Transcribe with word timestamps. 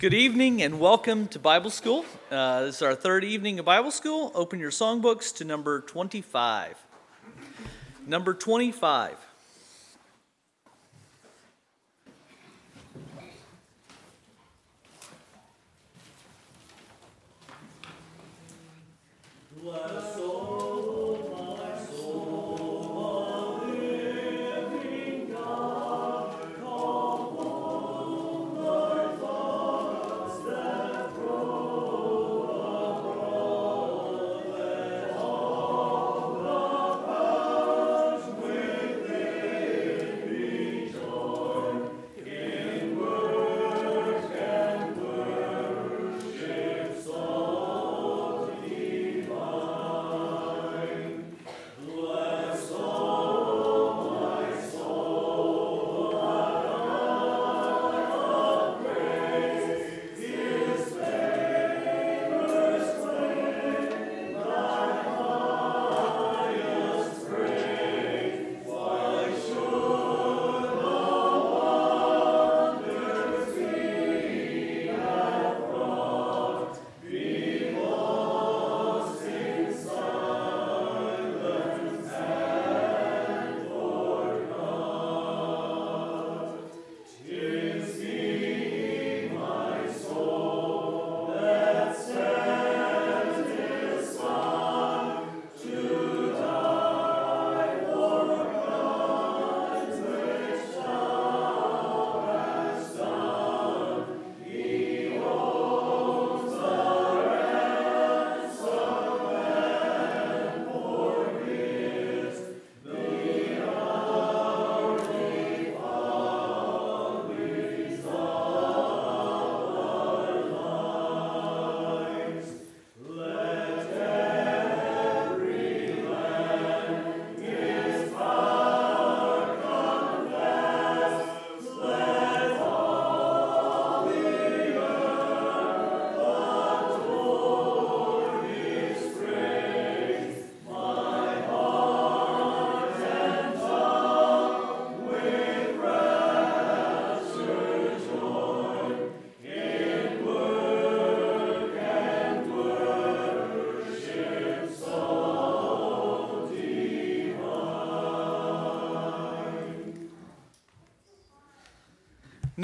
Good 0.00 0.12
evening 0.12 0.60
and 0.60 0.80
welcome 0.80 1.28
to 1.28 1.38
Bible 1.38 1.70
School. 1.70 2.04
Uh, 2.28 2.64
this 2.64 2.76
is 2.76 2.82
our 2.82 2.96
third 2.96 3.22
evening 3.22 3.60
of 3.60 3.64
Bible 3.64 3.92
School. 3.92 4.32
Open 4.34 4.58
your 4.58 4.72
songbooks 4.72 5.36
to 5.36 5.44
number 5.44 5.82
25. 5.82 6.76
Number 8.04 8.34
25. 8.34 9.16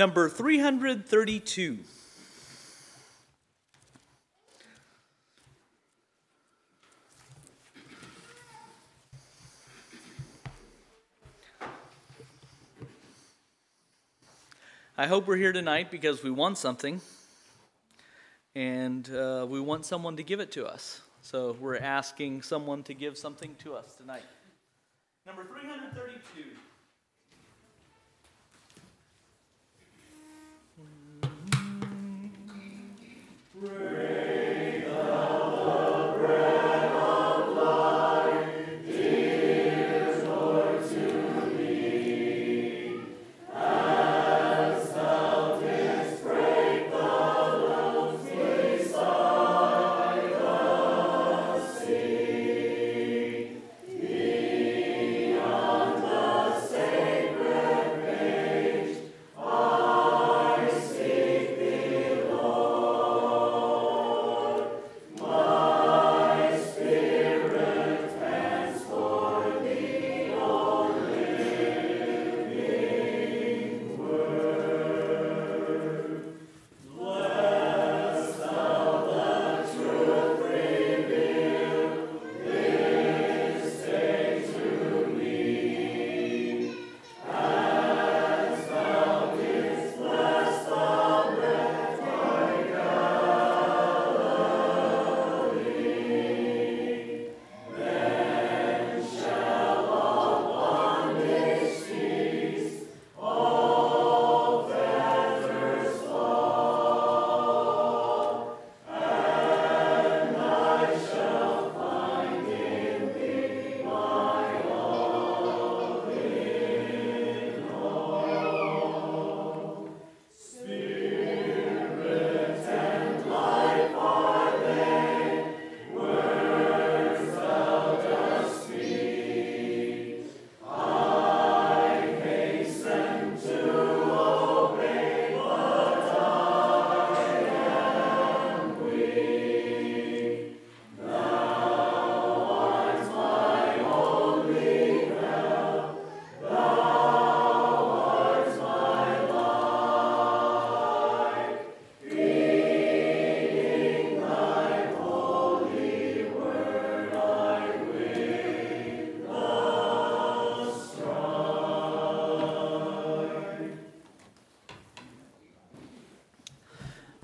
Number 0.01 0.31
332. 0.31 1.79
I 14.97 15.07
hope 15.07 15.27
we're 15.27 15.37
here 15.37 15.53
tonight 15.53 15.91
because 15.91 16.23
we 16.23 16.31
want 16.31 16.57
something 16.57 17.03
and 18.55 19.07
uh, 19.15 19.47
we 19.47 19.61
want 19.61 19.85
someone 19.85 20.17
to 20.17 20.23
give 20.23 20.41
it 20.41 20.51
to 20.53 20.65
us. 20.65 21.03
So 21.21 21.55
we're 21.61 21.77
asking 21.77 22.41
someone 22.41 22.83
to 22.85 22.95
give 22.95 23.19
something 23.19 23.55
to 23.57 23.75
us 23.75 23.97
tonight. 23.97 24.25
Number 25.27 25.45
332. 25.45 25.90
Praise 33.61 33.90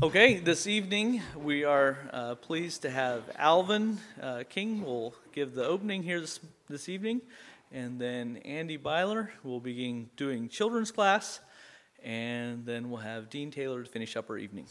Okay, 0.07 0.37
this 0.37 0.69
evening 0.69 1.21
we 1.35 1.65
are 1.65 1.99
uh, 2.13 2.37
pleased 2.37 2.83
to 2.83 2.91
have 2.91 3.25
Alvin 3.35 3.99
uh, 4.23 4.45
King 4.49 4.85
will 4.85 5.17
give 5.33 5.53
the 5.53 5.67
opening 5.67 6.05
here 6.05 6.21
this, 6.21 6.39
this 6.69 6.89
evening, 6.89 7.21
and 7.73 8.01
then 8.01 8.37
Andy 8.45 8.77
Byler 8.77 9.33
will 9.43 9.59
begin 9.59 10.09
doing 10.17 10.49
children's 10.49 10.93
class, 10.93 11.41
and 12.05 12.65
then 12.65 12.89
we'll 12.89 13.01
have 13.01 13.29
Dean 13.31 13.51
Taylor 13.51 13.83
to 13.83 13.91
finish 13.91 14.17
up 14.17 14.31
our 14.31 14.39
evening. 14.39 14.67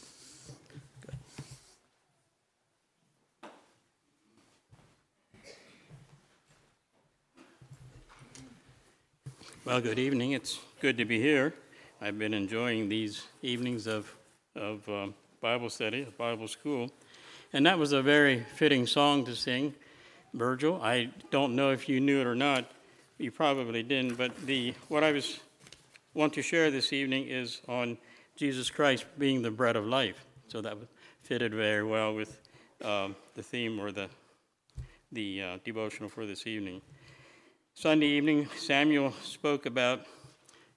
Well, 9.66 9.82
good 9.82 9.98
evening. 9.98 10.32
It's 10.32 10.58
good 10.80 10.96
to 10.96 11.04
be 11.04 11.20
here. 11.20 11.52
I've 12.00 12.18
been 12.18 12.32
enjoying 12.32 12.88
these 12.88 13.22
evenings 13.42 13.86
of, 13.86 14.10
of 14.54 14.88
um, 14.88 15.12
Bible 15.46 15.70
study, 15.70 16.04
Bible 16.18 16.48
school. 16.48 16.90
And 17.52 17.66
that 17.66 17.78
was 17.78 17.92
a 17.92 18.02
very 18.02 18.44
fitting 18.56 18.84
song 18.84 19.24
to 19.26 19.36
sing, 19.36 19.74
Virgil. 20.34 20.82
I 20.82 21.10
don't 21.30 21.54
know 21.54 21.70
if 21.70 21.88
you 21.88 22.00
knew 22.00 22.20
it 22.20 22.26
or 22.26 22.34
not. 22.34 22.68
You 23.16 23.30
probably 23.30 23.84
didn't. 23.84 24.16
But 24.18 24.36
the, 24.44 24.74
what 24.88 25.04
I 25.04 25.12
was, 25.12 25.38
want 26.14 26.32
to 26.32 26.42
share 26.42 26.72
this 26.72 26.92
evening 26.92 27.28
is 27.28 27.62
on 27.68 27.96
Jesus 28.34 28.70
Christ 28.70 29.04
being 29.20 29.40
the 29.40 29.52
bread 29.52 29.76
of 29.76 29.86
life. 29.86 30.26
So 30.48 30.60
that 30.62 30.76
fitted 31.22 31.54
very 31.54 31.84
well 31.84 32.12
with 32.12 32.40
um, 32.82 33.14
the 33.36 33.42
theme 33.44 33.78
or 33.78 33.92
the, 33.92 34.08
the 35.12 35.42
uh, 35.42 35.58
devotional 35.64 36.08
for 36.08 36.26
this 36.26 36.48
evening. 36.48 36.82
Sunday 37.74 38.08
evening, 38.08 38.48
Samuel 38.56 39.12
spoke 39.22 39.64
about 39.64 40.06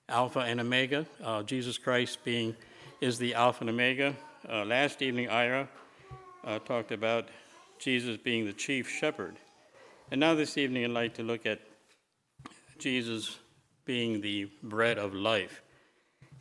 Alpha 0.07 0.41
and 0.41 0.59
Omega, 0.59 1.07
uh, 1.23 1.41
Jesus 1.41 1.79
Christ 1.79 2.23
being 2.23 2.55
is 3.01 3.17
the 3.17 3.33
Alpha 3.33 3.61
and 3.61 3.71
Omega. 3.71 4.15
Uh, 4.47 4.63
last 4.63 5.01
evening, 5.01 5.27
Ira 5.27 5.67
uh, 6.45 6.59
talked 6.59 6.93
about 6.93 7.27
Jesus 7.77 8.15
being 8.15 8.45
the 8.45 8.53
chief 8.53 8.89
shepherd. 8.89 9.35
And 10.11 10.19
now 10.21 10.33
this 10.33 10.57
evening, 10.57 10.85
I'd 10.85 10.91
like 10.91 11.13
to 11.15 11.23
look 11.23 11.45
at 11.45 11.59
Jesus 12.77 13.37
being 13.83 14.21
the 14.21 14.49
bread 14.63 14.97
of 14.97 15.13
life. 15.13 15.61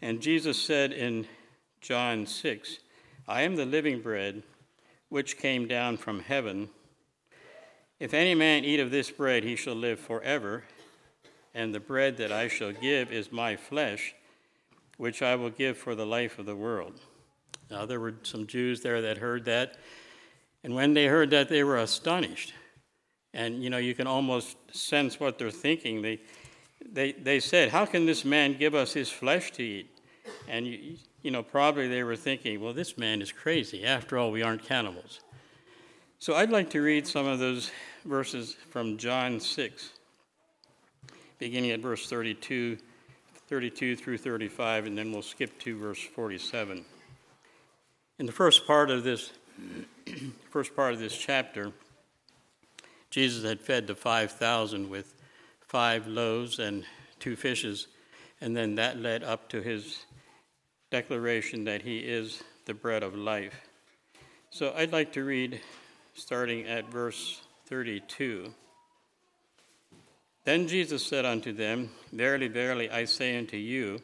And 0.00 0.20
Jesus 0.20 0.62
said 0.62 0.92
in 0.92 1.26
John 1.80 2.24
6, 2.24 2.78
I 3.26 3.42
am 3.42 3.56
the 3.56 3.66
living 3.66 4.00
bread 4.00 4.44
which 5.08 5.36
came 5.36 5.66
down 5.66 5.96
from 5.96 6.20
heaven. 6.20 6.68
If 7.98 8.14
any 8.14 8.36
man 8.36 8.64
eat 8.64 8.78
of 8.78 8.92
this 8.92 9.10
bread, 9.10 9.42
he 9.42 9.56
shall 9.56 9.74
live 9.74 9.98
forever. 9.98 10.62
And 11.52 11.74
the 11.74 11.80
bread 11.80 12.16
that 12.18 12.30
I 12.30 12.46
shall 12.46 12.70
give 12.70 13.10
is 13.10 13.32
my 13.32 13.56
flesh, 13.56 14.14
which 14.98 15.20
I 15.20 15.34
will 15.34 15.50
give 15.50 15.76
for 15.76 15.96
the 15.96 16.06
life 16.06 16.38
of 16.38 16.46
the 16.46 16.54
world. 16.54 17.00
Now, 17.70 17.86
there 17.86 18.00
were 18.00 18.14
some 18.22 18.46
Jews 18.46 18.80
there 18.80 19.02
that 19.02 19.18
heard 19.18 19.44
that. 19.44 19.76
And 20.64 20.74
when 20.74 20.94
they 20.94 21.06
heard 21.06 21.30
that, 21.30 21.48
they 21.48 21.62
were 21.62 21.76
astonished. 21.76 22.54
And, 23.34 23.62
you 23.62 23.70
know, 23.70 23.78
you 23.78 23.94
can 23.94 24.06
almost 24.06 24.56
sense 24.72 25.20
what 25.20 25.38
they're 25.38 25.50
thinking. 25.50 26.02
They, 26.02 26.20
they, 26.90 27.12
they 27.12 27.40
said, 27.40 27.70
How 27.70 27.84
can 27.84 28.06
this 28.06 28.24
man 28.24 28.56
give 28.58 28.74
us 28.74 28.92
his 28.92 29.10
flesh 29.10 29.50
to 29.52 29.62
eat? 29.62 29.90
And, 30.48 30.66
you, 30.66 30.96
you 31.22 31.30
know, 31.30 31.42
probably 31.42 31.88
they 31.88 32.02
were 32.02 32.16
thinking, 32.16 32.60
Well, 32.60 32.72
this 32.72 32.96
man 32.96 33.20
is 33.20 33.30
crazy. 33.30 33.84
After 33.84 34.18
all, 34.18 34.30
we 34.30 34.42
aren't 34.42 34.64
cannibals. 34.64 35.20
So 36.18 36.34
I'd 36.34 36.50
like 36.50 36.70
to 36.70 36.80
read 36.80 37.06
some 37.06 37.26
of 37.26 37.38
those 37.38 37.70
verses 38.04 38.56
from 38.70 38.96
John 38.96 39.38
6, 39.38 39.90
beginning 41.38 41.70
at 41.70 41.80
verse 41.80 42.08
32, 42.08 42.78
32 43.46 43.94
through 43.94 44.18
35, 44.18 44.86
and 44.86 44.98
then 44.98 45.12
we'll 45.12 45.22
skip 45.22 45.56
to 45.60 45.78
verse 45.78 46.02
47. 46.02 46.84
In 48.18 48.26
the 48.26 48.32
first 48.32 48.66
part 48.66 48.90
of 48.90 49.04
this, 49.04 49.30
first 50.50 50.74
part 50.74 50.92
of 50.92 50.98
this 50.98 51.16
chapter, 51.16 51.70
Jesus 53.10 53.44
had 53.44 53.60
fed 53.60 53.86
the 53.86 53.94
5,000 53.94 54.90
with 54.90 55.14
five 55.60 56.08
loaves 56.08 56.58
and 56.58 56.84
two 57.20 57.36
fishes, 57.36 57.86
and 58.40 58.56
then 58.56 58.74
that 58.74 58.98
led 58.98 59.22
up 59.22 59.48
to 59.50 59.62
his 59.62 60.04
declaration 60.90 61.64
that 61.64 61.82
he 61.82 61.98
is 61.98 62.42
the 62.64 62.74
bread 62.74 63.04
of 63.04 63.14
life. 63.14 63.54
So 64.50 64.74
I'd 64.76 64.92
like 64.92 65.12
to 65.12 65.22
read 65.22 65.60
starting 66.14 66.66
at 66.66 66.90
verse 66.90 67.40
32. 67.66 68.52
Then 70.44 70.66
Jesus 70.66 71.06
said 71.06 71.24
unto 71.24 71.52
them, 71.52 71.90
Verily, 72.12 72.48
verily, 72.48 72.90
I 72.90 73.04
say 73.04 73.38
unto 73.38 73.56
you, 73.56 74.00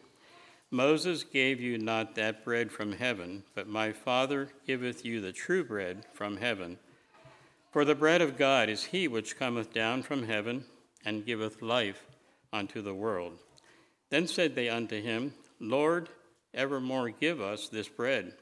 Moses 0.74 1.22
gave 1.22 1.60
you 1.60 1.78
not 1.78 2.16
that 2.16 2.44
bread 2.44 2.72
from 2.72 2.90
heaven, 2.90 3.44
but 3.54 3.68
my 3.68 3.92
Father 3.92 4.48
giveth 4.66 5.04
you 5.04 5.20
the 5.20 5.30
true 5.30 5.62
bread 5.62 6.04
from 6.12 6.36
heaven. 6.36 6.76
For 7.70 7.84
the 7.84 7.94
bread 7.94 8.20
of 8.20 8.36
God 8.36 8.68
is 8.68 8.86
he 8.86 9.06
which 9.06 9.38
cometh 9.38 9.72
down 9.72 10.02
from 10.02 10.24
heaven 10.24 10.64
and 11.04 11.24
giveth 11.24 11.62
life 11.62 12.04
unto 12.52 12.82
the 12.82 12.92
world. 12.92 13.38
Then 14.10 14.26
said 14.26 14.56
they 14.56 14.68
unto 14.68 15.00
him, 15.00 15.34
Lord, 15.60 16.08
evermore 16.52 17.10
give 17.10 17.40
us 17.40 17.68
this 17.68 17.88
bread. 17.88 18.32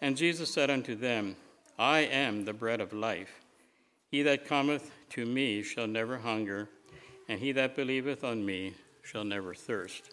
And 0.00 0.16
Jesus 0.16 0.54
said 0.54 0.70
unto 0.70 0.94
them, 0.94 1.34
I 1.76 2.02
am 2.02 2.44
the 2.44 2.52
bread 2.52 2.80
of 2.80 2.92
life. 2.92 3.40
He 4.08 4.22
that 4.22 4.46
cometh 4.46 4.92
to 5.10 5.26
me 5.26 5.64
shall 5.64 5.88
never 5.88 6.18
hunger, 6.18 6.68
and 7.28 7.40
he 7.40 7.50
that 7.50 7.74
believeth 7.74 8.22
on 8.22 8.46
me 8.46 8.74
shall 9.02 9.24
never 9.24 9.52
thirst. 9.52 10.12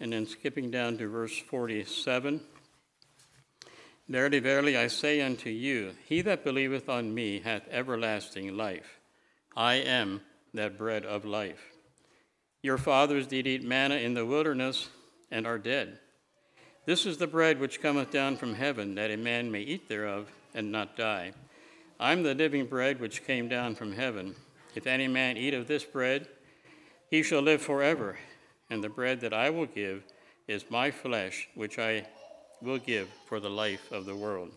And 0.00 0.12
then 0.12 0.26
skipping 0.26 0.70
down 0.70 0.98
to 0.98 1.08
verse 1.08 1.38
47 1.38 2.40
Verily, 4.08 4.38
verily, 4.38 4.76
I 4.76 4.86
say 4.86 5.20
unto 5.20 5.50
you, 5.50 5.92
he 6.06 6.20
that 6.22 6.44
believeth 6.44 6.88
on 6.88 7.12
me 7.12 7.40
hath 7.40 7.66
everlasting 7.68 8.56
life. 8.56 9.00
I 9.56 9.74
am 9.74 10.20
that 10.54 10.78
bread 10.78 11.04
of 11.04 11.24
life. 11.24 11.72
Your 12.62 12.78
fathers 12.78 13.26
did 13.26 13.48
eat 13.48 13.64
manna 13.64 13.96
in 13.96 14.14
the 14.14 14.24
wilderness 14.24 14.90
and 15.30 15.44
are 15.44 15.58
dead. 15.58 15.98
This 16.84 17.04
is 17.04 17.18
the 17.18 17.26
bread 17.26 17.58
which 17.58 17.82
cometh 17.82 18.12
down 18.12 18.36
from 18.36 18.54
heaven, 18.54 18.94
that 18.94 19.10
a 19.10 19.16
man 19.16 19.50
may 19.50 19.62
eat 19.62 19.88
thereof 19.88 20.30
and 20.54 20.70
not 20.70 20.96
die. 20.96 21.32
I'm 21.98 22.22
the 22.22 22.34
living 22.34 22.66
bread 22.66 23.00
which 23.00 23.26
came 23.26 23.48
down 23.48 23.74
from 23.74 23.92
heaven. 23.92 24.36
If 24.76 24.86
any 24.86 25.08
man 25.08 25.36
eat 25.36 25.54
of 25.54 25.66
this 25.66 25.84
bread, 25.84 26.28
he 27.10 27.24
shall 27.24 27.40
live 27.40 27.60
forever. 27.60 28.18
And 28.70 28.82
the 28.82 28.88
bread 28.88 29.20
that 29.20 29.32
I 29.32 29.50
will 29.50 29.66
give 29.66 30.04
is 30.48 30.70
my 30.70 30.90
flesh, 30.90 31.48
which 31.54 31.78
I 31.78 32.06
will 32.62 32.78
give 32.78 33.08
for 33.26 33.40
the 33.40 33.50
life 33.50 33.92
of 33.92 34.06
the 34.06 34.16
world. 34.16 34.50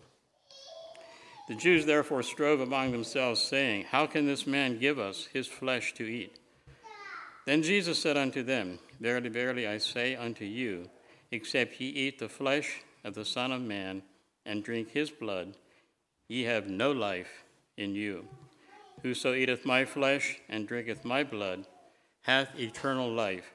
The 1.48 1.54
Jews 1.56 1.84
therefore 1.84 2.22
strove 2.22 2.60
among 2.60 2.92
themselves, 2.92 3.40
saying, 3.40 3.86
How 3.90 4.06
can 4.06 4.26
this 4.26 4.46
man 4.46 4.78
give 4.78 4.98
us 4.98 5.28
his 5.32 5.48
flesh 5.48 5.92
to 5.94 6.04
eat? 6.04 6.38
Then 7.44 7.62
Jesus 7.62 7.98
said 7.98 8.16
unto 8.16 8.42
them, 8.42 8.78
Verily, 9.00 9.30
verily, 9.30 9.66
I 9.66 9.78
say 9.78 10.14
unto 10.14 10.44
you, 10.44 10.88
except 11.32 11.80
ye 11.80 11.88
eat 11.88 12.18
the 12.18 12.28
flesh 12.28 12.82
of 13.02 13.14
the 13.14 13.24
Son 13.24 13.50
of 13.50 13.62
Man 13.62 14.02
and 14.46 14.62
drink 14.62 14.90
his 14.90 15.10
blood, 15.10 15.56
Ye 16.28 16.44
have 16.44 16.68
no 16.68 16.92
life 16.92 17.44
in 17.76 17.94
you. 17.94 18.28
Whoso 19.02 19.34
eateth 19.34 19.66
my 19.66 19.84
flesh 19.84 20.38
and 20.48 20.68
drinketh 20.68 21.04
my 21.04 21.24
blood 21.24 21.66
hath 22.22 22.56
eternal 22.58 23.10
life, 23.10 23.54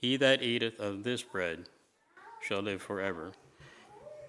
He 0.00 0.16
that 0.16 0.42
eateth 0.42 0.80
of 0.80 1.04
this 1.04 1.22
bread 1.22 1.68
shall 2.40 2.60
live 2.60 2.80
forever. 2.80 3.32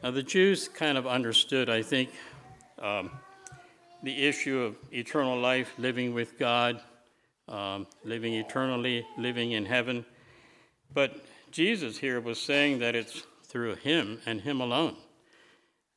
Now, 0.03 0.11
the 0.11 0.23
Jews 0.23 0.67
kind 0.67 0.97
of 0.97 1.07
understood, 1.07 1.69
I 1.69 1.81
think, 1.81 2.09
um, 2.79 3.11
the 4.03 4.27
issue 4.27 4.59
of 4.59 4.75
eternal 4.91 5.39
life, 5.39 5.71
living 5.77 6.13
with 6.13 6.37
God, 6.37 6.81
um, 7.47 7.87
living 8.03 8.33
eternally, 8.33 9.05
living 9.17 9.51
in 9.51 9.65
heaven. 9.65 10.05
But 10.93 11.23
Jesus 11.51 11.97
here 11.97 12.19
was 12.19 12.39
saying 12.39 12.79
that 12.79 12.95
it's 12.95 13.23
through 13.45 13.75
Him 13.75 14.19
and 14.25 14.41
Him 14.41 14.59
alone 14.59 14.97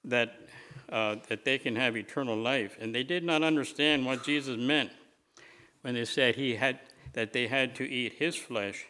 that, 0.05 0.39
uh, 0.91 1.17
that 1.29 1.45
they 1.45 1.59
can 1.59 1.77
have 1.77 1.97
eternal 1.97 2.37
life. 2.37 2.77
And 2.81 2.95
they 2.95 3.03
did 3.03 3.25
not 3.25 3.43
understand 3.43 4.05
what 4.05 4.25
Jesus 4.25 4.57
meant 4.59 4.91
when 5.83 5.95
they 5.95 6.05
said 6.05 6.37
he 6.37 6.57
had, 6.57 6.79
that 7.15 7.33
they 7.33 7.47
had 7.47 7.75
to 7.77 7.89
eat 7.89 8.15
his 8.15 8.37
flesh 8.37 8.87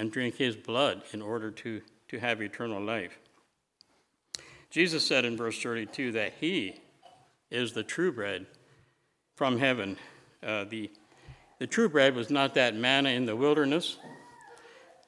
and 0.00 0.10
drink 0.10 0.36
his 0.36 0.56
blood 0.56 1.02
in 1.12 1.20
order 1.20 1.50
to, 1.50 1.82
to 2.08 2.18
have 2.18 2.40
eternal 2.40 2.82
life. 2.82 3.18
Jesus 4.70 5.06
said 5.06 5.26
in 5.26 5.36
verse 5.36 5.60
32 5.62 6.12
that 6.12 6.32
He 6.40 6.80
is 7.50 7.74
the 7.74 7.82
true 7.82 8.10
bread 8.10 8.46
from 9.36 9.58
heaven. 9.58 9.98
Uh, 10.42 10.64
the, 10.64 10.90
the 11.58 11.66
true 11.66 11.90
bread 11.90 12.14
was 12.14 12.30
not 12.30 12.54
that 12.54 12.74
manna 12.74 13.10
in 13.10 13.26
the 13.26 13.36
wilderness. 13.36 13.98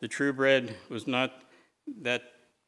The 0.00 0.08
true 0.08 0.34
bread 0.34 0.76
was 0.90 1.06
not 1.06 1.42
that 2.02 2.24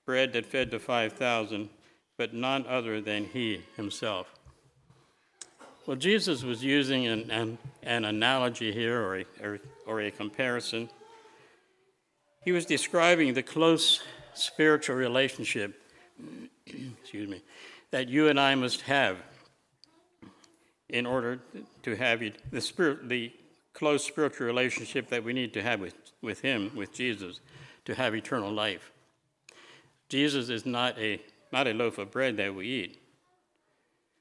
bread 0.07 0.33
that 0.33 0.47
fed 0.47 0.71
the 0.71 0.79
5,000, 0.79 1.69
but 2.17 2.33
none 2.33 2.65
other 2.67 3.03
than 3.03 3.27
He 3.27 3.65
Himself. 3.77 4.33
Well, 5.87 5.99
Jesus 5.99 6.43
was 6.43 6.65
using 6.65 7.07
an, 7.07 7.31
an, 7.31 7.59
an 7.83 8.07
analogy 8.07 8.73
here 8.73 8.99
or 9.03 9.19
a, 9.19 9.27
or, 9.43 9.59
or 9.87 10.01
a 10.01 10.11
comparison. 10.11 10.89
He 12.45 12.53
was 12.53 12.67
describing 12.67 13.33
the 13.33 13.43
close 13.43 14.03
spiritual 14.35 14.97
relationship, 14.97 15.81
excuse 16.67 17.29
me, 17.29 17.43
that 17.91 18.09
you 18.09 18.29
and 18.29 18.39
I 18.39 18.55
must 18.55 18.83
have 18.83 19.17
in 20.91 21.07
order 21.07 21.41
to 21.83 21.97
have 21.97 22.23
the 22.51 22.61
spirit, 22.61 23.09
the 23.09 23.33
close 23.73 24.05
spiritual 24.05 24.47
relationship 24.47 25.09
that 25.09 25.25
we 25.25 25.33
need 25.33 25.55
to 25.55 25.63
have 25.63 25.81
with, 25.81 25.95
with 26.21 26.41
Him, 26.41 26.71
with 26.77 26.93
Jesus, 26.93 27.41
to 27.87 27.95
have 27.95 28.15
eternal 28.15 28.53
life. 28.53 28.93
Jesus 30.11 30.51
is 30.51 30.67
not 30.67 30.99
a, 30.99 31.21
not 31.51 31.67
a 31.67 31.73
loaf 31.73 31.97
of 31.97 32.11
bread 32.11 32.37
that 32.37 32.55
we 32.55 32.67
eat. 32.67 33.01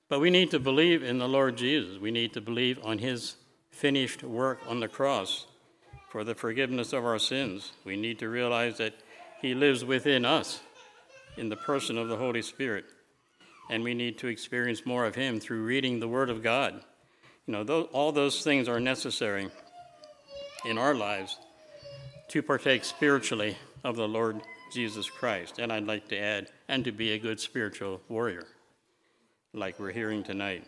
But 0.08 0.22
we 0.22 0.30
need 0.30 0.50
to 0.51 0.60
believe 0.60 1.03
in 1.03 1.18
the 1.18 1.27
Lord 1.27 1.58
Jesus. 1.58 2.00
We 2.00 2.12
need 2.12 2.32
to 2.34 2.42
believe 2.42 2.80
on 2.84 3.00
His 3.00 3.36
finished 3.70 4.24
work 4.24 4.60
on 4.68 4.80
the 4.80 4.88
cross 4.88 5.48
for 6.13 6.24
the 6.24 6.36
forgiveness 6.36 6.93
of 6.93 7.03
our 7.03 7.17
sins. 7.17 7.72
We 7.84 7.98
need 7.98 8.20
to 8.20 8.29
realize 8.29 8.77
that 8.77 8.93
He 9.41 9.55
lives 9.55 9.84
within 9.84 10.25
us 10.25 10.62
in 11.38 11.50
the 11.50 11.55
person 11.55 11.98
of 11.98 12.08
the 12.08 12.17
Holy 12.17 12.43
Spirit. 12.43 12.86
And 13.67 13.84
we 13.84 13.96
need 13.96 14.20
to 14.20 14.27
experience 14.27 14.86
more 14.86 15.08
of 15.08 15.15
Him 15.15 15.39
through 15.39 15.63
reading 15.63 16.00
the 16.00 16.08
Word 16.08 16.29
of 16.29 16.43
God. 16.43 16.75
You 17.48 17.53
know, 17.53 17.63
those, 17.63 17.88
all 17.93 18.12
those 18.12 18.43
things 18.43 18.70
are 18.70 18.79
necessary 18.79 19.50
in 20.65 20.77
our 20.77 20.93
lives 20.93 21.39
to 22.27 22.43
partake 22.43 22.84
spiritually 22.86 23.58
of 23.84 23.96
the 23.96 24.08
Lord 24.08 24.39
Jesus 24.72 25.10
Christ. 25.10 25.58
And 25.58 25.74
I'd 25.74 25.88
like 25.88 26.10
to 26.10 26.17
add, 26.20 26.51
and 26.67 26.86
to 26.86 26.91
be 26.91 27.13
a 27.13 27.17
good 27.17 27.39
spiritual 27.39 28.01
warrior, 28.08 28.46
like 29.51 29.79
we're 29.79 29.91
hearing 29.91 30.22
tonight. 30.22 30.63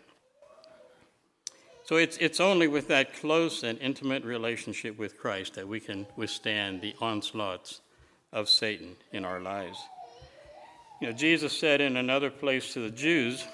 So 1.86 1.98
it's, 1.98 2.18
it's 2.18 2.40
only 2.40 2.68
with 2.68 2.88
that 2.88 3.14
close 3.14 3.62
and 3.62 3.80
intimate 3.80 4.24
relationship 4.24 4.98
with 4.98 5.20
Christ 5.20 5.54
that 5.54 5.68
we 5.68 5.80
can 5.80 6.08
withstand 6.16 6.82
the 6.82 6.96
onslaughts 7.00 7.82
of 8.34 8.50
Satan 8.50 8.96
in 9.12 9.24
our 9.24 9.40
lives. 9.40 9.78
You 11.00 11.08
know, 11.08 11.14
Jesus 11.14 11.58
said 11.58 11.82
in 11.82 11.96
another 11.96 12.32
place 12.32 12.74
to 12.74 12.80
the 12.80 12.90
Jews, 12.90 13.46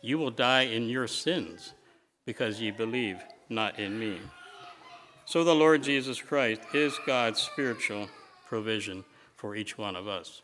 You 0.00 0.18
will 0.18 0.32
die 0.32 0.62
in 0.62 0.88
your 0.88 1.06
sins 1.06 1.72
because 2.26 2.60
ye 2.60 2.72
believe 2.72 3.22
not 3.48 3.78
in 3.78 3.96
me. 3.96 4.18
So 5.24 5.44
the 5.44 5.54
Lord 5.54 5.84
Jesus 5.84 6.20
Christ 6.20 6.62
is 6.74 6.98
God's 7.06 7.40
spiritual 7.40 8.08
provision 8.46 9.04
for 9.36 9.54
each 9.54 9.78
one 9.78 9.94
of 9.94 10.08
us. 10.08 10.42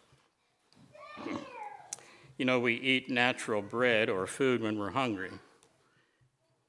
You 2.36 2.44
know, 2.44 2.60
we 2.60 2.74
eat 2.74 3.10
natural 3.10 3.60
bread 3.60 4.08
or 4.08 4.28
food 4.28 4.62
when 4.62 4.78
we're 4.78 4.92
hungry. 4.92 5.32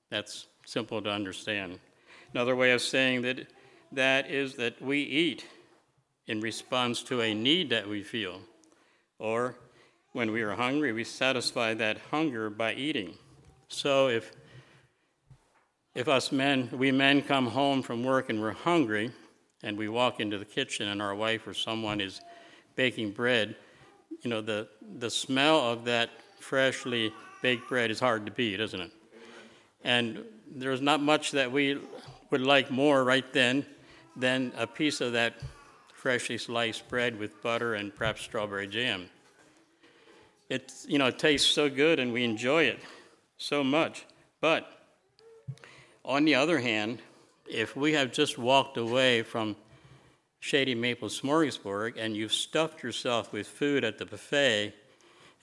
That's 0.09 0.47
simple 0.65 1.01
to 1.01 1.09
understand. 1.09 1.79
Another 2.33 2.55
way 2.55 2.71
of 2.71 2.81
saying 2.81 3.21
that 3.23 3.47
that 3.91 4.29
is 4.29 4.55
that 4.55 4.81
we 4.81 5.01
eat 5.01 5.45
in 6.27 6.41
response 6.41 7.01
to 7.03 7.21
a 7.21 7.33
need 7.33 7.69
that 7.71 7.87
we 7.87 8.03
feel. 8.03 8.41
Or 9.17 9.55
when 10.13 10.31
we 10.31 10.41
are 10.41 10.55
hungry, 10.55 10.93
we 10.93 11.03
satisfy 11.03 11.73
that 11.75 11.97
hunger 12.11 12.49
by 12.49 12.73
eating. 12.73 13.15
So 13.67 14.09
if 14.09 14.31
if 15.95 16.07
us 16.07 16.31
men, 16.31 16.69
we 16.71 16.91
men 16.91 17.21
come 17.21 17.47
home 17.47 17.81
from 17.81 18.03
work 18.03 18.29
and 18.29 18.39
we're 18.39 18.51
hungry, 18.51 19.11
and 19.63 19.77
we 19.77 19.89
walk 19.89 20.19
into 20.19 20.37
the 20.37 20.45
kitchen 20.45 20.87
and 20.87 21.01
our 21.01 21.15
wife 21.15 21.47
or 21.47 21.53
someone 21.53 21.99
is 21.99 22.21
baking 22.75 23.11
bread, 23.11 23.55
you 24.21 24.29
know, 24.29 24.41
the, 24.41 24.67
the 24.97 25.09
smell 25.09 25.59
of 25.59 25.85
that 25.85 26.09
freshly 26.39 27.11
baked 27.41 27.67
bread 27.67 27.91
is 27.91 27.99
hard 27.99 28.25
to 28.25 28.31
beat, 28.31 28.59
isn't 28.59 28.79
it? 28.79 28.91
And 29.83 30.23
there's 30.49 30.81
not 30.81 31.01
much 31.01 31.31
that 31.31 31.51
we 31.51 31.79
would 32.31 32.41
like 32.41 32.69
more 32.69 33.03
right 33.03 33.31
then 33.33 33.65
than 34.15 34.51
a 34.57 34.67
piece 34.67 35.01
of 35.01 35.13
that 35.13 35.35
freshly 35.93 36.37
sliced 36.37 36.87
bread 36.87 37.17
with 37.19 37.41
butter 37.41 37.75
and 37.75 37.95
perhaps 37.95 38.21
strawberry 38.21 38.67
jam. 38.67 39.09
It, 40.49 40.71
you 40.87 40.97
know, 40.97 41.07
it 41.07 41.19
tastes 41.19 41.49
so 41.49 41.69
good 41.69 41.99
and 41.99 42.11
we 42.11 42.23
enjoy 42.23 42.63
it 42.63 42.79
so 43.37 43.63
much. 43.63 44.05
But 44.41 44.67
on 46.03 46.25
the 46.25 46.35
other 46.35 46.59
hand, 46.59 47.01
if 47.49 47.75
we 47.75 47.93
have 47.93 48.11
just 48.11 48.37
walked 48.37 48.77
away 48.77 49.23
from 49.23 49.55
Shady 50.39 50.75
Maple 50.75 51.09
Smorgasbord 51.09 51.95
and 51.97 52.15
you've 52.15 52.33
stuffed 52.33 52.81
yourself 52.81 53.33
with 53.33 53.47
food 53.47 53.83
at 53.83 53.97
the 53.97 54.05
buffet 54.05 54.73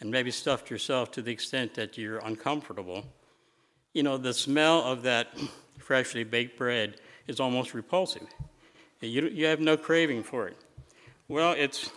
and 0.01 0.11
maybe 0.11 0.31
stuffed 0.31 0.71
yourself 0.71 1.11
to 1.13 1.23
the 1.23 1.31
extent 1.31 1.75
that 1.75 1.99
you're 1.99 2.19
uncomfortable, 2.19 3.05
you 3.97 4.03
know, 4.03 4.19
the 4.19 4.35
smell 4.35 4.83
of 4.83 5.05
that 5.05 5.29
freshly 5.79 6.23
baked 6.23 6.59
bread 6.59 6.97
is 7.27 7.41
almost 7.41 7.73
repulsive. 7.73 8.27
You, 9.01 9.23
you 9.29 9.47
have 9.47 9.59
no 9.59 9.79
craving 9.79 10.23
for 10.23 10.49
it. 10.49 10.59
Well, 11.29 11.55
it's, 11.57 11.91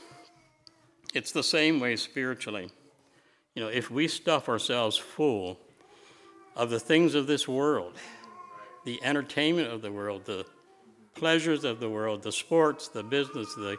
it's 1.14 1.34
the 1.34 1.44
same 1.44 1.82
way 1.82 1.98
spiritually. 1.98 2.72
You 3.54 3.64
know, 3.64 3.68
if 3.68 3.92
we 3.92 4.08
stuff 4.08 4.48
ourselves 4.48 4.96
full 4.96 5.60
of 6.56 6.70
the 6.70 6.80
things 6.80 7.16
of 7.16 7.28
this 7.28 7.50
world, 7.50 7.96
the 8.86 9.04
entertainment 9.04 9.68
of 9.68 9.82
the 9.82 9.92
world, 9.92 10.24
the 10.24 10.46
pleasures 11.16 11.66
of 11.66 11.82
the 11.82 11.90
world, 11.90 12.24
the 12.24 12.32
sports, 12.32 12.88
the 12.88 13.04
business, 13.04 13.54
the 13.56 13.78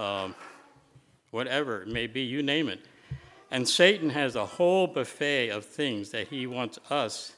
um, 0.00 0.36
whatever 1.32 1.82
it 1.82 1.88
may 1.88 2.06
be, 2.06 2.20
you 2.20 2.40
name 2.40 2.68
it. 2.68 2.86
And 3.50 3.68
Satan 3.68 4.10
has 4.10 4.36
a 4.36 4.46
whole 4.46 4.86
buffet 4.86 5.48
of 5.48 5.64
things 5.64 6.10
that 6.10 6.28
he 6.28 6.46
wants 6.46 6.78
us 6.88 7.32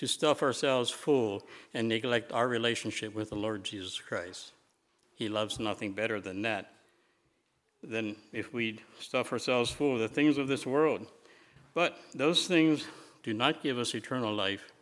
to 0.00 0.08
stuff 0.08 0.42
ourselves 0.42 0.90
full 0.90 1.46
and 1.72 1.88
neglect 1.88 2.32
our 2.32 2.48
relationship 2.48 3.14
with 3.14 3.30
the 3.30 3.36
Lord 3.36 3.62
Jesus 3.62 3.98
Christ. 4.00 4.52
He 5.14 5.28
loves 5.28 5.60
nothing 5.60 5.92
better 5.92 6.20
than 6.20 6.42
that, 6.42 6.72
than 7.82 8.16
if 8.32 8.52
we 8.52 8.80
stuff 8.98 9.32
ourselves 9.32 9.70
full 9.70 9.94
of 9.94 10.00
the 10.00 10.08
things 10.08 10.38
of 10.38 10.48
this 10.48 10.66
world. 10.66 11.06
But 11.72 11.96
those 12.14 12.48
things 12.48 12.84
do 13.22 13.32
not 13.32 13.62
give 13.62 13.78
us 13.78 13.94
eternal 13.94 14.34
life 14.34 14.72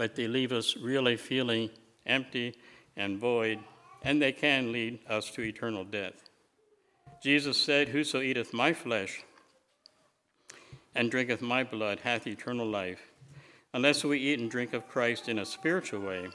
but 0.00 0.16
they 0.16 0.26
leave 0.26 0.50
us 0.50 0.78
really 0.78 1.14
feeling 1.14 1.68
empty 2.06 2.56
and 2.96 3.18
void, 3.18 3.58
and 4.02 4.22
they 4.22 4.32
can 4.32 4.72
lead 4.72 4.98
us 5.06 5.30
to 5.30 5.42
eternal 5.42 5.84
death. 5.84 6.30
Jesus 7.22 7.58
said, 7.58 7.90
Whoso 7.90 8.22
eateth 8.22 8.54
my 8.54 8.72
flesh 8.72 9.22
and 10.94 11.10
drinketh 11.10 11.42
my 11.42 11.64
blood 11.64 12.00
hath 12.00 12.26
eternal 12.26 12.66
life. 12.66 13.09
Unless 13.72 14.04
we 14.04 14.18
eat 14.18 14.40
and 14.40 14.50
drink 14.50 14.72
of 14.72 14.88
Christ 14.88 15.28
in 15.28 15.38
a 15.38 15.46
spiritual 15.46 16.00
way, 16.00 16.28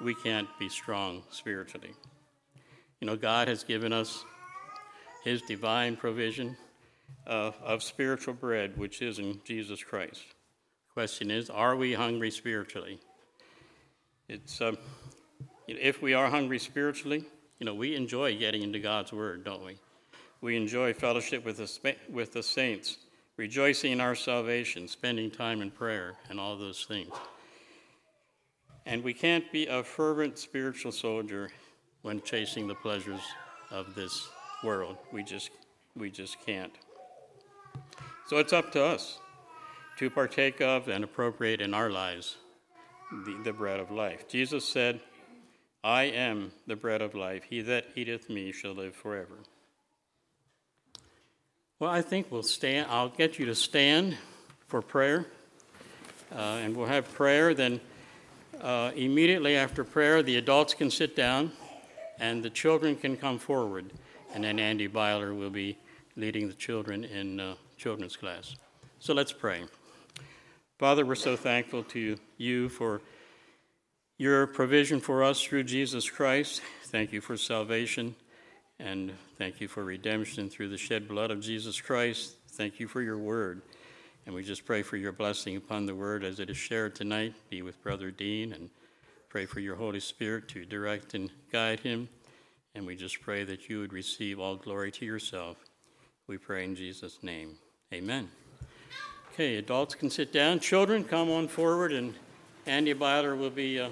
we 0.00 0.14
can't 0.14 0.48
be 0.58 0.68
strong 0.68 1.22
spiritually. 1.30 1.94
You 3.00 3.06
know, 3.06 3.16
God 3.16 3.48
has 3.48 3.62
given 3.62 3.92
us 3.92 4.24
His 5.22 5.40
divine 5.42 5.96
provision 5.96 6.56
of, 7.26 7.56
of 7.62 7.82
spiritual 7.82 8.34
bread, 8.34 8.76
which 8.76 9.02
is 9.02 9.18
in 9.18 9.40
Jesus 9.44 9.84
Christ. 9.84 10.24
Question 10.92 11.30
is, 11.30 11.48
are 11.48 11.76
we 11.76 11.94
hungry 11.94 12.30
spiritually? 12.30 12.98
It's 14.28 14.60
um, 14.60 14.76
if 15.68 16.02
we 16.02 16.14
are 16.14 16.28
hungry 16.28 16.58
spiritually, 16.58 17.24
you 17.60 17.66
know, 17.66 17.74
we 17.74 17.94
enjoy 17.94 18.36
getting 18.36 18.62
into 18.62 18.80
God's 18.80 19.12
Word, 19.12 19.44
don't 19.44 19.64
we? 19.64 19.76
We 20.40 20.56
enjoy 20.56 20.94
fellowship 20.94 21.44
with 21.44 21.58
the, 21.58 21.96
with 22.10 22.32
the 22.32 22.42
saints, 22.42 22.96
rejoicing 23.40 23.92
in 23.92 24.02
our 24.02 24.14
salvation, 24.14 24.86
spending 24.86 25.30
time 25.30 25.62
in 25.62 25.70
prayer, 25.70 26.12
and 26.28 26.38
all 26.38 26.58
those 26.58 26.84
things. 26.84 27.10
And 28.84 29.02
we 29.02 29.14
can't 29.14 29.50
be 29.50 29.66
a 29.66 29.82
fervent 29.82 30.38
spiritual 30.38 30.92
soldier 30.92 31.48
when 32.02 32.20
chasing 32.20 32.68
the 32.68 32.74
pleasures 32.74 33.22
of 33.70 33.94
this 33.94 34.28
world. 34.62 34.98
We 35.10 35.22
just, 35.22 35.48
we 35.96 36.10
just 36.10 36.36
can't. 36.44 36.74
So 38.26 38.36
it's 38.36 38.52
up 38.52 38.72
to 38.72 38.84
us 38.84 39.20
to 39.96 40.10
partake 40.10 40.60
of 40.60 40.88
and 40.88 41.02
appropriate 41.02 41.62
in 41.62 41.72
our 41.72 41.88
lives 41.88 42.36
the, 43.24 43.40
the 43.42 43.54
bread 43.54 43.80
of 43.80 43.90
life. 43.90 44.28
Jesus 44.28 44.66
said, 44.66 45.00
I 45.82 46.02
am 46.02 46.52
the 46.66 46.76
bread 46.76 47.00
of 47.00 47.14
life. 47.14 47.44
He 47.48 47.62
that 47.62 47.86
eateth 47.96 48.28
me 48.28 48.52
shall 48.52 48.74
live 48.74 48.94
forever. 48.94 49.38
Well, 51.80 51.88
I 51.88 52.02
think 52.02 52.26
we'll 52.30 52.42
stand. 52.42 52.88
I'll 52.90 53.08
get 53.08 53.38
you 53.38 53.46
to 53.46 53.54
stand 53.54 54.18
for 54.68 54.82
prayer. 54.82 55.24
Uh, 56.30 56.60
and 56.60 56.76
we'll 56.76 56.86
have 56.86 57.10
prayer. 57.14 57.54
Then, 57.54 57.80
uh, 58.60 58.90
immediately 58.94 59.56
after 59.56 59.82
prayer, 59.82 60.22
the 60.22 60.36
adults 60.36 60.74
can 60.74 60.90
sit 60.90 61.16
down 61.16 61.52
and 62.18 62.42
the 62.42 62.50
children 62.50 62.96
can 62.96 63.16
come 63.16 63.38
forward. 63.38 63.86
And 64.34 64.44
then 64.44 64.58
Andy 64.58 64.88
Byler 64.88 65.32
will 65.32 65.48
be 65.48 65.78
leading 66.16 66.48
the 66.48 66.54
children 66.54 67.02
in 67.02 67.40
uh, 67.40 67.54
children's 67.78 68.14
class. 68.14 68.54
So 68.98 69.14
let's 69.14 69.32
pray. 69.32 69.64
Father, 70.78 71.06
we're 71.06 71.14
so 71.14 71.34
thankful 71.34 71.82
to 71.84 72.18
you 72.36 72.68
for 72.68 73.00
your 74.18 74.46
provision 74.46 75.00
for 75.00 75.24
us 75.24 75.42
through 75.42 75.62
Jesus 75.62 76.10
Christ. 76.10 76.60
Thank 76.84 77.10
you 77.10 77.22
for 77.22 77.38
salvation, 77.38 78.16
and 78.78 79.14
thank 79.40 79.58
you 79.58 79.68
for 79.68 79.82
redemption 79.82 80.50
through 80.50 80.68
the 80.68 80.76
shed 80.76 81.08
blood 81.08 81.30
of 81.30 81.40
Jesus 81.40 81.80
Christ. 81.80 82.34
Thank 82.50 82.78
you 82.78 82.86
for 82.86 83.00
your 83.00 83.16
word. 83.16 83.62
And 84.26 84.34
we 84.34 84.42
just 84.42 84.66
pray 84.66 84.82
for 84.82 84.98
your 84.98 85.12
blessing 85.12 85.56
upon 85.56 85.86
the 85.86 85.94
word 85.94 86.24
as 86.24 86.40
it 86.40 86.50
is 86.50 86.58
shared 86.58 86.94
tonight. 86.94 87.32
Be 87.48 87.62
with 87.62 87.82
Brother 87.82 88.10
Dean 88.10 88.52
and 88.52 88.68
pray 89.30 89.46
for 89.46 89.60
your 89.60 89.76
Holy 89.76 89.98
Spirit 89.98 90.46
to 90.48 90.66
direct 90.66 91.14
and 91.14 91.30
guide 91.50 91.80
him. 91.80 92.10
And 92.74 92.86
we 92.86 92.96
just 92.96 93.22
pray 93.22 93.42
that 93.44 93.70
you 93.70 93.80
would 93.80 93.94
receive 93.94 94.38
all 94.38 94.56
glory 94.56 94.90
to 94.92 95.06
yourself. 95.06 95.56
We 96.26 96.36
pray 96.36 96.64
in 96.64 96.76
Jesus' 96.76 97.22
name. 97.22 97.54
Amen. 97.94 98.28
Okay, 99.32 99.56
adults 99.56 99.94
can 99.94 100.10
sit 100.10 100.34
down. 100.34 100.60
Children, 100.60 101.02
come 101.02 101.30
on 101.30 101.48
forward, 101.48 101.94
and 101.94 102.12
Andy 102.66 102.92
Byler 102.92 103.34
will 103.34 103.48
be 103.48 103.80
uh, 103.80 103.88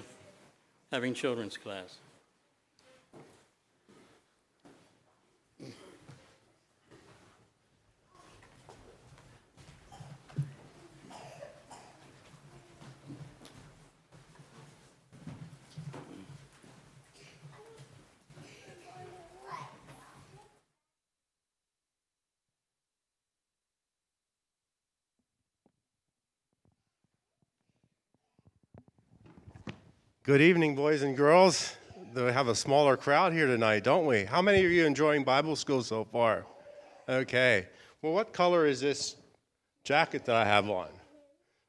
having 0.93 1.15
children's 1.15 1.57
class. 1.57 1.97
Good 30.29 30.43
evening, 30.43 30.75
boys 30.75 31.01
and 31.01 31.17
girls. 31.17 31.75
We 32.15 32.21
have 32.21 32.49
a 32.49 32.55
smaller 32.55 32.99
crowd 32.99 33.33
here 33.33 33.47
tonight, 33.47 33.83
don't 33.83 34.05
we? 34.05 34.25
How 34.25 34.43
many 34.43 34.63
of 34.63 34.71
you 34.71 34.85
enjoying 34.85 35.25
Bible 35.25 35.57
school 35.57 35.83
so 35.83 36.05
far? 36.05 36.45
Okay. 37.09 37.67
Well, 38.03 38.13
what 38.13 38.35
color 38.35 38.67
is 38.67 38.79
this 38.79 39.17
jacket 39.85 40.27
that 40.27 40.37
I 40.37 40.45
have 40.45 40.69
on? 40.69 40.91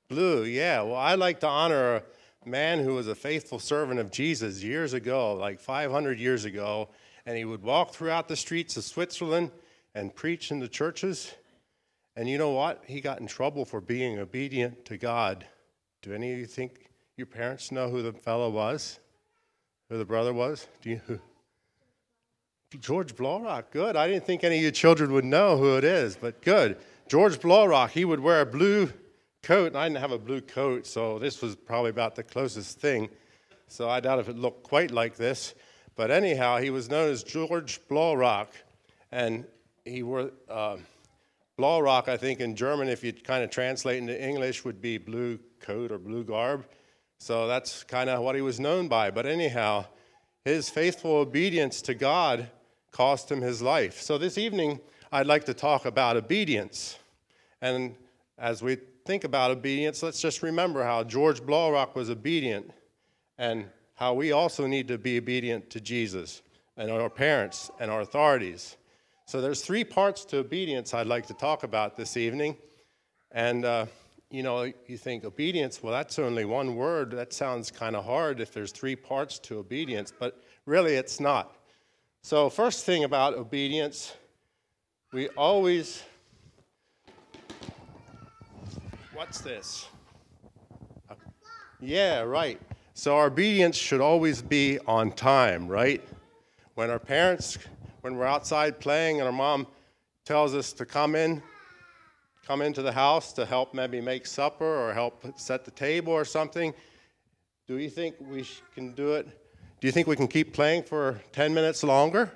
Blue, 0.09 0.43
yeah. 0.43 0.81
Well, 0.81 0.97
I'd 0.97 1.19
like 1.19 1.39
to 1.39 1.47
honor 1.47 2.03
a 2.45 2.49
man 2.49 2.83
who 2.83 2.95
was 2.95 3.07
a 3.07 3.15
faithful 3.15 3.59
servant 3.59 3.97
of 3.97 4.11
Jesus 4.11 4.61
years 4.61 4.91
ago, 4.91 5.35
like 5.35 5.61
500 5.61 6.19
years 6.19 6.43
ago, 6.43 6.89
and 7.25 7.37
he 7.37 7.45
would 7.45 7.63
walk 7.63 7.93
throughout 7.93 8.27
the 8.27 8.35
streets 8.35 8.75
of 8.75 8.83
Switzerland 8.83 9.51
and 9.95 10.13
preach 10.13 10.51
in 10.51 10.59
the 10.59 10.67
churches. 10.67 11.33
And 12.17 12.27
you 12.27 12.37
know 12.37 12.51
what? 12.51 12.83
He 12.85 12.99
got 12.99 13.21
in 13.21 13.27
trouble 13.27 13.63
for 13.63 13.79
being 13.79 14.19
obedient 14.19 14.83
to 14.83 14.97
God. 14.97 15.45
Do 16.01 16.13
any 16.13 16.33
of 16.33 16.39
you 16.39 16.45
think 16.45 16.88
your 17.19 17.25
parents 17.25 17.69
know 17.69 17.89
who 17.89 18.01
the 18.01 18.13
fellow 18.13 18.49
was? 18.49 18.97
Who 19.89 19.97
the 19.97 20.05
brother 20.05 20.33
was? 20.33 20.65
Do 20.81 20.91
you? 20.91 21.01
Who? 21.05 21.19
George 22.79 23.13
Blaurock. 23.13 23.71
Good. 23.71 23.97
I 23.97 24.07
didn't 24.07 24.25
think 24.25 24.45
any 24.45 24.57
of 24.57 24.63
you 24.63 24.71
children 24.71 25.11
would 25.11 25.25
know 25.25 25.57
who 25.57 25.75
it 25.75 25.83
is, 25.83 26.15
but 26.15 26.41
good. 26.41 26.77
George 27.09 27.37
Blaurock. 27.39 27.89
He 27.89 28.05
would 28.05 28.21
wear 28.21 28.39
a 28.39 28.45
blue 28.45 28.89
coat, 29.43 29.67
and 29.67 29.77
I 29.77 29.89
didn't 29.89 29.99
have 29.99 30.13
a 30.13 30.17
blue 30.17 30.39
coat, 30.39 30.87
so 30.87 31.19
this 31.19 31.41
was 31.41 31.57
probably 31.57 31.89
about 31.89 32.15
the 32.15 32.23
closest 32.23 32.79
thing. 32.79 33.09
So 33.67 33.89
I 33.89 33.99
doubt 33.99 34.19
if 34.19 34.29
it 34.29 34.37
looked 34.37 34.63
quite 34.63 34.91
like 34.91 35.17
this. 35.17 35.55
But 35.97 36.11
anyhow, 36.11 36.59
he 36.59 36.69
was 36.69 36.89
known 36.89 37.09
as 37.09 37.23
George 37.23 37.81
Blaurock, 37.89 38.47
and 39.11 39.45
he 39.83 40.03
wore 40.03 40.31
uh. 40.49 40.77
I 41.61 42.15
think 42.15 42.39
in 42.39 42.55
German, 42.55 42.87
if 42.87 43.03
you 43.03 43.11
kind 43.11 43.43
of 43.43 43.49
translate 43.49 43.97
into 43.97 44.17
English, 44.17 44.63
would 44.63 44.79
be 44.79 44.97
blue 44.97 45.37
coat 45.59 45.91
or 45.91 45.97
blue 45.97 46.23
garb. 46.23 46.65
So 47.19 47.47
that's 47.47 47.83
kind 47.83 48.09
of 48.09 48.23
what 48.23 48.35
he 48.35 48.41
was 48.41 48.59
known 48.59 48.87
by. 48.87 49.11
But 49.11 49.25
anyhow, 49.25 49.85
his 50.45 50.69
faithful 50.69 51.17
obedience 51.17 51.81
to 51.83 51.93
God 51.93 52.49
cost 52.91 53.29
him 53.29 53.41
his 53.41 53.61
life. 53.61 54.01
So 54.01 54.17
this 54.17 54.37
evening, 54.37 54.79
I'd 55.11 55.27
like 55.27 55.43
to 55.45 55.53
talk 55.53 55.85
about 55.85 56.15
obedience. 56.15 56.97
And 57.61 57.95
as 58.37 58.63
we 58.63 58.77
think 59.05 59.25
about 59.25 59.51
obedience, 59.51 60.01
let's 60.01 60.21
just 60.21 60.41
remember 60.41 60.83
how 60.83 61.03
George 61.03 61.41
Blaurock 61.41 61.93
was 61.93 62.09
obedient 62.09 62.71
and 63.37 63.65
how 63.95 64.13
we 64.13 64.31
also 64.31 64.65
need 64.65 64.87
to 64.87 64.97
be 64.97 65.17
obedient 65.17 65.69
to 65.71 65.81
Jesus 65.81 66.41
and 66.77 66.89
our 66.89 67.09
parents 67.09 67.69
and 67.81 67.91
our 67.91 67.99
authorities. 67.99 68.77
So 69.25 69.41
there's 69.41 69.61
three 69.61 69.83
parts 69.83 70.23
to 70.25 70.37
obedience 70.37 70.93
I'd 70.93 71.05
like 71.05 71.27
to 71.27 71.33
talk 71.33 71.63
about 71.63 71.97
this 71.97 72.15
evening. 72.15 72.55
And 73.31 73.65
uh, 73.65 73.85
you 74.31 74.43
know, 74.43 74.71
you 74.87 74.97
think 74.97 75.25
obedience, 75.25 75.81
well, 75.81 75.91
that's 75.91 76.19
only 76.19 76.45
one 76.45 76.75
word. 76.75 77.11
That 77.11 77.33
sounds 77.33 77.71
kind 77.71 77.95
of 77.95 78.05
hard 78.05 78.39
if 78.39 78.53
there's 78.53 78.71
three 78.71 78.95
parts 78.95 79.39
to 79.39 79.57
obedience, 79.57 80.13
but 80.17 80.43
really 80.65 80.95
it's 80.95 81.19
not. 81.19 81.55
So, 82.21 82.49
first 82.49 82.85
thing 82.85 83.05
about 83.05 83.33
obedience, 83.33 84.13
we 85.13 85.29
always. 85.29 86.03
What's 89.13 89.41
this? 89.41 89.87
Yeah, 91.79 92.21
right. 92.21 92.61
So, 92.93 93.15
our 93.15 93.27
obedience 93.27 93.77
should 93.77 94.01
always 94.01 94.41
be 94.41 94.77
on 94.85 95.11
time, 95.13 95.67
right? 95.67 96.03
When 96.75 96.91
our 96.91 96.99
parents, 96.99 97.57
when 98.01 98.15
we're 98.15 98.25
outside 98.25 98.79
playing 98.79 99.19
and 99.19 99.25
our 99.25 99.33
mom 99.33 99.65
tells 100.25 100.53
us 100.53 100.71
to 100.73 100.85
come 100.85 101.15
in, 101.15 101.41
come 102.49 102.63
into 102.63 102.81
the 102.81 102.91
house 102.91 103.31
to 103.31 103.45
help 103.45 103.75
maybe 103.75 104.01
make 104.01 104.25
supper 104.25 104.65
or 104.65 104.91
help 104.91 105.23
set 105.35 105.63
the 105.65 105.69
table 105.69 106.11
or 106.11 106.25
something, 106.25 106.73
do 107.67 107.77
you 107.77 107.91
think 107.91 108.15
we 108.19 108.43
can 108.73 108.91
do 108.93 109.13
it? 109.13 109.27
Do 109.79 109.87
you 109.87 109.91
think 109.91 110.07
we 110.07 110.15
can 110.15 110.27
keep 110.27 110.51
playing 110.51 110.81
for 110.81 111.21
10 111.31 111.53
minutes 111.53 111.83
longer? 111.83 112.31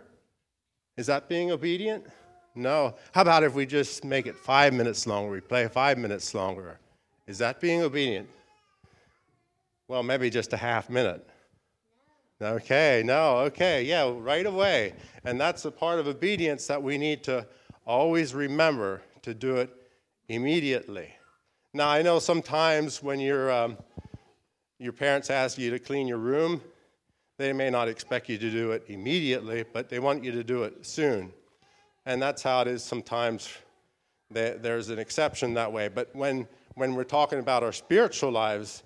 Is 0.98 1.08
that 1.08 1.28
being 1.28 1.50
obedient? 1.50 2.06
No. 2.54 2.94
How 3.12 3.24
about 3.24 3.42
if 3.42 3.56
we 3.56 3.66
just 3.66 4.06
make 4.06 4.28
it 4.28 4.36
five 4.36 4.72
minutes 4.72 5.08
longer? 5.08 5.32
We 5.32 5.42
play 5.42 5.68
five 5.68 5.98
minutes 5.98 6.36
longer. 6.36 6.78
Is 7.26 7.40
that 7.40 7.60
being 7.60 7.82
obedient? 7.82 8.30
Well, 9.88 10.04
maybe 10.04 10.30
just 10.30 10.54
a 10.54 10.58
half 10.58 10.92
minute. 10.92 11.28
Okay, 12.40 13.02
no, 13.04 13.38
okay, 13.48 13.82
yeah, 13.82 14.14
right 14.16 14.46
away. 14.46 14.94
And 15.26 15.42
that's 15.42 15.66
a 15.66 15.72
part 15.72 15.98
of 15.98 16.06
obedience 16.06 16.68
that 16.68 16.84
we 16.84 17.00
need 17.00 17.24
to 17.24 17.48
always 17.88 18.36
remember 18.36 19.02
to 19.24 19.34
do 19.34 19.56
it 19.56 19.76
immediately. 20.28 21.14
Now, 21.74 21.90
I 21.90 22.02
know 22.02 22.20
sometimes 22.20 23.02
when 23.02 23.20
your 23.20 23.52
um, 23.52 23.78
your 24.80 24.94
parents 24.94 25.30
ask 25.30 25.58
you 25.58 25.72
to 25.72 25.80
clean 25.80 26.08
your 26.08 26.18
room, 26.18 26.62
they 27.38 27.54
may 27.54 27.70
not 27.70 27.88
expect 27.88 28.30
you 28.30 28.38
to 28.38 28.52
do 28.52 28.72
it 28.72 28.84
immediately, 28.88 29.64
but 29.72 29.90
they 29.90 30.00
want 30.00 30.24
you 30.24 30.32
to 30.32 30.44
do 30.44 30.64
it 30.64 30.86
soon. 30.86 31.32
And 32.06 32.22
that's 32.22 32.44
how 32.44 32.62
it 32.62 32.68
is 32.68 32.84
sometimes. 32.84 33.50
There's 34.30 34.90
an 34.90 34.98
exception 34.98 35.54
that 35.54 35.72
way. 35.72 35.90
But 35.90 36.10
when, 36.16 36.48
when 36.74 36.96
we're 36.96 37.04
talking 37.04 37.40
about 37.40 37.64
our 37.64 37.72
spiritual 37.72 38.32
lives, 38.32 38.84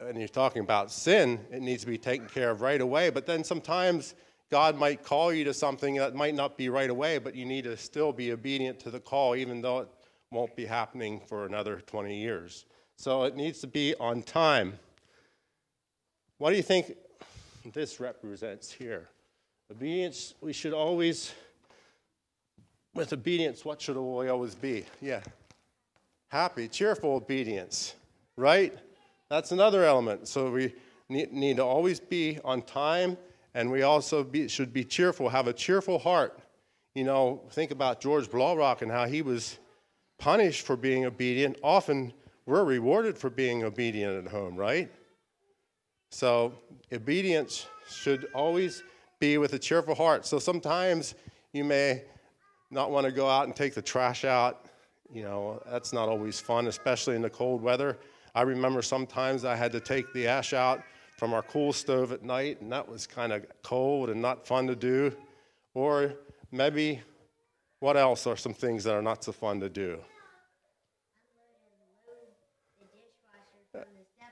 and 0.00 0.18
you're 0.18 0.28
talking 0.28 0.62
about 0.62 0.92
sin, 0.92 1.40
it 1.50 1.60
needs 1.60 1.82
to 1.82 1.88
be 1.88 1.98
taken 1.98 2.28
care 2.28 2.50
of 2.50 2.60
right 2.60 2.80
away. 2.80 3.10
But 3.10 3.26
then 3.26 3.42
sometimes 3.42 4.14
God 4.50 4.76
might 4.76 5.02
call 5.02 5.32
you 5.32 5.44
to 5.44 5.54
something 5.54 5.96
that 5.96 6.14
might 6.14 6.34
not 6.34 6.56
be 6.56 6.68
right 6.68 6.90
away, 6.90 7.18
but 7.18 7.34
you 7.34 7.44
need 7.44 7.64
to 7.64 7.76
still 7.76 8.12
be 8.12 8.32
obedient 8.32 8.78
to 8.80 8.90
the 8.90 9.00
call, 9.00 9.34
even 9.34 9.60
though 9.60 9.80
it 9.80 9.88
won't 10.30 10.56
be 10.56 10.66
happening 10.66 11.20
for 11.26 11.46
another 11.46 11.80
20 11.80 12.16
years. 12.16 12.66
So 12.96 13.24
it 13.24 13.36
needs 13.36 13.60
to 13.60 13.66
be 13.66 13.94
on 14.00 14.22
time. 14.22 14.78
What 16.38 16.50
do 16.50 16.56
you 16.56 16.62
think 16.62 16.94
this 17.72 18.00
represents 18.00 18.70
here? 18.72 19.08
Obedience, 19.70 20.34
we 20.40 20.52
should 20.52 20.72
always, 20.72 21.32
with 22.94 23.12
obedience, 23.12 23.64
what 23.64 23.80
should 23.80 23.96
we 23.96 24.28
always 24.28 24.54
be? 24.54 24.84
Yeah. 25.00 25.20
Happy, 26.28 26.68
cheerful 26.68 27.14
obedience, 27.14 27.94
right? 28.36 28.76
That's 29.28 29.52
another 29.52 29.84
element. 29.84 30.28
So 30.28 30.50
we 30.50 30.74
need, 31.08 31.32
need 31.32 31.56
to 31.56 31.64
always 31.64 32.00
be 32.00 32.38
on 32.44 32.62
time, 32.62 33.16
and 33.54 33.70
we 33.70 33.82
also 33.82 34.22
be, 34.22 34.48
should 34.48 34.72
be 34.72 34.84
cheerful, 34.84 35.28
have 35.28 35.46
a 35.46 35.52
cheerful 35.52 35.98
heart. 35.98 36.38
You 36.94 37.04
know, 37.04 37.42
think 37.50 37.70
about 37.70 38.00
George 38.00 38.28
Blaurock 38.28 38.82
and 38.82 38.90
how 38.90 39.06
he 39.06 39.22
was 39.22 39.58
punished 40.18 40.66
for 40.66 40.76
being 40.76 41.04
obedient. 41.04 41.58
Often 41.62 42.12
we're 42.46 42.64
rewarded 42.64 43.18
for 43.18 43.30
being 43.30 43.64
obedient 43.64 44.26
at 44.26 44.30
home, 44.30 44.56
right? 44.56 44.90
So 46.10 46.54
obedience 46.92 47.66
should 47.88 48.28
always 48.34 48.82
be 49.18 49.38
with 49.38 49.52
a 49.54 49.58
cheerful 49.58 49.94
heart. 49.94 50.26
So 50.26 50.38
sometimes 50.38 51.14
you 51.52 51.64
may 51.64 52.02
not 52.70 52.90
want 52.90 53.06
to 53.06 53.12
go 53.12 53.28
out 53.28 53.44
and 53.44 53.54
take 53.54 53.74
the 53.74 53.82
trash 53.82 54.24
out. 54.24 54.66
You 55.12 55.22
know, 55.22 55.62
that's 55.70 55.92
not 55.92 56.08
always 56.08 56.40
fun, 56.40 56.66
especially 56.66 57.16
in 57.16 57.22
the 57.22 57.30
cold 57.30 57.62
weather. 57.62 57.98
I 58.34 58.42
remember 58.42 58.82
sometimes 58.82 59.44
I 59.44 59.56
had 59.56 59.72
to 59.72 59.80
take 59.80 60.12
the 60.12 60.26
ash 60.26 60.52
out 60.52 60.82
from 61.16 61.32
our 61.32 61.42
cool 61.42 61.72
stove 61.72 62.12
at 62.12 62.22
night, 62.22 62.60
and 62.60 62.70
that 62.72 62.86
was 62.86 63.06
kind 63.06 63.32
of 63.32 63.46
cold 63.62 64.10
and 64.10 64.20
not 64.20 64.46
fun 64.46 64.66
to 64.66 64.76
do. 64.76 65.16
Or 65.74 66.14
maybe 66.52 67.00
What 67.80 67.96
else 67.96 68.26
are 68.26 68.36
some 68.36 68.54
things 68.54 68.84
that 68.84 68.94
are 68.94 69.02
not 69.02 69.24
so 69.24 69.32
fun 69.32 69.60
to 69.60 69.68
do? 69.68 69.98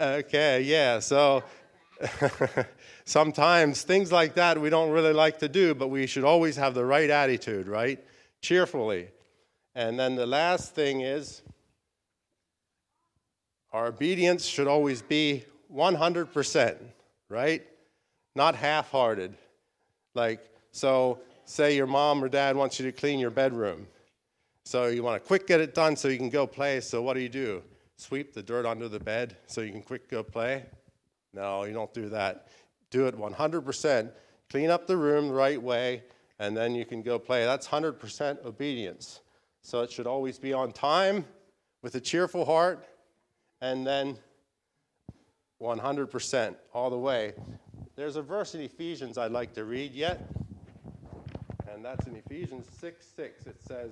Okay, 0.00 0.62
yeah. 0.62 0.98
So 0.98 1.44
sometimes 3.04 3.82
things 3.82 4.10
like 4.10 4.34
that 4.34 4.60
we 4.60 4.70
don't 4.70 4.90
really 4.90 5.12
like 5.12 5.38
to 5.38 5.48
do, 5.48 5.74
but 5.74 5.88
we 5.88 6.06
should 6.06 6.24
always 6.24 6.56
have 6.56 6.74
the 6.74 6.84
right 6.84 7.10
attitude, 7.10 7.68
right? 7.68 8.02
Cheerfully. 8.40 9.08
And 9.74 9.98
then 9.98 10.14
the 10.14 10.26
last 10.26 10.74
thing 10.74 11.02
is 11.02 11.42
our 13.72 13.86
obedience 13.86 14.44
should 14.46 14.68
always 14.68 15.02
be 15.02 15.44
100%, 15.72 16.76
right? 17.28 17.66
Not 18.36 18.54
half 18.54 18.90
hearted. 18.90 19.34
Like, 20.14 20.40
so 20.70 21.18
say 21.44 21.76
your 21.76 21.86
mom 21.86 22.22
or 22.22 22.28
dad 22.28 22.56
wants 22.56 22.78
you 22.78 22.86
to 22.86 22.92
clean 22.92 23.18
your 23.18 23.30
bedroom. 23.30 23.86
So 24.64 24.86
you 24.86 25.02
want 25.02 25.22
to 25.22 25.26
quick 25.26 25.46
get 25.46 25.60
it 25.60 25.74
done 25.74 25.96
so 25.96 26.08
you 26.08 26.16
can 26.16 26.30
go 26.30 26.46
play. 26.46 26.80
So 26.80 27.02
what 27.02 27.14
do 27.14 27.20
you 27.20 27.28
do? 27.28 27.62
Sweep 27.96 28.32
the 28.32 28.42
dirt 28.42 28.66
under 28.66 28.88
the 28.88 29.00
bed 29.00 29.36
so 29.46 29.60
you 29.60 29.70
can 29.70 29.82
quick 29.82 30.08
go 30.08 30.22
play? 30.22 30.64
No, 31.32 31.64
you 31.64 31.72
don't 31.72 31.92
do 31.92 32.08
that. 32.10 32.48
Do 32.90 33.06
it 33.06 33.16
100%. 33.16 34.10
Clean 34.50 34.70
up 34.70 34.86
the 34.86 34.96
room 34.96 35.28
the 35.28 35.34
right 35.34 35.60
way, 35.60 36.02
and 36.38 36.56
then 36.56 36.74
you 36.74 36.84
can 36.84 37.02
go 37.02 37.18
play. 37.18 37.44
That's 37.44 37.66
100% 37.66 38.44
obedience. 38.44 39.20
So 39.62 39.80
it 39.80 39.90
should 39.90 40.06
always 40.06 40.38
be 40.38 40.52
on 40.52 40.72
time 40.72 41.24
with 41.82 41.94
a 41.94 42.00
cheerful 42.00 42.44
heart, 42.44 42.86
and 43.60 43.86
then 43.86 44.16
100% 45.60 46.54
all 46.72 46.90
the 46.90 46.98
way. 46.98 47.32
There's 47.96 48.16
a 48.16 48.22
verse 48.22 48.54
in 48.54 48.60
Ephesians 48.60 49.18
I'd 49.18 49.30
like 49.30 49.54
to 49.54 49.64
read 49.64 49.92
yet, 49.92 50.20
and 51.84 51.98
that's 51.98 52.06
in 52.06 52.16
Ephesians 52.16 52.66
6 52.80 53.06
6. 53.16 53.46
It 53.46 53.56
says, 53.60 53.90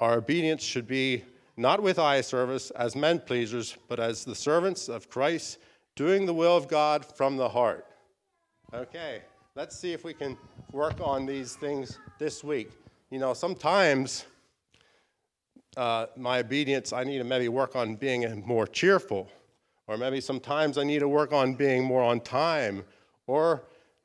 Our 0.00 0.14
obedience 0.14 0.62
should 0.62 0.86
be 0.86 1.24
not 1.56 1.82
with 1.82 1.98
eye 1.98 2.20
service 2.20 2.70
as 2.72 2.96
men 2.96 3.20
pleasers, 3.20 3.76
but 3.88 4.00
as 4.00 4.24
the 4.24 4.34
servants 4.34 4.88
of 4.88 5.08
Christ, 5.08 5.58
doing 5.94 6.26
the 6.26 6.34
will 6.34 6.56
of 6.56 6.68
God 6.68 7.04
from 7.04 7.36
the 7.36 7.48
heart. 7.48 7.86
Okay, 8.72 9.22
let's 9.54 9.78
see 9.78 9.92
if 9.92 10.04
we 10.04 10.14
can 10.14 10.36
work 10.72 11.00
on 11.00 11.26
these 11.26 11.54
things 11.54 11.98
this 12.18 12.42
week. 12.42 12.72
You 13.10 13.20
know, 13.20 13.32
sometimes 13.32 14.26
uh, 15.76 16.06
my 16.16 16.40
obedience, 16.40 16.92
I 16.92 17.04
need 17.04 17.18
to 17.18 17.24
maybe 17.24 17.48
work 17.48 17.76
on 17.76 17.94
being 17.94 18.42
more 18.44 18.66
cheerful, 18.66 19.28
or 19.86 19.96
maybe 19.96 20.20
sometimes 20.20 20.76
I 20.76 20.82
need 20.82 21.00
to 21.00 21.08
work 21.08 21.32
on 21.32 21.54
being 21.54 21.84
more 21.84 22.02
on 22.02 22.20
time, 22.20 22.84
or 23.28 23.62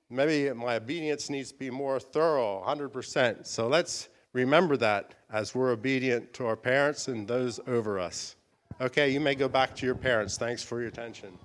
maybe 0.10 0.52
my 0.54 0.76
obedience 0.76 1.30
needs 1.30 1.52
to 1.52 1.58
be 1.58 1.69
more 1.69 2.00
thorough, 2.00 2.63
100%. 2.65 3.45
So 3.45 3.67
let's 3.67 4.10
remember 4.34 4.78
that 4.78 5.15
as 5.32 5.54
we're 5.54 5.72
obedient 5.72 6.34
to 6.34 6.45
our 6.45 6.56
parents 6.56 7.08
and 7.08 7.28
those 7.28 7.60
over 7.67 8.00
us. 8.00 8.36
Okay, 8.82 9.10
you 9.10 9.19
may 9.19 9.36
go 9.36 9.48
back 9.48 9.76
to 9.76 9.86
your 9.86 9.95
parents. 9.95 10.38
Thanks 10.38 10.63
for 10.63 10.80
your 10.80 10.89
attention. 10.89 11.38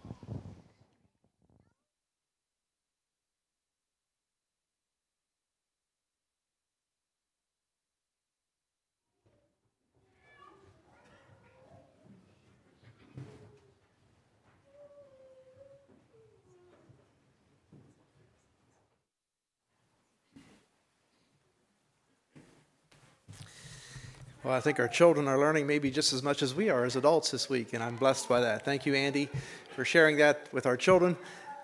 Well, 24.44 24.52
I 24.52 24.60
think 24.60 24.78
our 24.78 24.88
children 24.88 25.26
are 25.26 25.38
learning 25.38 25.66
maybe 25.66 25.90
just 25.90 26.12
as 26.12 26.22
much 26.22 26.42
as 26.42 26.54
we 26.54 26.68
are 26.68 26.84
as 26.84 26.96
adults 26.96 27.30
this 27.30 27.48
week, 27.48 27.72
and 27.72 27.82
I'm 27.82 27.96
blessed 27.96 28.28
by 28.28 28.40
that. 28.40 28.62
Thank 28.62 28.84
you, 28.84 28.94
Andy, 28.94 29.30
for 29.74 29.86
sharing 29.86 30.18
that 30.18 30.52
with 30.52 30.66
our 30.66 30.76
children, 30.76 31.16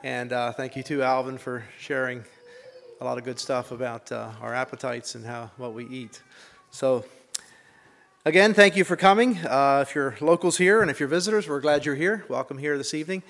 and 0.03 0.33
uh, 0.33 0.53
thank 0.53 0.77
you 0.77 0.83
too, 0.83 1.03
Alvin, 1.03 1.37
for 1.37 1.63
sharing 1.79 2.25
a 3.03 3.05
lot 3.05 3.19
of 3.19 3.25
good 3.25 3.39
stuff 3.39 3.71
about 3.71 4.11
uh, 4.11 4.31
our 4.41 4.55
appetites 4.55 5.15
and 5.15 5.27
how 5.27 5.51
what 5.59 5.75
we 5.75 5.87
eat. 5.89 6.23
So, 6.71 7.05
again, 8.25 8.55
thank 8.55 8.79
you 8.79 8.85
for 8.85 8.97
coming. 8.97 9.37
Uh, 9.37 9.85
if 9.87 9.95
you're 9.95 10.17
locals 10.23 10.57
here 10.57 10.81
and 10.81 10.91
if 10.91 11.01
you're 11.01 11.09
visitors, 11.11 11.47
we're 11.47 11.61
glad 11.61 11.85
you're 11.85 11.97
here. 11.97 12.25
Welcome 12.31 12.57
here 12.57 12.79
this 12.79 12.95
evening, 12.95 13.23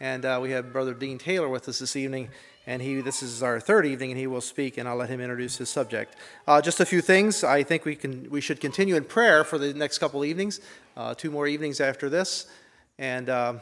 and 0.00 0.26
uh, 0.26 0.38
we 0.42 0.50
have 0.50 0.70
Brother 0.70 0.92
Dean 0.92 1.16
Taylor 1.16 1.48
with 1.48 1.66
us 1.66 1.78
this 1.78 1.96
evening 1.96 2.28
and 2.68 2.82
he 2.82 3.00
this 3.00 3.22
is 3.22 3.42
our 3.42 3.58
third 3.58 3.86
evening 3.86 4.10
and 4.10 4.20
he 4.20 4.26
will 4.26 4.42
speak 4.42 4.76
and 4.76 4.86
i'll 4.86 4.96
let 4.96 5.08
him 5.08 5.20
introduce 5.20 5.56
his 5.56 5.70
subject. 5.70 6.14
Uh, 6.46 6.60
just 6.60 6.80
a 6.80 6.86
few 6.86 7.00
things. 7.00 7.42
I 7.42 7.62
think 7.62 7.86
we 7.86 7.96
can 7.96 8.28
we 8.30 8.42
should 8.42 8.60
continue 8.60 8.94
in 8.94 9.04
prayer 9.04 9.42
for 9.42 9.56
the 9.56 9.72
next 9.72 9.98
couple 9.98 10.24
evenings 10.24 10.60
uh, 10.96 11.14
two 11.14 11.30
more 11.30 11.46
evenings 11.46 11.80
after 11.80 12.08
this. 12.10 12.46
And 12.98 13.28
uh, 13.30 13.54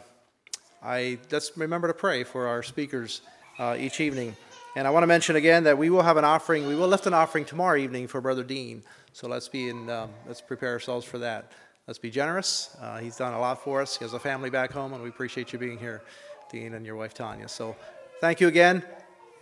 i 0.82 1.18
let's 1.30 1.56
remember 1.56 1.86
to 1.86 1.94
pray 1.94 2.24
for 2.24 2.48
our 2.48 2.62
speakers 2.62 3.22
uh, 3.58 3.76
each 3.78 4.00
evening. 4.00 4.36
And 4.74 4.88
i 4.88 4.90
want 4.90 5.04
to 5.04 5.06
mention 5.06 5.36
again 5.36 5.62
that 5.64 5.78
we 5.78 5.88
will 5.88 6.02
have 6.02 6.16
an 6.16 6.24
offering 6.24 6.66
we 6.66 6.74
will 6.74 6.88
lift 6.88 7.06
an 7.06 7.14
offering 7.14 7.44
tomorrow 7.44 7.78
evening 7.78 8.08
for 8.08 8.20
brother 8.20 8.42
dean. 8.42 8.82
So 9.12 9.28
let's 9.28 9.48
be 9.48 9.68
in 9.68 9.88
um, 9.88 10.10
let's 10.26 10.40
prepare 10.40 10.72
ourselves 10.72 11.06
for 11.06 11.18
that. 11.18 11.52
Let's 11.86 12.00
be 12.00 12.10
generous. 12.10 12.76
Uh, 12.82 12.98
he's 12.98 13.16
done 13.16 13.34
a 13.34 13.38
lot 13.38 13.62
for 13.62 13.80
us. 13.80 13.96
He 13.96 14.04
has 14.04 14.14
a 14.14 14.18
family 14.18 14.50
back 14.50 14.72
home 14.72 14.92
and 14.94 15.00
we 15.00 15.10
appreciate 15.10 15.52
you 15.52 15.60
being 15.60 15.78
here 15.78 16.02
dean 16.50 16.74
and 16.74 16.84
your 16.84 16.96
wife 16.96 17.14
tanya. 17.14 17.48
So 17.48 17.76
Thank 18.18 18.40
you 18.40 18.48
again, 18.48 18.82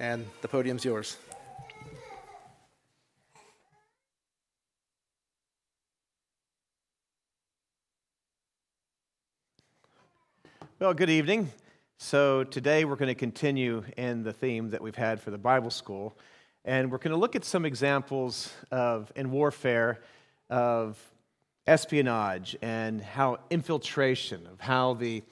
and 0.00 0.26
the 0.42 0.48
podium's 0.48 0.84
yours. 0.84 1.16
Well, 10.80 10.92
good 10.92 11.08
evening. 11.08 11.52
So, 11.98 12.42
today 12.42 12.84
we're 12.84 12.96
going 12.96 13.06
to 13.06 13.14
continue 13.14 13.84
in 13.96 14.24
the 14.24 14.32
theme 14.32 14.70
that 14.70 14.82
we've 14.82 14.96
had 14.96 15.20
for 15.20 15.30
the 15.30 15.38
Bible 15.38 15.70
school, 15.70 16.18
and 16.64 16.90
we're 16.90 16.98
going 16.98 17.12
to 17.12 17.16
look 17.16 17.36
at 17.36 17.44
some 17.44 17.64
examples 17.64 18.52
of 18.72 19.12
in 19.14 19.30
warfare 19.30 20.00
of 20.50 20.98
espionage 21.68 22.56
and 22.60 23.00
how 23.00 23.38
infiltration, 23.50 24.48
of 24.48 24.60
how 24.60 24.94
the 24.94 25.22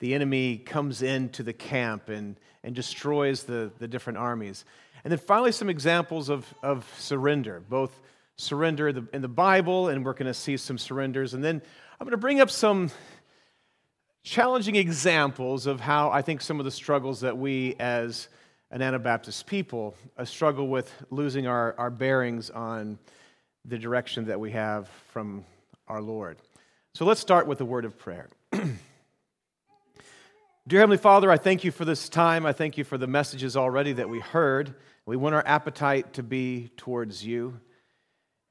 the 0.00 0.14
enemy 0.14 0.58
comes 0.58 1.02
into 1.02 1.44
the 1.44 1.52
camp 1.52 2.08
and, 2.08 2.36
and 2.64 2.74
destroys 2.74 3.44
the, 3.44 3.70
the 3.78 3.88
different 3.88 4.18
armies. 4.18 4.64
And 5.04 5.10
then 5.10 5.18
finally, 5.18 5.52
some 5.52 5.70
examples 5.70 6.28
of, 6.28 6.52
of 6.62 6.92
surrender, 6.98 7.62
both 7.68 8.00
surrender 8.36 8.88
in 8.88 9.22
the 9.22 9.28
Bible, 9.28 9.88
and 9.88 10.04
we're 10.04 10.12
going 10.12 10.26
to 10.26 10.34
see 10.34 10.56
some 10.56 10.78
surrenders. 10.78 11.34
And 11.34 11.42
then 11.42 11.62
I'm 12.00 12.04
going 12.04 12.12
to 12.12 12.16
bring 12.16 12.40
up 12.40 12.50
some 12.50 12.90
challenging 14.22 14.76
examples 14.76 15.66
of 15.66 15.80
how 15.80 16.10
I 16.10 16.22
think 16.22 16.40
some 16.40 16.58
of 16.58 16.64
the 16.64 16.70
struggles 16.70 17.20
that 17.20 17.36
we 17.36 17.74
as 17.78 18.28
an 18.70 18.82
Anabaptist 18.82 19.46
people 19.46 19.94
uh, 20.16 20.24
struggle 20.24 20.68
with 20.68 20.92
losing 21.10 21.46
our, 21.46 21.74
our 21.78 21.90
bearings 21.90 22.50
on 22.50 22.98
the 23.64 23.78
direction 23.78 24.26
that 24.26 24.38
we 24.38 24.50
have 24.50 24.88
from 25.12 25.44
our 25.88 26.02
Lord. 26.02 26.36
So 26.94 27.04
let's 27.04 27.20
start 27.20 27.46
with 27.46 27.60
a 27.60 27.64
word 27.64 27.84
of 27.84 27.98
prayer. 27.98 28.28
Dear 30.68 30.80
Heavenly 30.80 30.98
Father, 30.98 31.30
I 31.30 31.38
thank 31.38 31.64
you 31.64 31.70
for 31.70 31.86
this 31.86 32.10
time. 32.10 32.44
I 32.44 32.52
thank 32.52 32.76
you 32.76 32.84
for 32.84 32.98
the 32.98 33.06
messages 33.06 33.56
already 33.56 33.94
that 33.94 34.10
we 34.10 34.20
heard. 34.20 34.74
We 35.06 35.16
want 35.16 35.34
our 35.34 35.42
appetite 35.46 36.12
to 36.12 36.22
be 36.22 36.68
towards 36.76 37.24
you 37.24 37.58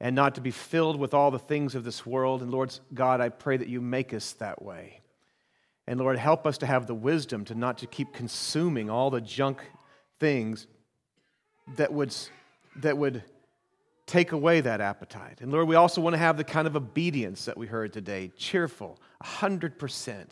and 0.00 0.16
not 0.16 0.34
to 0.34 0.40
be 0.40 0.50
filled 0.50 0.98
with 0.98 1.14
all 1.14 1.30
the 1.30 1.38
things 1.38 1.76
of 1.76 1.84
this 1.84 2.04
world. 2.04 2.42
And 2.42 2.50
Lord 2.50 2.76
God, 2.92 3.20
I 3.20 3.28
pray 3.28 3.56
that 3.56 3.68
you 3.68 3.80
make 3.80 4.12
us 4.12 4.32
that 4.40 4.60
way. 4.60 5.00
And 5.86 6.00
Lord, 6.00 6.18
help 6.18 6.44
us 6.44 6.58
to 6.58 6.66
have 6.66 6.88
the 6.88 6.94
wisdom 6.94 7.44
to 7.44 7.54
not 7.54 7.78
to 7.78 7.86
keep 7.86 8.12
consuming 8.12 8.90
all 8.90 9.10
the 9.10 9.20
junk 9.20 9.62
things 10.18 10.66
that 11.76 11.92
would, 11.92 12.12
that 12.78 12.98
would 12.98 13.22
take 14.06 14.32
away 14.32 14.60
that 14.60 14.80
appetite. 14.80 15.40
And 15.40 15.52
Lord, 15.52 15.68
we 15.68 15.76
also 15.76 16.00
want 16.00 16.14
to 16.14 16.18
have 16.18 16.36
the 16.36 16.42
kind 16.42 16.66
of 16.66 16.74
obedience 16.74 17.44
that 17.44 17.56
we 17.56 17.68
heard 17.68 17.92
today, 17.92 18.32
cheerful, 18.36 18.98
100%, 19.22 20.26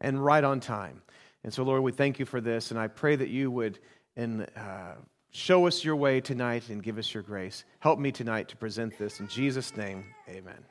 and 0.00 0.24
right 0.24 0.42
on 0.42 0.58
time. 0.58 1.02
And 1.48 1.54
so, 1.54 1.62
Lord, 1.62 1.82
we 1.82 1.92
thank 1.92 2.18
you 2.18 2.26
for 2.26 2.42
this, 2.42 2.72
and 2.72 2.78
I 2.78 2.88
pray 2.88 3.16
that 3.16 3.30
you 3.30 3.50
would 3.50 3.78
and, 4.16 4.46
uh, 4.54 4.96
show 5.30 5.66
us 5.66 5.82
your 5.82 5.96
way 5.96 6.20
tonight 6.20 6.68
and 6.68 6.82
give 6.82 6.98
us 6.98 7.14
your 7.14 7.22
grace. 7.22 7.64
Help 7.78 7.98
me 7.98 8.12
tonight 8.12 8.50
to 8.50 8.56
present 8.58 8.98
this. 8.98 9.18
In 9.18 9.28
Jesus' 9.28 9.74
name, 9.74 10.04
amen. 10.28 10.62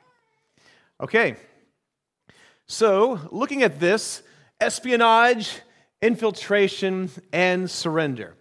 Okay, 1.00 1.34
so 2.68 3.18
looking 3.32 3.64
at 3.64 3.80
this 3.80 4.22
espionage, 4.60 5.50
infiltration, 6.00 7.10
and 7.32 7.68
surrender. 7.68 8.36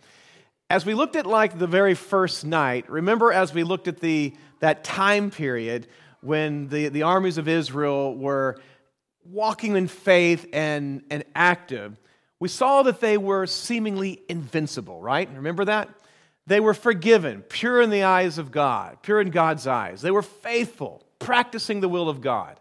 As 0.69 0.86
we 0.86 0.93
looked 0.93 1.15
at 1.15 1.26
like 1.26 1.58
the 1.58 1.65
very 1.65 1.95
first 1.95 2.45
night, 2.45 2.88
remember 2.88 3.34
as 3.34 3.52
we 3.52 3.63
looked 3.63 3.88
at 3.88 4.00
the, 4.00 4.36
that 4.60 4.84
time 4.84 5.32
period 5.32 5.88
when 6.21 6.67
the, 6.67 6.89
the 6.89 7.02
armies 7.02 7.39
of 7.39 7.47
Israel 7.47 8.15
were 8.15 8.60
walking 9.26 9.76
in 9.76 9.88
faith 9.88 10.45
and, 10.54 11.02
and 11.10 11.23
active, 11.34 11.97
we 12.39 12.47
saw 12.47 12.84
that 12.84 13.00
they 13.00 13.17
were 13.17 13.45
seemingly 13.47 14.21
invincible, 14.30 15.02
right? 15.02 15.30
Remember 15.34 15.65
that? 15.65 15.89
They 16.45 16.60
were 16.60 16.73
forgiven, 16.73 17.41
pure 17.41 17.82
in 17.82 17.89
the 17.89 18.04
eyes 18.04 18.38
of 18.38 18.52
God, 18.52 19.00
pure 19.02 19.19
in 19.19 19.32
God's 19.32 19.67
eyes. 19.67 20.02
They 20.02 20.12
were 20.12 20.21
faithful, 20.21 21.04
practicing 21.19 21.82
the 21.82 21.89
will 21.89 22.10
of 22.10 22.21
God. 22.21 22.60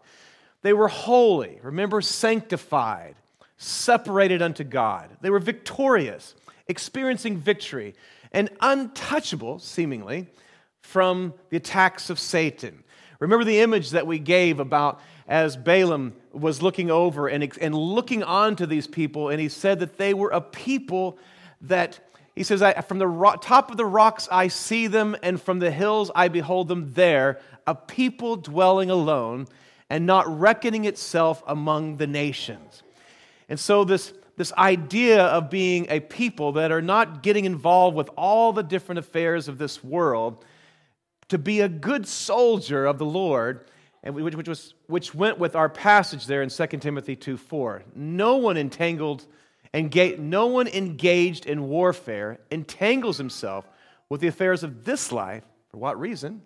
They 0.62 0.72
were 0.72 0.88
holy, 0.88 1.60
remember, 1.62 2.00
sanctified, 2.00 3.14
separated 3.58 4.42
unto 4.42 4.64
God. 4.64 5.10
They 5.20 5.30
were 5.30 5.38
victorious, 5.38 6.34
experiencing 6.66 7.38
victory, 7.38 7.94
and 8.32 8.50
untouchable, 8.60 9.60
seemingly, 9.60 10.26
from 10.80 11.34
the 11.50 11.56
attacks 11.56 12.10
of 12.10 12.18
Satan. 12.18 12.82
Remember 13.20 13.44
the 13.44 13.60
image 13.60 13.90
that 13.90 14.06
we 14.06 14.18
gave 14.18 14.58
about 14.58 15.00
as 15.28 15.56
Balaam 15.56 16.14
was 16.38 16.62
looking 16.62 16.90
over 16.90 17.28
and, 17.28 17.56
and 17.60 17.74
looking 17.74 18.22
onto 18.22 18.66
these 18.66 18.86
people, 18.86 19.30
and 19.30 19.40
he 19.40 19.48
said 19.48 19.80
that 19.80 19.96
they 19.96 20.14
were 20.14 20.30
a 20.30 20.40
people 20.40 21.18
that, 21.62 21.98
he 22.34 22.42
says, 22.42 22.62
from 22.86 22.98
the 22.98 23.38
top 23.40 23.70
of 23.70 23.76
the 23.76 23.86
rocks 23.86 24.28
I 24.30 24.48
see 24.48 24.86
them, 24.86 25.16
and 25.22 25.40
from 25.40 25.58
the 25.58 25.70
hills 25.70 26.10
I 26.14 26.28
behold 26.28 26.68
them 26.68 26.92
there, 26.92 27.40
a 27.66 27.74
people 27.74 28.36
dwelling 28.36 28.90
alone 28.90 29.46
and 29.88 30.06
not 30.06 30.26
reckoning 30.38 30.84
itself 30.84 31.42
among 31.46 31.96
the 31.96 32.06
nations. 32.06 32.82
And 33.48 33.58
so, 33.58 33.84
this, 33.84 34.12
this 34.36 34.52
idea 34.54 35.24
of 35.24 35.50
being 35.50 35.86
a 35.88 36.00
people 36.00 36.52
that 36.52 36.72
are 36.72 36.82
not 36.82 37.22
getting 37.22 37.44
involved 37.44 37.96
with 37.96 38.10
all 38.16 38.52
the 38.52 38.62
different 38.62 38.98
affairs 38.98 39.48
of 39.48 39.58
this 39.58 39.82
world, 39.82 40.44
to 41.28 41.38
be 41.38 41.60
a 41.60 41.68
good 41.68 42.06
soldier 42.06 42.86
of 42.86 42.98
the 42.98 43.06
Lord, 43.06 43.68
and 44.02 44.14
which, 44.14 44.34
which, 44.34 44.48
was, 44.48 44.74
which 44.86 45.14
went 45.14 45.38
with 45.38 45.56
our 45.56 45.68
passage 45.68 46.26
there 46.26 46.42
in 46.42 46.48
2 46.48 46.66
Timothy 46.66 47.16
2 47.16 47.36
4. 47.36 47.82
No 47.94 48.36
one 48.36 48.56
entangled, 48.56 49.26
engaged, 49.74 50.20
no 50.20 50.46
one 50.46 50.68
engaged 50.68 51.46
in 51.46 51.68
warfare 51.68 52.38
entangles 52.50 53.18
himself 53.18 53.68
with 54.08 54.20
the 54.20 54.28
affairs 54.28 54.62
of 54.62 54.84
this 54.84 55.12
life. 55.12 55.42
For 55.70 55.78
what 55.78 55.98
reason? 55.98 56.42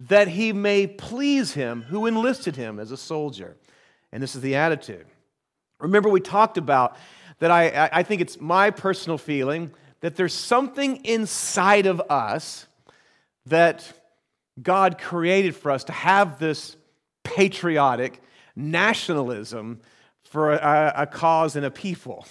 That 0.00 0.28
he 0.28 0.52
may 0.52 0.86
please 0.86 1.54
him 1.54 1.82
who 1.82 2.06
enlisted 2.06 2.56
him 2.56 2.78
as 2.78 2.90
a 2.90 2.96
soldier. 2.96 3.56
And 4.12 4.22
this 4.22 4.34
is 4.34 4.42
the 4.42 4.56
attitude. 4.56 5.06
Remember, 5.80 6.08
we 6.08 6.20
talked 6.20 6.58
about 6.58 6.96
that 7.38 7.50
I, 7.50 7.88
I 7.92 8.02
think 8.02 8.20
it's 8.20 8.40
my 8.40 8.70
personal 8.70 9.18
feeling 9.18 9.72
that 10.00 10.16
there's 10.16 10.34
something 10.34 11.04
inside 11.04 11.86
of 11.86 12.00
us 12.10 12.66
that 13.46 13.92
God 14.60 14.98
created 14.98 15.56
for 15.56 15.70
us 15.70 15.84
to 15.84 15.92
have 15.92 16.38
this 16.38 16.76
patriotic 17.22 18.20
nationalism 18.54 19.80
for 20.24 20.52
a, 20.52 20.92
a 20.96 21.06
cause 21.06 21.56
and 21.56 21.64
a 21.64 21.70
people. 21.70 22.26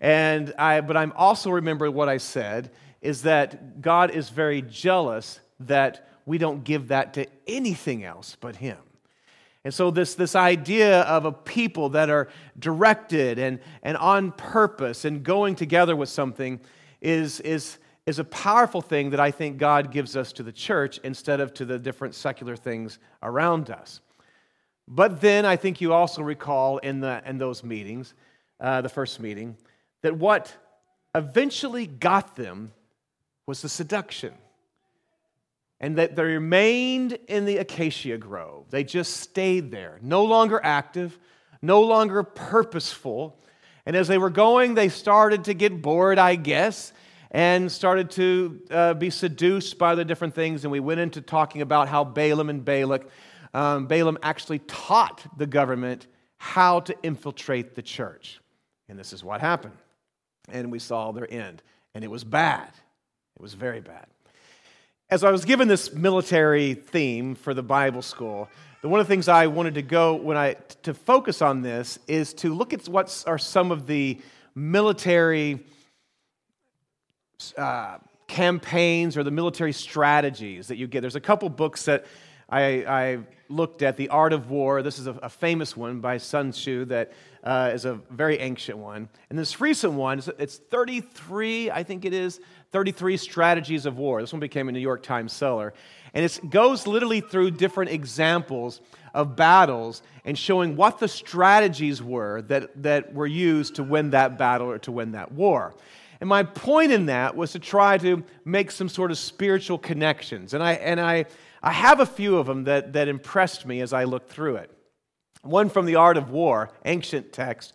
And 0.00 0.54
I, 0.58 0.80
but 0.80 0.96
I'm 0.96 1.12
also 1.16 1.50
remembering 1.50 1.94
what 1.94 2.08
I 2.08 2.18
said 2.18 2.70
is 3.00 3.22
that 3.22 3.80
God 3.80 4.10
is 4.10 4.28
very 4.30 4.62
jealous 4.62 5.40
that 5.60 6.08
we 6.24 6.38
don't 6.38 6.64
give 6.64 6.88
that 6.88 7.14
to 7.14 7.26
anything 7.46 8.04
else 8.04 8.36
but 8.40 8.56
Him. 8.56 8.78
And 9.64 9.74
so, 9.74 9.90
this, 9.90 10.14
this 10.14 10.36
idea 10.36 11.02
of 11.02 11.24
a 11.24 11.32
people 11.32 11.90
that 11.90 12.10
are 12.10 12.28
directed 12.58 13.38
and, 13.38 13.58
and 13.82 13.96
on 13.96 14.32
purpose 14.32 15.04
and 15.04 15.22
going 15.22 15.56
together 15.56 15.96
with 15.96 16.08
something 16.08 16.60
is, 17.00 17.40
is, 17.40 17.78
is 18.08 18.18
a 18.18 18.24
powerful 18.24 18.80
thing 18.80 19.10
that 19.10 19.20
I 19.20 19.30
think 19.30 19.58
God 19.58 19.92
gives 19.92 20.16
us 20.16 20.32
to 20.32 20.42
the 20.42 20.50
church 20.50 20.98
instead 21.04 21.40
of 21.40 21.52
to 21.52 21.66
the 21.66 21.78
different 21.78 22.14
secular 22.14 22.56
things 22.56 22.98
around 23.22 23.68
us. 23.68 24.00
But 24.88 25.20
then 25.20 25.44
I 25.44 25.56
think 25.56 25.82
you 25.82 25.92
also 25.92 26.22
recall 26.22 26.78
in, 26.78 27.00
the, 27.00 27.22
in 27.26 27.36
those 27.36 27.62
meetings, 27.62 28.14
uh, 28.60 28.80
the 28.80 28.88
first 28.88 29.20
meeting, 29.20 29.58
that 30.00 30.16
what 30.16 30.56
eventually 31.14 31.86
got 31.86 32.34
them 32.34 32.72
was 33.44 33.60
the 33.60 33.68
seduction. 33.68 34.32
And 35.78 35.98
that 35.98 36.16
they 36.16 36.22
remained 36.24 37.18
in 37.28 37.44
the 37.44 37.58
acacia 37.58 38.16
grove. 38.16 38.70
They 38.70 38.84
just 38.84 39.18
stayed 39.18 39.70
there, 39.70 39.98
no 40.00 40.24
longer 40.24 40.58
active, 40.64 41.18
no 41.60 41.82
longer 41.82 42.22
purposeful. 42.22 43.38
And 43.84 43.94
as 43.94 44.08
they 44.08 44.16
were 44.16 44.30
going, 44.30 44.76
they 44.76 44.88
started 44.88 45.44
to 45.44 45.52
get 45.52 45.82
bored, 45.82 46.18
I 46.18 46.36
guess, 46.36 46.94
and 47.30 47.70
started 47.70 48.10
to 48.12 48.60
uh, 48.70 48.94
be 48.94 49.10
seduced 49.10 49.78
by 49.78 49.94
the 49.94 50.04
different 50.04 50.34
things. 50.34 50.64
And 50.64 50.72
we 50.72 50.80
went 50.80 51.00
into 51.00 51.20
talking 51.20 51.62
about 51.62 51.88
how 51.88 52.04
Balaam 52.04 52.48
and 52.50 52.64
Balak, 52.64 53.06
um, 53.54 53.86
Balaam 53.86 54.18
actually 54.22 54.60
taught 54.60 55.26
the 55.36 55.46
government 55.46 56.06
how 56.38 56.80
to 56.80 56.94
infiltrate 57.02 57.74
the 57.74 57.82
church. 57.82 58.40
And 58.88 58.98
this 58.98 59.12
is 59.12 59.22
what 59.22 59.40
happened. 59.40 59.76
And 60.48 60.72
we 60.72 60.78
saw 60.78 61.12
their 61.12 61.30
end. 61.30 61.62
And 61.94 62.04
it 62.04 62.10
was 62.10 62.24
bad. 62.24 62.70
It 63.36 63.42
was 63.42 63.54
very 63.54 63.80
bad. 63.80 64.06
As 65.10 65.24
I 65.24 65.30
was 65.30 65.44
given 65.44 65.68
this 65.68 65.92
military 65.92 66.74
theme 66.74 67.34
for 67.34 67.54
the 67.54 67.62
Bible 67.62 68.02
school, 68.02 68.48
one 68.82 69.00
of 69.00 69.06
the 69.06 69.12
things 69.12 69.26
I 69.26 69.48
wanted 69.48 69.74
to 69.74 69.82
go 69.82 70.14
when 70.14 70.36
I 70.36 70.54
to 70.82 70.94
focus 70.94 71.42
on 71.42 71.62
this 71.62 71.98
is 72.06 72.32
to 72.34 72.54
look 72.54 72.72
at 72.72 72.88
what 72.88 73.24
are 73.26 73.38
some 73.38 73.72
of 73.72 73.86
the 73.86 74.20
military 74.54 75.66
uh, 77.56 77.98
campaigns 78.26 79.16
or 79.16 79.22
the 79.22 79.30
military 79.30 79.72
strategies 79.72 80.66
that 80.66 80.76
you 80.76 80.88
get. 80.88 81.02
There's 81.02 81.14
a 81.14 81.20
couple 81.20 81.48
books 81.48 81.84
that 81.84 82.04
I, 82.48 82.84
I 82.84 83.18
looked 83.48 83.82
at. 83.82 83.96
The 83.96 84.08
Art 84.08 84.32
of 84.32 84.50
War. 84.50 84.82
This 84.82 84.98
is 84.98 85.06
a, 85.06 85.12
a 85.22 85.28
famous 85.28 85.76
one 85.76 86.00
by 86.00 86.18
Sun 86.18 86.50
Tzu 86.50 86.86
that 86.86 87.12
uh, 87.44 87.70
is 87.72 87.84
a 87.84 87.94
very 88.10 88.38
ancient 88.40 88.78
one. 88.78 89.08
And 89.30 89.38
this 89.38 89.60
recent 89.60 89.92
one, 89.92 90.20
it's 90.38 90.56
33, 90.56 91.70
I 91.70 91.84
think 91.84 92.04
it 92.04 92.12
is, 92.12 92.40
33 92.72 93.16
strategies 93.16 93.86
of 93.86 93.98
war. 93.98 94.20
This 94.20 94.32
one 94.32 94.40
became 94.40 94.68
a 94.68 94.72
New 94.72 94.80
York 94.80 95.04
Times 95.04 95.32
seller. 95.32 95.72
And 96.14 96.24
it 96.24 96.40
goes 96.50 96.88
literally 96.88 97.20
through 97.20 97.52
different 97.52 97.92
examples 97.92 98.80
of 99.14 99.36
battles 99.36 100.02
and 100.24 100.36
showing 100.36 100.74
what 100.74 100.98
the 100.98 101.06
strategies 101.06 102.02
were 102.02 102.42
that, 102.42 102.82
that 102.82 103.14
were 103.14 103.28
used 103.28 103.76
to 103.76 103.84
win 103.84 104.10
that 104.10 104.38
battle 104.38 104.68
or 104.68 104.78
to 104.80 104.90
win 104.90 105.12
that 105.12 105.30
war. 105.30 105.74
And 106.20 106.28
my 106.28 106.42
point 106.42 106.92
in 106.92 107.06
that 107.06 107.36
was 107.36 107.52
to 107.52 107.58
try 107.58 107.98
to 107.98 108.24
make 108.44 108.70
some 108.70 108.88
sort 108.88 109.10
of 109.10 109.18
spiritual 109.18 109.78
connections. 109.78 110.52
And 110.52 110.62
I, 110.62 110.72
and 110.72 111.00
I, 111.00 111.26
I 111.62 111.72
have 111.72 112.00
a 112.00 112.06
few 112.06 112.38
of 112.38 112.46
them 112.46 112.64
that, 112.64 112.94
that 112.94 113.08
impressed 113.08 113.66
me 113.66 113.80
as 113.80 113.92
I 113.92 114.04
looked 114.04 114.30
through 114.30 114.56
it. 114.56 114.70
One 115.42 115.68
from 115.68 115.86
the 115.86 115.94
Art 115.94 116.16
of 116.16 116.30
War, 116.30 116.70
ancient 116.84 117.32
text. 117.32 117.72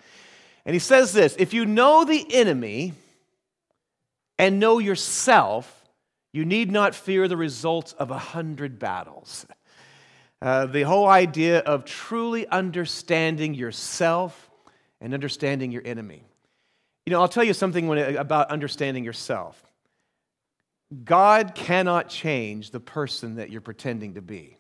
And 0.66 0.74
he 0.74 0.80
says 0.80 1.14
this 1.14 1.36
If 1.38 1.54
you 1.54 1.66
know 1.66 2.04
the 2.04 2.26
enemy 2.34 2.94
and 4.38 4.60
know 4.60 4.80
yourself, 4.80 5.84
you 6.34 6.44
need 6.44 6.72
not 6.72 6.96
fear 6.96 7.28
the 7.28 7.38
results 7.38 7.94
of 7.94 8.12
a 8.12 8.18
hundred 8.18 8.80
battles. 8.80 9.46
Uh, 10.42 10.66
the 10.66 10.82
whole 10.82 11.08
idea 11.08 11.60
of 11.60 11.86
truly 11.86 12.46
understanding 12.48 13.54
yourself 13.54 14.50
and 15.00 15.14
understanding 15.14 15.72
your 15.72 15.84
enemy. 15.86 16.26
You 17.06 17.12
know, 17.12 17.22
I'll 17.22 17.28
tell 17.28 17.44
you 17.44 17.54
something 17.54 17.88
when, 17.88 18.00
uh, 18.00 18.20
about 18.20 18.50
understanding 18.50 19.04
yourself. 19.04 19.62
God 21.04 21.56
cannot 21.56 22.08
change 22.08 22.72
the 22.72 22.80
person 22.80 23.36
that 23.36 23.50
you're 23.50 23.62
pretending 23.62 24.14
to 24.14 24.22
be. 24.22 24.58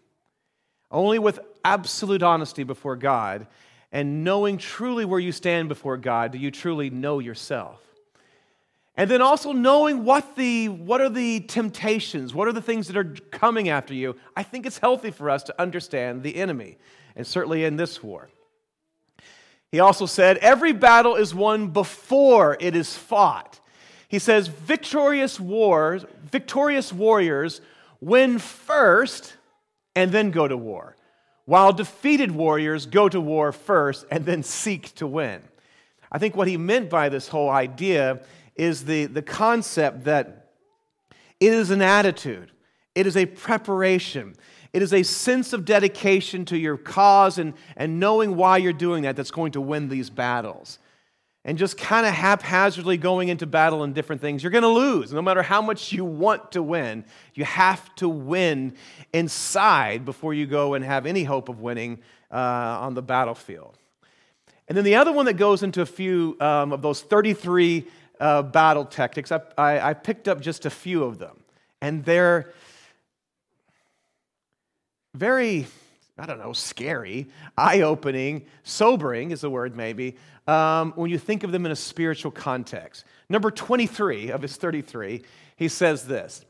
Only 0.89 1.19
with 1.19 1.39
absolute 1.63 2.23
honesty 2.23 2.63
before 2.63 2.95
God 2.95 3.47
and 3.91 4.23
knowing 4.23 4.57
truly 4.57 5.05
where 5.05 5.19
you 5.19 5.31
stand 5.31 5.69
before 5.69 5.97
God 5.97 6.31
do 6.31 6.37
you 6.37 6.51
truly 6.51 6.89
know 6.89 7.19
yourself. 7.19 7.79
And 8.95 9.09
then 9.09 9.21
also 9.21 9.53
knowing 9.53 10.03
what, 10.03 10.35
the, 10.35 10.69
what 10.69 11.01
are 11.01 11.09
the 11.09 11.39
temptations, 11.41 12.33
what 12.33 12.47
are 12.47 12.51
the 12.51 12.61
things 12.61 12.87
that 12.87 12.97
are 12.97 13.15
coming 13.31 13.69
after 13.69 13.93
you. 13.93 14.15
I 14.35 14.43
think 14.43 14.65
it's 14.65 14.77
healthy 14.77 15.09
for 15.09 15.29
us 15.29 15.43
to 15.43 15.61
understand 15.61 16.21
the 16.21 16.35
enemy, 16.35 16.77
and 17.15 17.25
certainly 17.25 17.65
in 17.65 17.75
this 17.75 18.03
war. 18.03 18.29
He 19.73 19.79
also 19.79 20.05
said, 20.05 20.37
Every 20.37 20.71
battle 20.71 21.15
is 21.15 21.33
won 21.33 21.69
before 21.69 22.57
it 22.59 22.75
is 22.75 22.95
fought. 22.95 23.59
He 24.07 24.19
says, 24.19 24.47
Victorious 24.47 25.39
wars, 25.39 26.05
victorious 26.31 26.93
warriors 26.93 27.59
win 27.99 28.37
first 28.37 29.35
and 29.95 30.11
then 30.11 30.29
go 30.29 30.47
to 30.47 30.55
war, 30.55 30.95
while 31.45 31.73
defeated 31.73 32.29
warriors 32.29 32.85
go 32.85 33.09
to 33.09 33.19
war 33.19 33.51
first 33.51 34.05
and 34.11 34.27
then 34.27 34.43
seek 34.43 34.93
to 34.93 35.07
win. 35.07 35.41
I 36.11 36.19
think 36.19 36.35
what 36.35 36.47
he 36.47 36.55
meant 36.55 36.91
by 36.91 37.09
this 37.09 37.27
whole 37.27 37.49
idea 37.49 38.21
is 38.55 38.85
the, 38.85 39.07
the 39.07 39.23
concept 39.23 40.03
that 40.03 40.51
it 41.39 41.51
is 41.51 41.71
an 41.71 41.81
attitude, 41.81 42.51
it 42.93 43.07
is 43.07 43.17
a 43.17 43.25
preparation, 43.25 44.35
it 44.73 44.81
is 44.81 44.91
a 44.91 45.03
sense 45.03 45.53
of 45.53 45.65
dedication 45.65 46.45
to 46.45 46.57
your 46.57 46.77
cause 46.77 47.37
and, 47.37 47.53
and 47.77 47.99
knowing 47.99 48.35
why 48.35 48.57
you're 48.57 48.73
doing 48.73 49.03
that 49.03 49.15
that's 49.15 49.31
going 49.31 49.51
to 49.51 49.61
win 49.61 49.87
these 49.87 50.09
battles. 50.09 50.79
And 51.45 51.57
just 51.57 51.77
kind 51.77 52.05
of 52.07 52.13
haphazardly 52.13 52.97
going 52.97 53.29
into 53.29 53.45
battle 53.45 53.83
and 53.83 53.93
different 53.93 54.21
things, 54.21 54.41
you're 54.41 54.51
going 54.51 54.63
to 54.63 54.69
lose. 54.69 55.13
No 55.13 55.21
matter 55.21 55.43
how 55.43 55.61
much 55.61 55.91
you 55.91 56.05
want 56.05 56.53
to 56.53 56.63
win, 56.63 57.05
you 57.35 57.43
have 57.45 57.93
to 57.95 58.09
win 58.09 58.75
inside 59.11 60.05
before 60.05 60.33
you 60.33 60.47
go 60.47 60.73
and 60.73 60.83
have 60.83 61.05
any 61.05 61.23
hope 61.23 61.49
of 61.49 61.59
winning 61.59 61.99
uh, 62.31 62.35
on 62.35 62.93
the 62.93 63.01
battlefield. 63.01 63.77
And 64.67 64.77
then 64.77 64.85
the 64.85 64.95
other 64.95 65.11
one 65.11 65.25
that 65.25 65.33
goes 65.33 65.61
into 65.61 65.81
a 65.81 65.85
few 65.85 66.37
um, 66.39 66.71
of 66.71 66.81
those 66.81 67.01
33 67.01 67.85
uh, 68.19 68.41
battle 68.41 68.85
tactics, 68.85 69.31
I, 69.31 69.41
I, 69.57 69.89
I 69.89 69.93
picked 69.93 70.27
up 70.29 70.39
just 70.39 70.65
a 70.65 70.69
few 70.69 71.03
of 71.03 71.19
them. 71.19 71.43
And 71.81 72.05
they're 72.05 72.53
very, 75.13 75.67
I 76.17 76.25
don't 76.25 76.39
know, 76.39 76.53
scary, 76.53 77.27
eye 77.57 77.81
opening, 77.81 78.45
sobering 78.63 79.31
is 79.31 79.41
the 79.41 79.49
word 79.49 79.75
maybe, 79.75 80.17
um, 80.47 80.93
when 80.95 81.09
you 81.09 81.17
think 81.17 81.43
of 81.43 81.51
them 81.51 81.65
in 81.65 81.71
a 81.71 81.75
spiritual 81.75 82.31
context. 82.31 83.05
Number 83.29 83.51
23 83.51 84.31
of 84.31 84.41
his 84.41 84.55
33, 84.57 85.23
he 85.55 85.67
says 85.67 86.05
this 86.05 86.43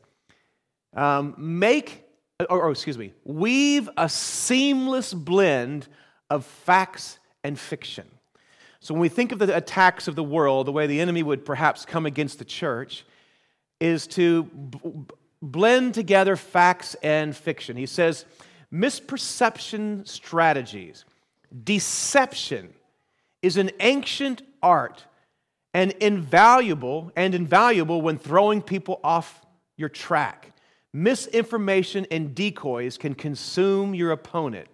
um, 0.94 1.34
Make, 1.36 2.04
or, 2.48 2.62
or 2.62 2.70
excuse 2.70 2.98
me, 2.98 3.12
weave 3.24 3.88
a 3.96 4.08
seamless 4.08 5.14
blend 5.14 5.88
of 6.30 6.44
facts 6.44 7.18
and 7.42 7.58
fiction. 7.58 8.06
So 8.80 8.92
when 8.92 9.00
we 9.00 9.08
think 9.08 9.32
of 9.32 9.38
the 9.38 9.56
attacks 9.56 10.08
of 10.08 10.14
the 10.14 10.24
world, 10.24 10.66
the 10.66 10.72
way 10.72 10.86
the 10.86 11.00
enemy 11.00 11.22
would 11.22 11.44
perhaps 11.44 11.86
come 11.86 12.04
against 12.04 12.38
the 12.38 12.44
church 12.44 13.04
is 13.80 14.06
to 14.08 14.44
b- 14.44 14.78
blend 15.40 15.94
together 15.94 16.36
facts 16.36 16.94
and 17.02 17.34
fiction. 17.34 17.76
He 17.76 17.86
says, 17.86 18.24
misperception 18.74 20.06
strategies, 20.08 21.04
deception 21.62 22.74
is 23.40 23.56
an 23.56 23.70
ancient 23.78 24.42
art 24.62 25.04
and 25.72 25.92
invaluable 25.92 27.12
and 27.14 27.34
invaluable 27.34 28.02
when 28.02 28.18
throwing 28.18 28.60
people 28.60 29.00
off 29.04 29.44
your 29.76 29.88
track. 29.88 30.52
Misinformation 30.92 32.06
and 32.10 32.34
decoys 32.34 32.98
can 32.98 33.14
consume 33.14 33.94
your 33.94 34.10
opponent. 34.10 34.68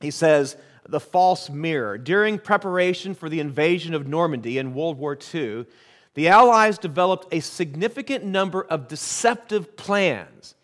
He 0.00 0.10
says, 0.10 0.56
the 0.88 1.00
false 1.00 1.48
mirror. 1.48 1.96
During 1.98 2.38
preparation 2.38 3.14
for 3.14 3.28
the 3.28 3.40
invasion 3.40 3.94
of 3.94 4.08
Normandy 4.08 4.58
in 4.58 4.74
World 4.74 4.98
War 4.98 5.16
II, 5.34 5.66
the 6.14 6.28
Allies 6.28 6.78
developed 6.78 7.32
a 7.32 7.40
significant 7.40 8.24
number 8.24 8.62
of 8.64 8.88
deceptive 8.88 9.76
plans. 9.76 10.54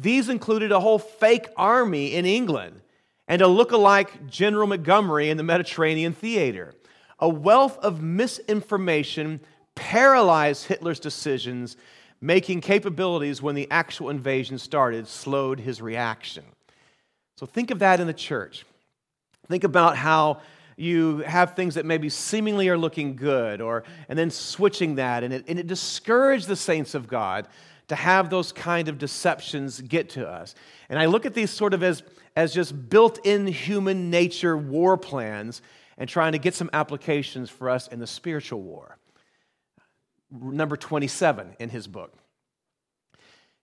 These 0.00 0.30
included 0.30 0.72
a 0.72 0.80
whole 0.80 0.98
fake 0.98 1.48
army 1.56 2.14
in 2.14 2.24
England 2.24 2.80
and 3.28 3.42
a 3.42 3.46
look-alike 3.46 4.28
General 4.28 4.66
Montgomery 4.66 5.28
in 5.28 5.36
the 5.36 5.42
Mediterranean 5.42 6.14
theater. 6.14 6.74
A 7.18 7.28
wealth 7.28 7.76
of 7.78 8.02
misinformation 8.02 9.40
paralyzed 9.74 10.64
Hitler's 10.64 11.00
decisions, 11.00 11.76
making 12.20 12.62
capabilities 12.62 13.42
when 13.42 13.54
the 13.54 13.70
actual 13.70 14.08
invasion 14.08 14.56
started 14.56 15.06
slowed 15.06 15.60
his 15.60 15.82
reaction. 15.82 16.44
So 17.36 17.44
think 17.44 17.70
of 17.70 17.80
that 17.80 18.00
in 18.00 18.06
the 18.06 18.14
church. 18.14 18.64
Think 19.48 19.64
about 19.64 19.96
how 19.96 20.40
you 20.76 21.18
have 21.18 21.54
things 21.54 21.74
that 21.74 21.84
maybe 21.84 22.08
seemingly 22.08 22.70
are 22.70 22.78
looking 22.78 23.16
good, 23.16 23.60
or 23.60 23.84
and 24.08 24.18
then 24.18 24.30
switching 24.30 24.94
that, 24.94 25.24
and 25.24 25.34
it, 25.34 25.44
and 25.46 25.58
it 25.58 25.66
discouraged 25.66 26.48
the 26.48 26.56
saints 26.56 26.94
of 26.94 27.06
God 27.06 27.46
to 27.90 27.96
have 27.96 28.30
those 28.30 28.52
kind 28.52 28.88
of 28.88 28.98
deceptions 28.98 29.80
get 29.80 30.10
to 30.10 30.28
us. 30.28 30.54
And 30.88 30.96
I 30.96 31.06
look 31.06 31.26
at 31.26 31.34
these 31.34 31.50
sort 31.50 31.74
of 31.74 31.82
as, 31.82 32.04
as 32.36 32.54
just 32.54 32.88
built 32.88 33.18
in 33.26 33.48
human 33.48 34.10
nature 34.10 34.56
war 34.56 34.96
plans 34.96 35.60
and 35.98 36.08
trying 36.08 36.30
to 36.32 36.38
get 36.38 36.54
some 36.54 36.70
applications 36.72 37.50
for 37.50 37.68
us 37.68 37.88
in 37.88 37.98
the 37.98 38.06
spiritual 38.06 38.62
war. 38.62 38.96
Number 40.30 40.76
27 40.76 41.56
in 41.58 41.68
his 41.68 41.88
book. 41.88 42.14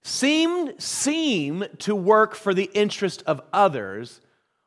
Seem, 0.04 0.78
seem 0.78 1.64
to 1.80 1.96
work 1.96 2.36
for 2.36 2.54
the 2.54 2.70
interest 2.74 3.24
of 3.26 3.40
others 3.54 4.20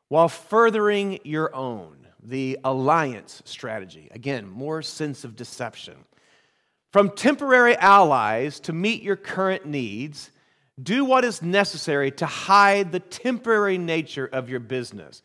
while 0.07 0.27
furthering 0.27 1.19
your 1.23 1.55
own, 1.55 2.07
the 2.19 2.57
alliance 2.63 3.43
strategy. 3.45 4.07
Again, 4.09 4.49
more 4.49 4.81
sense 4.81 5.23
of 5.23 5.35
deception. 5.35 5.97
From 6.91 7.09
temporary 7.11 7.75
allies 7.77 8.59
to 8.61 8.73
meet 8.73 9.01
your 9.01 9.15
current 9.15 9.65
needs, 9.65 10.31
do 10.81 11.05
what 11.05 11.23
is 11.23 11.41
necessary 11.41 12.11
to 12.11 12.25
hide 12.25 12.91
the 12.91 12.99
temporary 12.99 13.77
nature 13.77 14.25
of 14.25 14.49
your 14.49 14.59
business. 14.59 15.21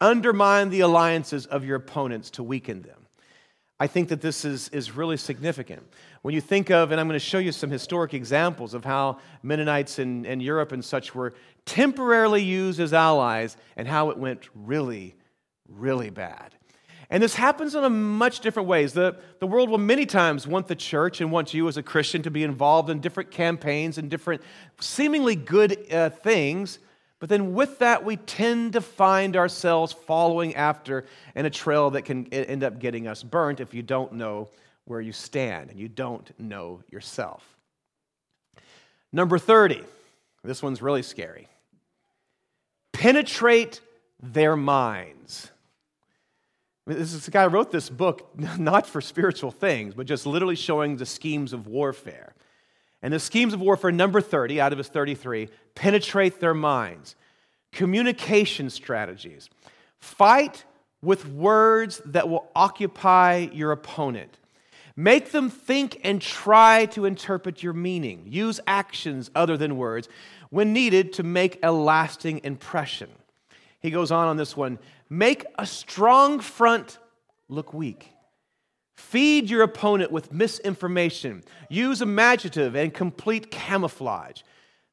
Undermine 0.00 0.70
the 0.70 0.80
alliances 0.80 1.44
of 1.46 1.64
your 1.64 1.76
opponents 1.76 2.30
to 2.30 2.42
weaken 2.42 2.82
them. 2.82 3.06
I 3.78 3.86
think 3.86 4.08
that 4.10 4.20
this 4.20 4.44
is, 4.44 4.68
is 4.70 4.94
really 4.94 5.16
significant. 5.16 5.82
When 6.22 6.34
you 6.34 6.40
think 6.40 6.70
of, 6.70 6.90
and 6.90 7.00
I'm 7.00 7.06
going 7.06 7.18
to 7.18 7.24
show 7.24 7.38
you 7.38 7.52
some 7.52 7.70
historic 7.70 8.12
examples 8.12 8.74
of 8.74 8.84
how 8.84 9.18
Mennonites 9.42 9.98
in, 9.98 10.26
in 10.26 10.40
Europe 10.40 10.72
and 10.72 10.84
such 10.84 11.14
were 11.14 11.34
temporarily 11.64 12.42
used 12.42 12.78
as 12.78 12.92
allies 12.92 13.56
and 13.76 13.88
how 13.88 14.10
it 14.10 14.18
went 14.18 14.48
really, 14.54 15.16
really 15.66 16.10
bad. 16.10 16.54
And 17.10 17.20
this 17.20 17.34
happens 17.34 17.74
in 17.74 17.82
a 17.82 17.90
much 17.90 18.38
different 18.38 18.68
ways. 18.68 18.92
The, 18.92 19.16
the 19.40 19.46
world 19.46 19.68
will 19.68 19.78
many 19.78 20.06
times 20.06 20.46
want 20.46 20.68
the 20.68 20.76
church 20.76 21.20
and 21.20 21.32
want 21.32 21.52
you 21.52 21.66
as 21.66 21.76
a 21.76 21.82
Christian 21.82 22.22
to 22.22 22.30
be 22.30 22.44
involved 22.44 22.88
in 22.88 23.00
different 23.00 23.32
campaigns 23.32 23.98
and 23.98 24.08
different 24.08 24.42
seemingly 24.78 25.34
good 25.34 25.92
uh, 25.92 26.10
things. 26.10 26.78
But 27.18 27.28
then 27.28 27.52
with 27.52 27.80
that, 27.80 28.04
we 28.04 28.16
tend 28.16 28.74
to 28.74 28.80
find 28.80 29.36
ourselves 29.36 29.92
following 29.92 30.54
after 30.54 31.04
in 31.34 31.46
a 31.46 31.50
trail 31.50 31.90
that 31.90 32.02
can 32.02 32.26
end 32.32 32.62
up 32.62 32.78
getting 32.78 33.08
us 33.08 33.24
burnt 33.24 33.58
if 33.58 33.74
you 33.74 33.82
don't 33.82 34.12
know 34.12 34.48
where 34.84 35.00
you 35.00 35.12
stand 35.12 35.70
and 35.70 35.78
you 35.80 35.88
don't 35.88 36.30
know 36.38 36.80
yourself. 36.90 37.44
Number 39.12 39.38
30. 39.38 39.82
This 40.44 40.62
one's 40.62 40.80
really 40.80 41.02
scary. 41.02 41.48
Penetrate 42.92 43.80
their 44.22 44.56
minds. 44.56 45.50
This 46.96 47.14
is 47.14 47.24
the 47.24 47.30
guy 47.30 47.46
wrote 47.46 47.70
this 47.70 47.88
book 47.88 48.28
not 48.58 48.86
for 48.86 49.00
spiritual 49.00 49.50
things, 49.50 49.94
but 49.94 50.06
just 50.06 50.26
literally 50.26 50.56
showing 50.56 50.96
the 50.96 51.06
schemes 51.06 51.52
of 51.52 51.66
warfare. 51.66 52.34
And 53.02 53.14
the 53.14 53.20
schemes 53.20 53.54
of 53.54 53.60
warfare, 53.60 53.92
number 53.92 54.20
30 54.20 54.60
out 54.60 54.72
of 54.72 54.78
his 54.78 54.88
33, 54.88 55.48
penetrate 55.74 56.40
their 56.40 56.52
minds. 56.52 57.14
Communication 57.72 58.68
strategies. 58.68 59.48
Fight 60.00 60.64
with 61.00 61.26
words 61.26 62.02
that 62.04 62.28
will 62.28 62.50
occupy 62.54 63.48
your 63.52 63.72
opponent. 63.72 64.38
Make 64.96 65.30
them 65.30 65.48
think 65.48 66.00
and 66.04 66.20
try 66.20 66.86
to 66.86 67.06
interpret 67.06 67.62
your 67.62 67.72
meaning. 67.72 68.24
Use 68.26 68.60
actions 68.66 69.30
other 69.34 69.56
than 69.56 69.76
words 69.76 70.08
when 70.50 70.72
needed 70.72 71.14
to 71.14 71.22
make 71.22 71.58
a 71.62 71.72
lasting 71.72 72.40
impression. 72.44 73.08
He 73.80 73.90
goes 73.90 74.10
on 74.10 74.28
on 74.28 74.36
this 74.36 74.56
one 74.56 74.78
make 75.10 75.44
a 75.58 75.66
strong 75.66 76.40
front 76.40 76.98
look 77.48 77.74
weak. 77.74 78.12
Feed 78.94 79.50
your 79.50 79.62
opponent 79.62 80.12
with 80.12 80.32
misinformation. 80.32 81.42
Use 81.68 82.00
imaginative 82.00 82.76
and 82.76 82.94
complete 82.94 83.50
camouflage. 83.50 84.42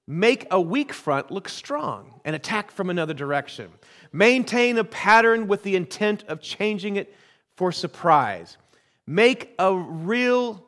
Make 0.07 0.47
a 0.49 0.59
weak 0.59 0.93
front 0.93 1.29
look 1.29 1.49
strong 1.49 2.19
and 2.23 2.35
attack 2.35 2.71
from 2.71 2.89
another 2.89 3.13
direction. 3.13 3.69
Maintain 4.13 4.77
a 4.77 4.83
pattern 4.85 5.47
with 5.47 5.63
the 5.63 5.75
intent 5.75 6.23
of 6.29 6.39
changing 6.39 6.95
it 6.95 7.13
for 7.57 7.71
surprise. 7.71 8.57
Make 9.05 9.53
a 9.59 9.75
real 9.75 10.63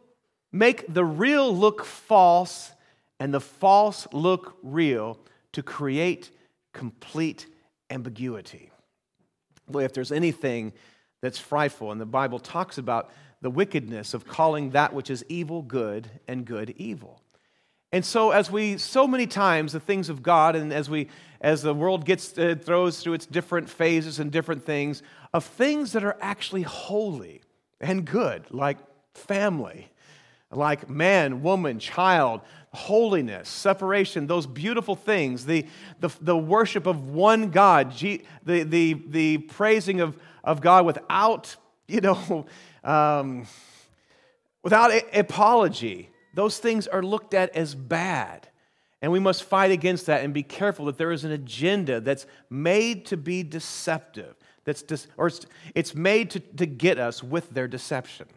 make 0.51 0.91
the 0.93 1.05
real 1.05 1.55
look 1.55 1.85
false 1.85 2.71
and 3.19 3.33
the 3.33 3.39
false 3.39 4.07
look 4.11 4.57
real 4.63 5.17
to 5.53 5.63
create 5.63 6.31
complete 6.73 7.47
ambiguity. 7.89 8.71
Boy, 9.69 9.83
if 9.83 9.93
there's 9.93 10.11
anything 10.11 10.73
that's 11.21 11.39
frightful, 11.39 11.91
and 11.91 11.99
the 11.99 12.05
Bible 12.05 12.39
talks 12.39 12.77
about 12.77 13.11
the 13.41 13.49
wickedness 13.49 14.13
of 14.13 14.27
calling 14.27 14.71
that 14.71 14.93
which 14.93 15.09
is 15.09 15.23
evil 15.29 15.61
good 15.61 16.09
and 16.27 16.45
good 16.45 16.73
evil. 16.77 17.21
And 17.91 18.05
so, 18.05 18.31
as 18.31 18.51
we 18.51 18.77
so 18.77 19.07
many 19.07 19.25
times 19.25 19.73
the 19.73 19.79
things 19.79 20.09
of 20.09 20.21
God, 20.21 20.55
and 20.55 20.71
as 20.71 20.89
we 20.89 21.07
as 21.41 21.61
the 21.61 21.73
world 21.73 22.05
gets 22.05 22.37
uh, 22.37 22.55
throws 22.61 23.01
through 23.01 23.13
its 23.13 23.25
different 23.25 23.69
phases 23.69 24.19
and 24.19 24.31
different 24.31 24.63
things 24.63 25.01
of 25.33 25.43
things 25.43 25.93
that 25.93 26.03
are 26.03 26.17
actually 26.21 26.61
holy 26.63 27.41
and 27.79 28.05
good, 28.05 28.45
like 28.51 28.77
family, 29.15 29.89
like 30.51 30.89
man, 30.89 31.41
woman, 31.41 31.79
child, 31.79 32.41
holiness, 32.73 33.49
separation, 33.49 34.27
those 34.27 34.45
beautiful 34.45 34.95
things, 34.95 35.45
the, 35.45 35.65
the, 35.99 36.09
the 36.21 36.37
worship 36.37 36.85
of 36.85 37.09
one 37.09 37.49
God, 37.49 37.93
the, 37.97 38.21
the, 38.43 38.93
the 38.93 39.37
praising 39.39 40.01
of, 40.01 40.17
of 40.43 40.61
God 40.61 40.85
without, 40.85 41.55
you 41.87 42.01
know, 42.01 42.45
um, 42.83 43.47
without 44.63 44.91
a- 44.91 45.19
apology. 45.19 46.09
Those 46.35 46.59
things 46.59 46.87
are 46.87 47.01
looked 47.01 47.33
at 47.33 47.55
as 47.55 47.73
bad. 47.73 48.47
And 49.01 49.11
we 49.11 49.19
must 49.19 49.43
fight 49.43 49.71
against 49.71 50.05
that 50.07 50.23
and 50.23 50.33
be 50.33 50.43
careful 50.43 50.85
that 50.85 50.97
there 50.97 51.11
is 51.11 51.23
an 51.23 51.31
agenda 51.31 52.01
that's 52.01 52.25
made 52.49 53.05
to 53.07 53.17
be 53.17 53.43
deceptive, 53.43 54.35
that's 54.65 54.83
dis- 54.83 55.07
or 55.17 55.27
it's, 55.27 55.45
it's 55.73 55.95
made 55.95 56.31
to, 56.31 56.39
to 56.39 56.65
get 56.65 56.99
us 56.99 57.23
with 57.23 57.49
their 57.51 57.67
deception. 57.67 58.27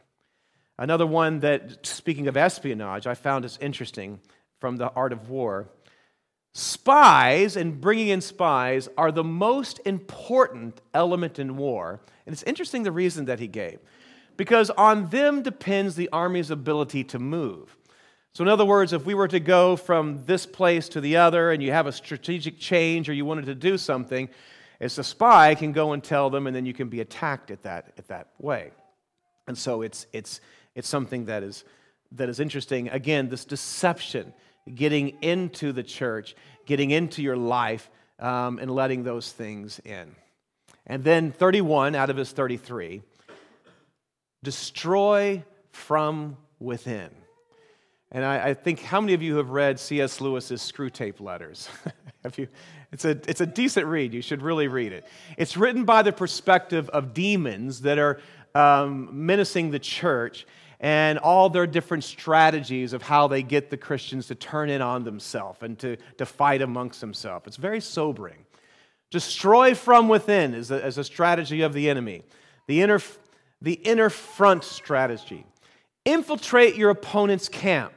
Another 0.79 1.07
one 1.07 1.41
that, 1.41 1.87
speaking 1.87 2.29
of 2.29 2.37
espionage, 2.37 3.07
I 3.07 3.15
found 3.15 3.45
is 3.45 3.59
interesting 3.61 4.21
from 4.59 4.77
the 4.77 4.91
art 4.91 5.13
of 5.13 5.29
war. 5.29 5.69
Spies 6.55 7.57
and 7.57 7.81
bringing 7.81 8.09
in 8.09 8.21
spies 8.21 8.89
are 8.97 9.13
the 9.13 9.25
most 9.25 9.81
important 9.85 10.81
element 10.93 11.39
in 11.39 11.57
war. 11.57 12.01
And 12.27 12.33
it's 12.33 12.43
interesting 12.43 12.83
the 12.83 12.93
reason 12.93 13.25
that 13.27 13.41
he 13.41 13.49
gave. 13.49 13.79
Because 14.37 14.71
on 14.71 15.09
them 15.11 15.43
depends 15.43 15.95
the 15.95 16.09
army's 16.11 16.51
ability 16.51 17.05
to 17.05 17.19
move. 17.19 17.77
So, 18.35 18.43
in 18.43 18.49
other 18.49 18.65
words, 18.65 18.95
if 18.95 19.05
we 19.05 19.13
were 19.15 19.29
to 19.29 19.41
go 19.41 19.77
from 19.77 20.25
this 20.25 20.47
place 20.47 20.89
to 20.91 21.03
the 21.03 21.17
other 21.17 21.53
and 21.53 21.63
you 21.63 21.71
have 21.71 21.87
a 21.87 21.93
strategic 21.93 22.59
change 22.59 23.09
or 23.09 23.13
you 23.13 23.27
wanted 23.27 23.45
to 23.47 23.55
do 23.55 23.77
something, 23.77 24.31
as 24.81 24.99
a 24.99 25.05
spy 25.05 25.55
can 25.55 25.73
go 25.73 25.93
and 25.93 26.03
tell 26.03 26.31
them, 26.31 26.47
and 26.47 26.57
then 26.57 26.65
you 26.65 26.73
can 26.73 26.89
be 26.89 27.01
attacked 27.01 27.51
at 27.51 27.63
that, 27.63 27.93
at 27.99 28.09
that 28.09 28.29
way. 28.39 28.73
And 29.47 29.57
so 29.57 29.83
it's, 29.83 30.07
it's, 30.13 30.41
it's 30.75 30.89
something 30.89 31.27
that 31.27 31.43
is, 31.43 31.65
that 32.13 32.29
is 32.29 32.41
interesting. 32.41 32.89
Again, 32.89 33.29
this 33.29 33.45
deception, 33.45 34.33
getting 34.75 35.11
into 35.23 35.73
the 35.73 35.83
church, 35.83 36.35
getting 36.67 36.91
into 36.91 37.23
your 37.23 37.37
life, 37.37 37.91
um, 38.19 38.59
and 38.59 38.71
letting 38.71 39.03
those 39.03 39.33
things 39.33 39.81
in. 39.81 40.15
And 40.87 41.05
then 41.05 41.33
31 41.33 41.95
out 41.95 42.11
of 42.11 42.17
his 42.17 42.31
33 42.33 43.03
destroy 44.43 45.45
from 45.71 46.37
within. 46.59 47.11
And 48.11 48.25
I, 48.25 48.49
I, 48.49 48.55
think 48.55 48.81
how 48.83 49.01
many 49.01 49.15
of 49.15 49.23
you 49.23 49.37
have 49.37 49.51
read 49.51 49.81
C.S. 49.81 50.21
Lewis's 50.21 50.61
Screwtape 50.61 51.21
Letters? 51.21 51.69
have 52.25 52.37
you? 52.37 52.49
It's 52.93 53.07
a, 53.07 53.11
it's 53.11 53.41
a 53.41 53.47
decent 53.47 53.87
read. 53.87 54.13
You 54.13 54.21
should 54.21 54.43
really 54.43 54.69
read 54.69 54.93
it. 54.93 55.07
It's 55.39 55.57
written 55.57 55.85
by 55.85 56.03
the 56.03 56.13
perspective 56.13 56.91
of 56.91 57.15
demons 57.15 57.81
that 57.83 57.99
are 57.99 58.21
um, 58.55 59.09
menacing 59.13 59.71
the 59.71 59.79
church 59.79 60.47
and 60.83 61.21
all 61.21 61.49
their 61.49 61.67
different 61.67 62.03
strategies 62.03 62.93
of 62.93 63.03
how 63.03 63.29
they 63.29 63.43
get 63.43 63.71
the 63.71 63.77
Christians 63.77 64.27
to 64.27 64.35
turn 64.35 64.69
in 64.69 64.83
on 64.83 65.05
themselves 65.05 65.63
and 65.63 65.79
to, 65.79 65.97
to 66.19 66.27
fight 66.27 66.61
amongst 66.61 67.01
themselves. 67.01 67.47
It's 67.47 67.57
very 67.57 67.81
sobering. 67.81 68.45
Destroy 69.13 69.77
from 69.77 70.09
within 70.09 70.55
is 70.55 70.73
a, 70.73 70.85
is 70.85 70.99
a 70.99 71.05
strategy 71.05 71.63
of 71.63 71.73
the 71.73 71.89
enemy, 71.89 72.25
the 72.67 72.83
inner, 72.83 73.01
the 73.61 73.75
inner 73.75 74.11
front 74.11 74.65
strategy. 74.65 75.47
Infiltrate 76.05 76.75
your 76.75 76.91
opponent's 76.91 77.49
camp. 77.49 77.93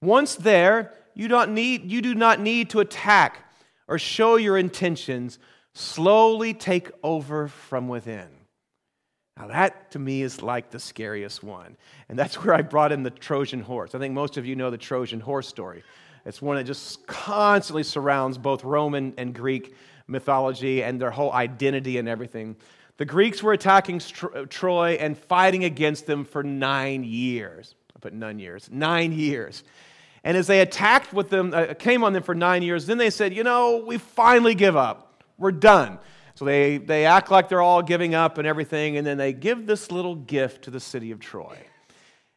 Once 0.00 0.34
there, 0.34 0.94
you, 1.14 1.28
don't 1.28 1.52
need, 1.52 1.90
you 1.90 2.00
do 2.00 2.14
not 2.14 2.40
need 2.40 2.70
to 2.70 2.80
attack 2.80 3.52
or 3.86 3.98
show 3.98 4.36
your 4.36 4.56
intentions. 4.56 5.38
Slowly 5.74 6.54
take 6.54 6.90
over 7.02 7.48
from 7.48 7.88
within. 7.88 8.28
Now, 9.36 9.48
that 9.48 9.90
to 9.90 9.98
me 9.98 10.22
is 10.22 10.42
like 10.42 10.70
the 10.70 10.78
scariest 10.78 11.42
one. 11.42 11.76
And 12.08 12.18
that's 12.18 12.42
where 12.42 12.54
I 12.54 12.62
brought 12.62 12.92
in 12.92 13.02
the 13.02 13.10
Trojan 13.10 13.60
horse. 13.60 13.94
I 13.94 13.98
think 13.98 14.14
most 14.14 14.36
of 14.36 14.46
you 14.46 14.54
know 14.54 14.70
the 14.70 14.78
Trojan 14.78 15.20
horse 15.20 15.48
story. 15.48 15.82
It's 16.24 16.40
one 16.40 16.56
that 16.56 16.64
just 16.64 17.06
constantly 17.06 17.82
surrounds 17.82 18.38
both 18.38 18.64
Roman 18.64 19.12
and 19.18 19.34
Greek 19.34 19.74
mythology 20.06 20.82
and 20.82 21.00
their 21.00 21.10
whole 21.10 21.32
identity 21.32 21.98
and 21.98 22.08
everything. 22.08 22.56
The 22.96 23.04
Greeks 23.04 23.42
were 23.42 23.52
attacking 23.52 24.00
Troy 24.48 24.96
and 25.00 25.18
fighting 25.18 25.64
against 25.64 26.06
them 26.06 26.24
for 26.24 26.42
nine 26.42 27.02
years. 27.02 27.74
I 27.94 27.98
put 27.98 28.12
nine 28.12 28.38
years, 28.38 28.68
nine 28.70 29.12
years. 29.12 29.64
And 30.22 30.36
as 30.36 30.46
they 30.46 30.60
attacked 30.60 31.12
with 31.12 31.28
them, 31.28 31.52
uh, 31.52 31.74
came 31.74 32.04
on 32.04 32.12
them 32.12 32.22
for 32.22 32.34
nine 32.34 32.62
years, 32.62 32.86
then 32.86 32.98
they 32.98 33.10
said, 33.10 33.34
you 33.34 33.42
know, 33.42 33.84
we 33.84 33.98
finally 33.98 34.54
give 34.54 34.76
up. 34.76 35.22
We're 35.36 35.52
done. 35.52 35.98
So 36.34 36.44
they, 36.44 36.78
they 36.78 37.06
act 37.06 37.30
like 37.30 37.48
they're 37.48 37.62
all 37.62 37.82
giving 37.82 38.14
up 38.14 38.38
and 38.38 38.46
everything, 38.46 38.96
and 38.96 39.06
then 39.06 39.18
they 39.18 39.32
give 39.32 39.66
this 39.66 39.92
little 39.92 40.16
gift 40.16 40.64
to 40.64 40.70
the 40.70 40.80
city 40.80 41.12
of 41.12 41.20
Troy. 41.20 41.56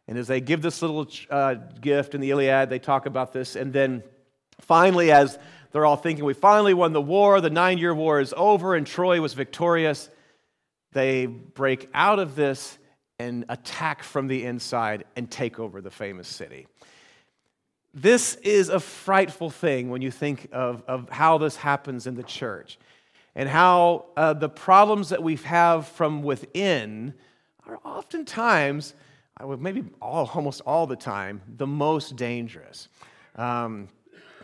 And 0.07 0.17
as 0.17 0.27
they 0.27 0.39
give 0.39 0.61
this 0.61 0.81
little 0.81 1.07
uh, 1.29 1.55
gift 1.81 2.13
in 2.13 2.21
the 2.21 2.29
Iliad, 2.29 2.69
they 2.69 2.79
talk 2.79 3.07
about 3.07 3.33
this, 3.33 3.55
and 3.55 3.73
then 3.73 4.03
finally, 4.61 5.11
as 5.11 5.39
they're 5.71 5.85
all 5.85 5.95
thinking, 5.95 6.23
we 6.23 6.33
finally 6.33 6.73
won 6.73 6.93
the 6.93 7.01
war, 7.01 7.41
the 7.41 7.49
nine 7.49 7.77
year 7.79 7.93
war 7.93 8.19
is 8.19 8.33
over, 8.37 8.75
and 8.75 8.85
Troy 8.85 9.19
was 9.19 9.33
victorious, 9.33 10.09
they 10.93 11.25
break 11.25 11.89
out 11.93 12.19
of 12.19 12.35
this 12.35 12.77
and 13.19 13.45
attack 13.49 14.03
from 14.03 14.27
the 14.27 14.45
inside 14.45 15.05
and 15.15 15.29
take 15.29 15.59
over 15.59 15.81
the 15.81 15.91
famous 15.91 16.27
city. 16.27 16.67
This 17.93 18.35
is 18.35 18.69
a 18.69 18.79
frightful 18.79 19.49
thing 19.49 19.89
when 19.89 20.03
you 20.03 20.11
think 20.11 20.49
of, 20.51 20.83
of 20.87 21.09
how 21.09 21.39
this 21.39 21.55
happens 21.55 22.05
in 22.05 22.13
the 22.13 22.23
church 22.23 22.77
and 23.38 23.47
how 23.47 24.05
uh, 24.17 24.33
the 24.33 24.49
problems 24.49 25.09
that 25.09 25.21
we 25.21 25.35
have 25.35 25.88
from 25.88 26.23
within 26.23 27.13
are 27.67 27.79
oftentimes, 27.85 28.95
maybe 29.59 29.85
all, 30.01 30.29
almost 30.33 30.61
all 30.65 30.88
the 30.88 30.95
time, 30.95 31.41
the 31.55 31.67
most 31.67 32.15
dangerous. 32.17 32.89
Um, 33.35 33.89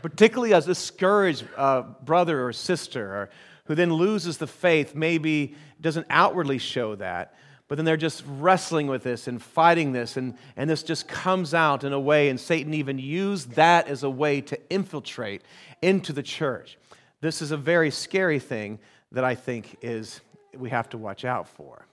particularly 0.03 0.53
as 0.53 0.65
a 0.65 0.67
discouraged 0.67 1.43
uh, 1.57 1.81
brother 2.03 2.45
or 2.45 2.53
sister 2.53 3.03
or, 3.15 3.29
who 3.65 3.75
then 3.75 3.91
loses 3.91 4.37
the 4.37 4.45
faith, 4.47 4.93
maybe 4.93 5.55
doesn't 5.81 6.05
outwardly 6.09 6.57
show 6.59 6.95
that, 6.95 7.35
but 7.69 7.75
then 7.75 7.85
they're 7.85 7.97
just 7.97 8.23
wrestling 8.27 8.87
with 8.87 9.01
this 9.03 9.27
and 9.27 9.41
fighting 9.41 9.93
this, 9.93 10.17
and, 10.17 10.37
and 10.55 10.69
this 10.69 10.83
just 10.83 11.07
comes 11.07 11.53
out 11.53 11.83
in 11.83 11.93
a 11.93 11.99
way, 11.99 12.29
and 12.29 12.39
Satan 12.39 12.73
even 12.73 12.99
used 12.99 13.51
that 13.51 13.87
as 13.87 14.03
a 14.03 14.09
way 14.09 14.41
to 14.41 14.59
infiltrate 14.69 15.41
into 15.81 16.13
the 16.13 16.21
church. 16.21 16.77
This 17.23 17.41
is 17.41 17.51
a 17.51 17.57
very 17.57 17.89
scary 17.89 18.39
thing 18.39 18.79
that 19.13 19.23
I 19.23 19.33
think 19.33 19.77
is 19.81 20.19
we 20.57 20.71
have 20.71 20.89
to 20.89 20.97
watch 20.97 21.23
out 21.23 21.47
for. 21.47 21.85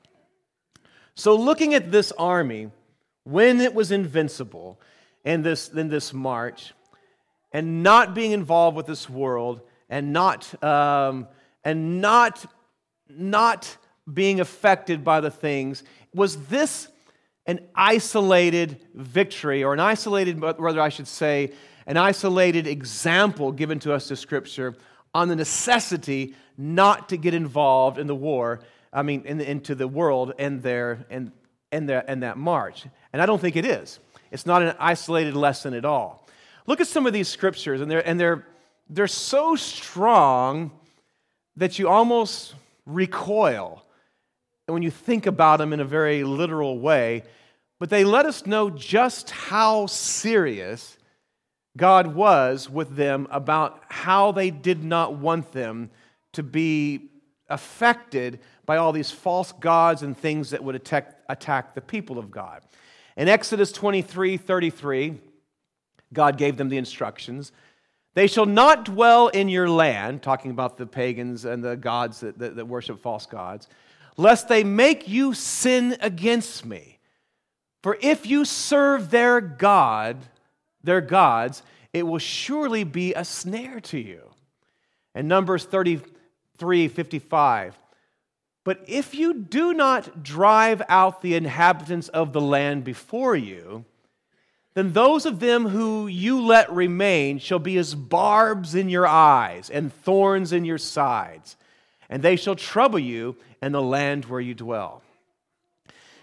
So, 1.15 1.37
looking 1.37 1.73
at 1.73 1.93
this 1.93 2.11
army, 2.19 2.73
when 3.23 3.61
it 3.61 3.73
was 3.73 3.93
invincible 3.93 4.81
in 5.25 5.43
this, 5.43 5.69
in 5.69 5.87
this 5.87 6.13
march, 6.13 6.75
and 7.53 7.85
not 7.85 8.13
being 8.13 8.33
involved 8.33 8.77
with 8.77 8.87
this 8.87 9.09
world, 9.09 9.61
and 9.89 10.13
not, 10.13 10.53
um, 10.65 11.29
and 11.63 12.01
not, 12.01 12.45
not 13.09 13.77
being 14.13 14.41
affected 14.41 15.05
by 15.05 15.21
the 15.21 15.31
things, 15.31 15.85
was 16.13 16.47
this 16.47 16.89
an 17.47 17.61
isolated 17.77 18.85
victory, 18.95 19.63
or 19.63 19.75
an 19.75 19.81
isolated, 19.81 20.43
rather, 20.43 20.81
I 20.81 20.89
should 20.89 21.07
say, 21.07 21.53
an 21.87 21.97
isolated 21.97 22.67
example 22.67 23.53
given 23.53 23.79
to 23.81 23.93
us 23.93 24.09
to 24.09 24.17
Scripture 24.17 24.75
on 25.15 25.29
the 25.29 25.37
necessity 25.37 26.35
not 26.57 27.09
to 27.09 27.17
get 27.17 27.35
involved 27.35 27.99
in 27.99 28.07
the 28.07 28.15
war, 28.15 28.61
I 28.93 29.03
mean, 29.03 29.23
in, 29.25 29.41
into 29.41 29.75
the 29.75 29.89
world 29.89 30.35
and, 30.39 30.63
their, 30.63 31.07
and, 31.11 31.33
and, 31.73 31.89
their, 31.89 32.09
and 32.09 32.23
that 32.23 32.37
march. 32.37 32.85
And 33.13 33.21
I 33.21 33.27
don't 33.27 33.41
think 33.41 33.57
it 33.57 33.65
is. 33.65 33.99
It's 34.31 34.47
not 34.47 34.63
an 34.63 34.75
isolated 34.79 35.35
lesson 35.35 35.75
at 35.75 35.85
all. 35.85 36.27
Look 36.67 36.81
at 36.81 36.87
some 36.87 37.07
of 37.07 37.13
these 37.13 37.29
scriptures, 37.29 37.81
and 37.81 37.91
they're, 37.91 38.07
and 38.07 38.19
they're, 38.21 38.47
they're 38.89 39.07
so 39.07 39.57
strong 39.57 40.71
that 41.57 41.79
you 41.79 41.89
almost 41.89 42.55
recoil 42.87 43.85
when 44.67 44.83
you 44.83 44.91
think 44.91 45.27
about 45.27 45.59
them 45.59 45.73
in 45.73 45.81
a 45.81 45.85
very 45.85 46.23
literal 46.23 46.79
way. 46.79 47.25
But 47.79 47.91
they 47.91 48.05
let 48.05 48.27
us 48.27 48.47
know 48.47 48.71
just 48.71 49.31
how 49.31 49.87
serious 49.87 50.97
God 51.81 52.09
was 52.09 52.69
with 52.69 52.95
them 52.95 53.27
about 53.31 53.83
how 53.89 54.33
they 54.33 54.51
did 54.51 54.85
not 54.85 55.15
want 55.15 55.53
them 55.53 55.89
to 56.35 56.43
be 56.43 57.09
affected 57.49 58.39
by 58.67 58.77
all 58.77 58.93
these 58.93 59.11
false 59.11 59.53
gods 59.53 60.03
and 60.03 60.15
things 60.15 60.51
that 60.51 60.63
would 60.63 60.75
attack, 60.75 61.19
attack 61.31 61.75
the 61.75 61.81
people 61.81 62.19
of 62.19 62.31
God. 62.31 62.61
In 63.17 63.29
Exodus 63.29 63.73
23 63.73 64.37
33, 64.37 65.15
God 66.13 66.37
gave 66.37 66.59
them 66.59 66.69
the 66.69 66.77
instructions. 66.77 67.51
They 68.13 68.27
shall 68.27 68.45
not 68.45 68.85
dwell 68.85 69.29
in 69.29 69.49
your 69.49 69.71
land, 69.71 70.23
talking 70.23 70.51
about 70.51 70.77
the 70.77 70.87
pagans 70.87 71.47
and 71.47 71.65
the 71.65 71.79
gods 71.79 72.21
that, 72.21 72.39
that, 72.41 72.57
that 72.57 72.67
worship 72.67 73.01
false 73.01 73.25
gods, 73.25 73.69
lest 74.19 74.49
they 74.49 74.65
make 74.65 75.09
you 75.09 75.33
sin 75.33 75.97
against 76.03 76.67
me. 76.67 76.99
For 77.83 77.97
if 78.03 78.27
you 78.27 78.45
serve 78.45 79.11
their 79.11 79.41
God, 79.41 80.19
their 80.83 81.01
gods, 81.01 81.63
it 81.93 82.05
will 82.05 82.19
surely 82.19 82.85
be 82.85 83.15
a 83.15 83.25
snare 83.25 83.81
to 83.81 83.99
you. 83.99 84.23
And 85.15 85.29
Numbers 85.29 85.65
33 85.65 86.89
55. 86.89 87.79
But 88.63 88.85
if 88.87 89.15
you 89.15 89.35
do 89.35 89.73
not 89.73 90.23
drive 90.23 90.83
out 90.89 91.23
the 91.23 91.35
inhabitants 91.35 92.09
of 92.09 92.33
the 92.33 92.41
land 92.41 92.85
before 92.85 93.35
you, 93.35 93.85
then 94.75 94.93
those 94.93 95.27
of 95.27 95.41
them 95.41 95.67
who 95.67 96.07
you 96.07 96.41
let 96.41 96.71
remain 96.71 97.39
shall 97.39 97.59
be 97.59 97.77
as 97.77 97.95
barbs 97.95 98.75
in 98.75 98.89
your 98.89 99.07
eyes 99.07 99.69
and 99.69 99.93
thorns 99.93 100.53
in 100.53 100.65
your 100.65 100.79
sides, 100.79 101.57
and 102.09 102.23
they 102.23 102.37
shall 102.37 102.55
trouble 102.55 102.99
you 102.99 103.37
in 103.61 103.73
the 103.73 103.83
land 103.83 104.27
where 104.27 104.41
you 104.41 104.55
dwell. 104.55 105.03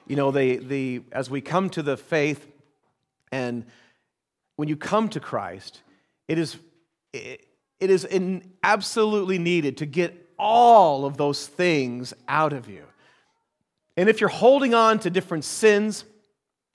You 0.08 0.16
know, 0.16 0.32
the, 0.32 0.58
the, 0.58 1.02
as 1.12 1.30
we 1.30 1.42
come 1.42 1.70
to 1.72 1.84
the 1.84 1.98
faith 1.98 2.48
and 3.32 3.66
when 4.58 4.68
you 4.68 4.76
come 4.76 5.08
to 5.10 5.20
Christ, 5.20 5.82
it 6.28 6.38
is, 6.38 6.58
it 7.14 7.40
is 7.80 8.06
absolutely 8.64 9.40
needed 9.40 9.78
to 9.78 9.86
get 9.86 10.30
all 10.38 11.06
of 11.06 11.16
those 11.16 11.48
things 11.48 12.14
out 12.28 12.54
of 12.54 12.68
you. 12.68 12.84
And 13.96 14.10
if 14.10 14.20
you're 14.20 14.30
holding 14.30 14.74
on 14.74 15.00
to 15.00 15.10
different 15.10 15.46
sins, 15.46 16.04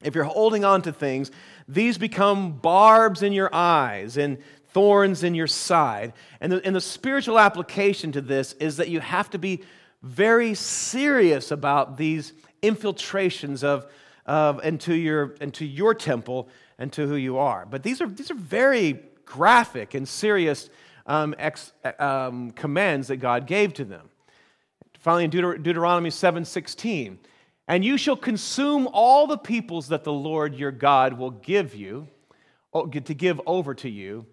if 0.03 0.14
you're 0.14 0.24
holding 0.24 0.64
on 0.64 0.83
to 0.83 0.93
things, 0.93 1.30
these 1.68 1.99
become 1.99 2.53
barbs 2.53 3.22
in 3.22 3.33
your 3.33 3.55
eyes 3.55 4.16
and 4.16 4.39
thorns 4.70 5.22
in 5.22 5.35
your 5.35 5.47
side. 5.47 6.12
And 6.41 6.53
the, 6.53 6.64
and 6.64 6.74
the 6.74 6.80
spiritual 6.80 7.39
application 7.39 8.12
to 8.12 8.20
this 8.20 8.55
is 8.55 8.78
that 8.78 8.89
you 8.89 9.01
have 9.01 9.30
to 9.30 9.39
be 9.39 9.62
very 10.03 10.55
serious 10.55 11.51
about 11.51 11.97
these 11.97 12.33
infiltrations 12.62 13.62
of, 13.62 13.87
of 14.26 14.64
into, 14.64 14.95
your, 14.95 15.35
into 15.41 15.64
your 15.64 15.95
temple 15.95 16.49
and 16.83 16.93
to 16.93 17.07
who 17.07 17.14
you 17.14 17.39
are. 17.39 17.64
But 17.64 17.85
these 17.85 18.01
are, 18.01 18.09
these 18.09 18.33
are 18.33 18.35
very 18.35 19.01
graphic 19.24 19.95
and 19.95 20.07
serious 20.07 20.68
um, 21.07 21.33
ex, 21.39 21.72
um, 22.01 22.51
commands 22.51 23.07
that 23.07 23.18
God 23.18 23.47
gave 23.47 23.72
to 23.74 23.85
them. 23.85 24.11
Finally, 24.99 25.24
in 25.26 25.30
Deuter- 25.30 25.62
Deuteronomy 25.62 26.11
7:16, 26.11 27.18
and 27.68 27.85
you 27.85 27.97
shall 27.97 28.16
consume 28.16 28.89
all 28.93 29.28
the 29.28 29.39
peoples 29.39 29.89
that 29.89 30.03
the 30.03 30.12
Lord 30.12 30.57
your 30.57 30.72
God 30.72 31.12
will 31.12 31.30
give 31.30 31.72
you, 31.76 32.09
to 32.72 33.14
give 33.14 33.41
over 33.47 33.74
to 33.74 33.89
you. 33.89 34.26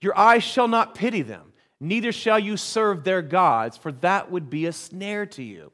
Your 0.00 0.16
eyes 0.18 0.42
shall 0.42 0.68
not 0.68 0.94
pity 0.94 1.20
them, 1.20 1.52
neither 1.80 2.12
shall 2.12 2.38
you 2.38 2.56
serve 2.56 3.04
their 3.04 3.20
gods, 3.20 3.76
for 3.76 3.92
that 3.92 4.30
would 4.30 4.48
be 4.48 4.64
a 4.64 4.72
snare 4.72 5.26
to 5.26 5.42
you. 5.42 5.70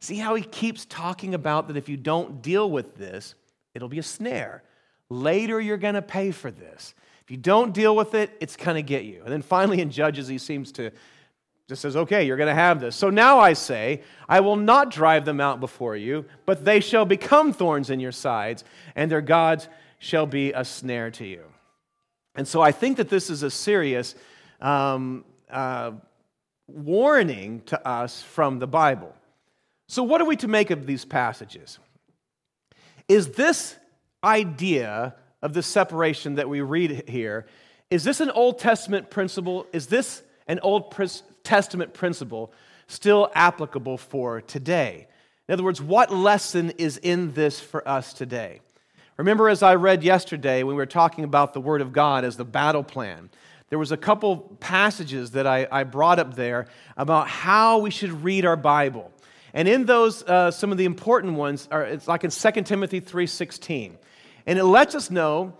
See 0.00 0.16
how 0.16 0.34
he 0.34 0.42
keeps 0.42 0.84
talking 0.86 1.34
about 1.34 1.68
that 1.68 1.76
if 1.76 1.88
you 1.88 1.96
don't 1.96 2.42
deal 2.42 2.68
with 2.68 2.96
this, 2.96 3.36
it'll 3.74 3.88
be 3.88 4.00
a 4.00 4.02
snare. 4.02 4.64
Later, 5.10 5.60
you're 5.60 5.76
going 5.76 5.94
to 5.94 6.02
pay 6.02 6.30
for 6.30 6.50
this. 6.50 6.94
If 7.22 7.30
you 7.30 7.36
don't 7.36 7.74
deal 7.74 7.94
with 7.94 8.14
it, 8.14 8.30
it's 8.40 8.56
going 8.56 8.76
to 8.76 8.82
get 8.82 9.04
you. 9.04 9.22
And 9.22 9.32
then 9.32 9.42
finally, 9.42 9.80
in 9.80 9.90
Judges, 9.90 10.28
he 10.28 10.38
seems 10.38 10.72
to 10.72 10.90
just 11.68 11.82
says, 11.82 11.96
okay, 11.96 12.24
you're 12.24 12.38
going 12.38 12.48
to 12.48 12.54
have 12.54 12.80
this. 12.80 12.96
So 12.96 13.10
now 13.10 13.38
I 13.38 13.52
say, 13.52 14.02
I 14.26 14.40
will 14.40 14.56
not 14.56 14.90
drive 14.90 15.26
them 15.26 15.38
out 15.38 15.60
before 15.60 15.96
you, 15.96 16.24
but 16.46 16.64
they 16.64 16.80
shall 16.80 17.04
become 17.04 17.52
thorns 17.52 17.90
in 17.90 18.00
your 18.00 18.12
sides, 18.12 18.64
and 18.96 19.10
their 19.10 19.20
gods 19.20 19.68
shall 19.98 20.24
be 20.24 20.52
a 20.52 20.64
snare 20.64 21.10
to 21.10 21.26
you. 21.26 21.42
And 22.34 22.48
so 22.48 22.62
I 22.62 22.72
think 22.72 22.96
that 22.96 23.10
this 23.10 23.28
is 23.28 23.42
a 23.42 23.50
serious 23.50 24.14
um, 24.62 25.26
uh, 25.50 25.92
warning 26.66 27.60
to 27.66 27.86
us 27.86 28.22
from 28.22 28.60
the 28.60 28.66
Bible. 28.66 29.14
So, 29.88 30.02
what 30.02 30.20
are 30.20 30.26
we 30.26 30.36
to 30.36 30.48
make 30.48 30.70
of 30.70 30.86
these 30.86 31.04
passages? 31.04 31.78
Is 33.08 33.32
this 33.32 33.76
idea 34.22 35.14
of 35.42 35.52
the 35.52 35.62
separation 35.62 36.36
that 36.36 36.48
we 36.48 36.60
read 36.60 37.08
here, 37.08 37.46
is 37.90 38.04
this 38.04 38.20
an 38.20 38.30
Old 38.30 38.58
Testament 38.58 39.10
principle? 39.10 39.66
Is 39.72 39.86
this 39.86 40.22
an 40.46 40.60
Old 40.60 40.94
Testament 41.44 41.94
principle 41.94 42.52
still 42.86 43.30
applicable 43.34 43.98
for 43.98 44.40
today? 44.40 45.06
In 45.48 45.54
other 45.54 45.62
words, 45.62 45.80
what 45.80 46.12
lesson 46.12 46.70
is 46.78 46.98
in 46.98 47.32
this 47.32 47.60
for 47.60 47.86
us 47.88 48.12
today? 48.12 48.60
Remember, 49.16 49.48
as 49.48 49.62
I 49.62 49.74
read 49.76 50.04
yesterday, 50.04 50.62
when 50.62 50.76
we 50.76 50.80
were 50.82 50.86
talking 50.86 51.24
about 51.24 51.54
the 51.54 51.60
Word 51.60 51.80
of 51.80 51.92
God 51.92 52.24
as 52.24 52.36
the 52.36 52.44
battle 52.44 52.84
plan, 52.84 53.30
there 53.70 53.78
was 53.78 53.92
a 53.92 53.96
couple 53.96 54.56
passages 54.60 55.32
that 55.32 55.46
I, 55.46 55.66
I 55.70 55.84
brought 55.84 56.18
up 56.18 56.34
there 56.34 56.66
about 56.96 57.28
how 57.28 57.78
we 57.78 57.90
should 57.90 58.22
read 58.22 58.44
our 58.44 58.56
Bible. 58.56 59.10
And 59.54 59.66
in 59.66 59.86
those, 59.86 60.22
uh, 60.22 60.50
some 60.50 60.72
of 60.72 60.78
the 60.78 60.84
important 60.84 61.34
ones 61.34 61.68
are 61.70 61.82
it's 61.82 62.06
like 62.06 62.24
in 62.24 62.30
2 62.30 62.62
Timothy 62.62 63.00
3.16. 63.00 63.94
And 64.48 64.58
it 64.58 64.64
lets 64.64 64.94
us 64.94 65.10
know 65.10 65.52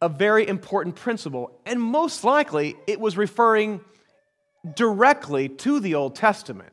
a 0.00 0.08
very 0.08 0.46
important 0.46 0.94
principle. 0.94 1.50
And 1.66 1.82
most 1.82 2.22
likely, 2.22 2.76
it 2.86 3.00
was 3.00 3.16
referring 3.16 3.80
directly 4.76 5.48
to 5.48 5.80
the 5.80 5.96
Old 5.96 6.14
Testament, 6.14 6.72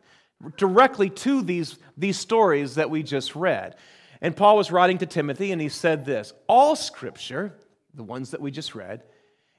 directly 0.57 1.09
to 1.09 1.41
these, 1.41 1.79
these 1.97 2.19
stories 2.19 2.75
that 2.75 2.91
we 2.91 3.01
just 3.01 3.35
read. 3.35 3.75
And 4.21 4.35
Paul 4.35 4.57
was 4.57 4.71
writing 4.71 4.99
to 4.99 5.07
Timothy, 5.07 5.51
and 5.51 5.59
he 5.59 5.69
said 5.69 6.05
this 6.05 6.33
All 6.45 6.75
scripture, 6.75 7.51
the 7.95 8.03
ones 8.03 8.29
that 8.29 8.39
we 8.39 8.51
just 8.51 8.75
read, 8.75 9.01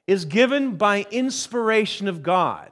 is 0.06 0.26
given 0.26 0.76
by 0.76 1.06
inspiration 1.10 2.06
of 2.06 2.22
God 2.22 2.70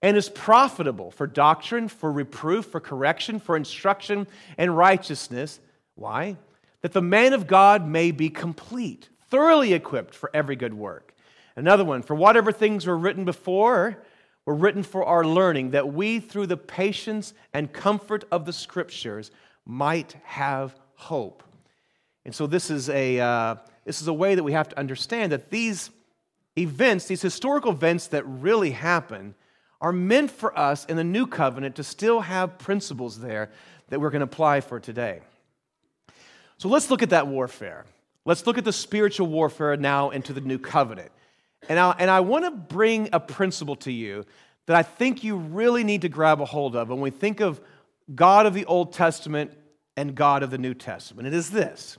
and 0.00 0.16
is 0.16 0.30
profitable 0.30 1.10
for 1.10 1.26
doctrine, 1.26 1.88
for 1.88 2.10
reproof, 2.10 2.64
for 2.64 2.80
correction, 2.80 3.38
for 3.38 3.54
instruction 3.54 4.26
and 4.56 4.74
righteousness. 4.74 5.60
Why? 5.94 6.38
That 6.84 6.92
the 6.92 7.00
man 7.00 7.32
of 7.32 7.46
God 7.46 7.88
may 7.88 8.10
be 8.10 8.28
complete, 8.28 9.08
thoroughly 9.30 9.72
equipped 9.72 10.14
for 10.14 10.30
every 10.34 10.54
good 10.54 10.74
work. 10.74 11.14
Another 11.56 11.82
one, 11.82 12.02
for 12.02 12.14
whatever 12.14 12.52
things 12.52 12.86
were 12.86 12.98
written 12.98 13.24
before 13.24 14.04
were 14.44 14.54
written 14.54 14.82
for 14.82 15.02
our 15.02 15.24
learning, 15.24 15.70
that 15.70 15.94
we, 15.94 16.20
through 16.20 16.46
the 16.46 16.58
patience 16.58 17.32
and 17.54 17.72
comfort 17.72 18.24
of 18.30 18.44
the 18.44 18.52
scriptures, 18.52 19.30
might 19.64 20.14
have 20.24 20.76
hope. 20.96 21.42
And 22.26 22.34
so, 22.34 22.46
this 22.46 22.68
is 22.70 22.90
a, 22.90 23.18
uh, 23.18 23.54
this 23.86 24.02
is 24.02 24.08
a 24.08 24.12
way 24.12 24.34
that 24.34 24.44
we 24.44 24.52
have 24.52 24.68
to 24.68 24.78
understand 24.78 25.32
that 25.32 25.48
these 25.48 25.88
events, 26.58 27.06
these 27.06 27.22
historical 27.22 27.72
events 27.72 28.08
that 28.08 28.26
really 28.26 28.72
happen, 28.72 29.34
are 29.80 29.90
meant 29.90 30.30
for 30.30 30.54
us 30.58 30.84
in 30.84 30.98
the 30.98 31.02
new 31.04 31.26
covenant 31.26 31.76
to 31.76 31.82
still 31.82 32.20
have 32.20 32.58
principles 32.58 33.20
there 33.20 33.50
that 33.88 34.02
we're 34.02 34.10
going 34.10 34.20
to 34.20 34.24
apply 34.24 34.60
for 34.60 34.78
today. 34.78 35.22
So, 36.64 36.70
let's 36.70 36.90
look 36.90 37.02
at 37.02 37.10
that 37.10 37.26
warfare. 37.26 37.84
Let's 38.24 38.46
look 38.46 38.56
at 38.56 38.64
the 38.64 38.72
spiritual 38.72 39.26
warfare 39.26 39.76
now 39.76 40.08
into 40.08 40.32
the 40.32 40.40
new 40.40 40.58
covenant. 40.58 41.12
And 41.68 41.78
I, 41.78 41.94
and 41.98 42.10
I 42.10 42.20
want 42.20 42.46
to 42.46 42.50
bring 42.52 43.10
a 43.12 43.20
principle 43.20 43.76
to 43.76 43.92
you 43.92 44.24
that 44.64 44.74
I 44.74 44.82
think 44.82 45.22
you 45.22 45.36
really 45.36 45.84
need 45.84 46.00
to 46.00 46.08
grab 46.08 46.40
a 46.40 46.46
hold 46.46 46.74
of 46.74 46.88
when 46.88 47.02
we 47.02 47.10
think 47.10 47.40
of 47.40 47.60
God 48.14 48.46
of 48.46 48.54
the 48.54 48.64
Old 48.64 48.94
Testament 48.94 49.52
and 49.94 50.14
God 50.14 50.42
of 50.42 50.50
the 50.50 50.56
New 50.56 50.72
Testament. 50.72 51.28
It 51.28 51.34
is 51.34 51.50
this 51.50 51.98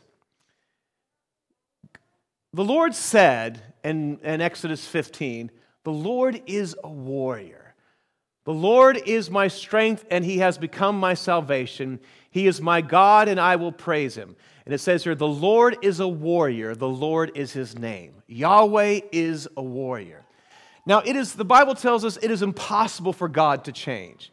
The 2.52 2.66
Lord 2.66 2.96
said 2.96 3.62
in, 3.84 4.18
in 4.24 4.42
Exodus 4.42 4.88
15, 4.88 5.52
The 5.84 5.92
Lord 5.92 6.42
is 6.48 6.76
a 6.84 6.90
warrior. 6.90 7.76
The 8.46 8.54
Lord 8.54 8.98
is 8.98 9.30
my 9.30 9.48
strength, 9.48 10.06
and 10.10 10.26
he 10.26 10.40
has 10.40 10.58
become 10.58 11.00
my 11.00 11.14
salvation. 11.14 12.00
He 12.32 12.48
is 12.48 12.62
my 12.62 12.82
God, 12.82 13.28
and 13.28 13.40
I 13.40 13.58
will 13.58 13.72
praise 13.72 14.16
him. 14.16 14.36
And 14.66 14.74
it 14.74 14.80
says 14.80 15.04
here, 15.04 15.16
the 15.16 15.28
Lord 15.28 15.78
is 15.82 16.00
a 16.00 16.08
warrior, 16.08 16.76
the 16.76 16.90
Lord 16.90 17.32
is 17.36 17.54
his 17.54 17.78
name. 17.78 18.24
Yahweh 18.28 19.02
is 19.12 19.48
a 19.56 19.62
warrior. 19.62 20.24
Now, 20.88 21.00
it 21.00 21.16
is, 21.16 21.34
the 21.34 21.46
Bible 21.46 21.76
tells 21.76 22.04
us 22.04 22.18
it 22.22 22.32
is 22.32 22.42
impossible 22.42 23.14
for 23.14 23.28
God 23.28 23.66
to 23.66 23.72
change. 23.72 24.32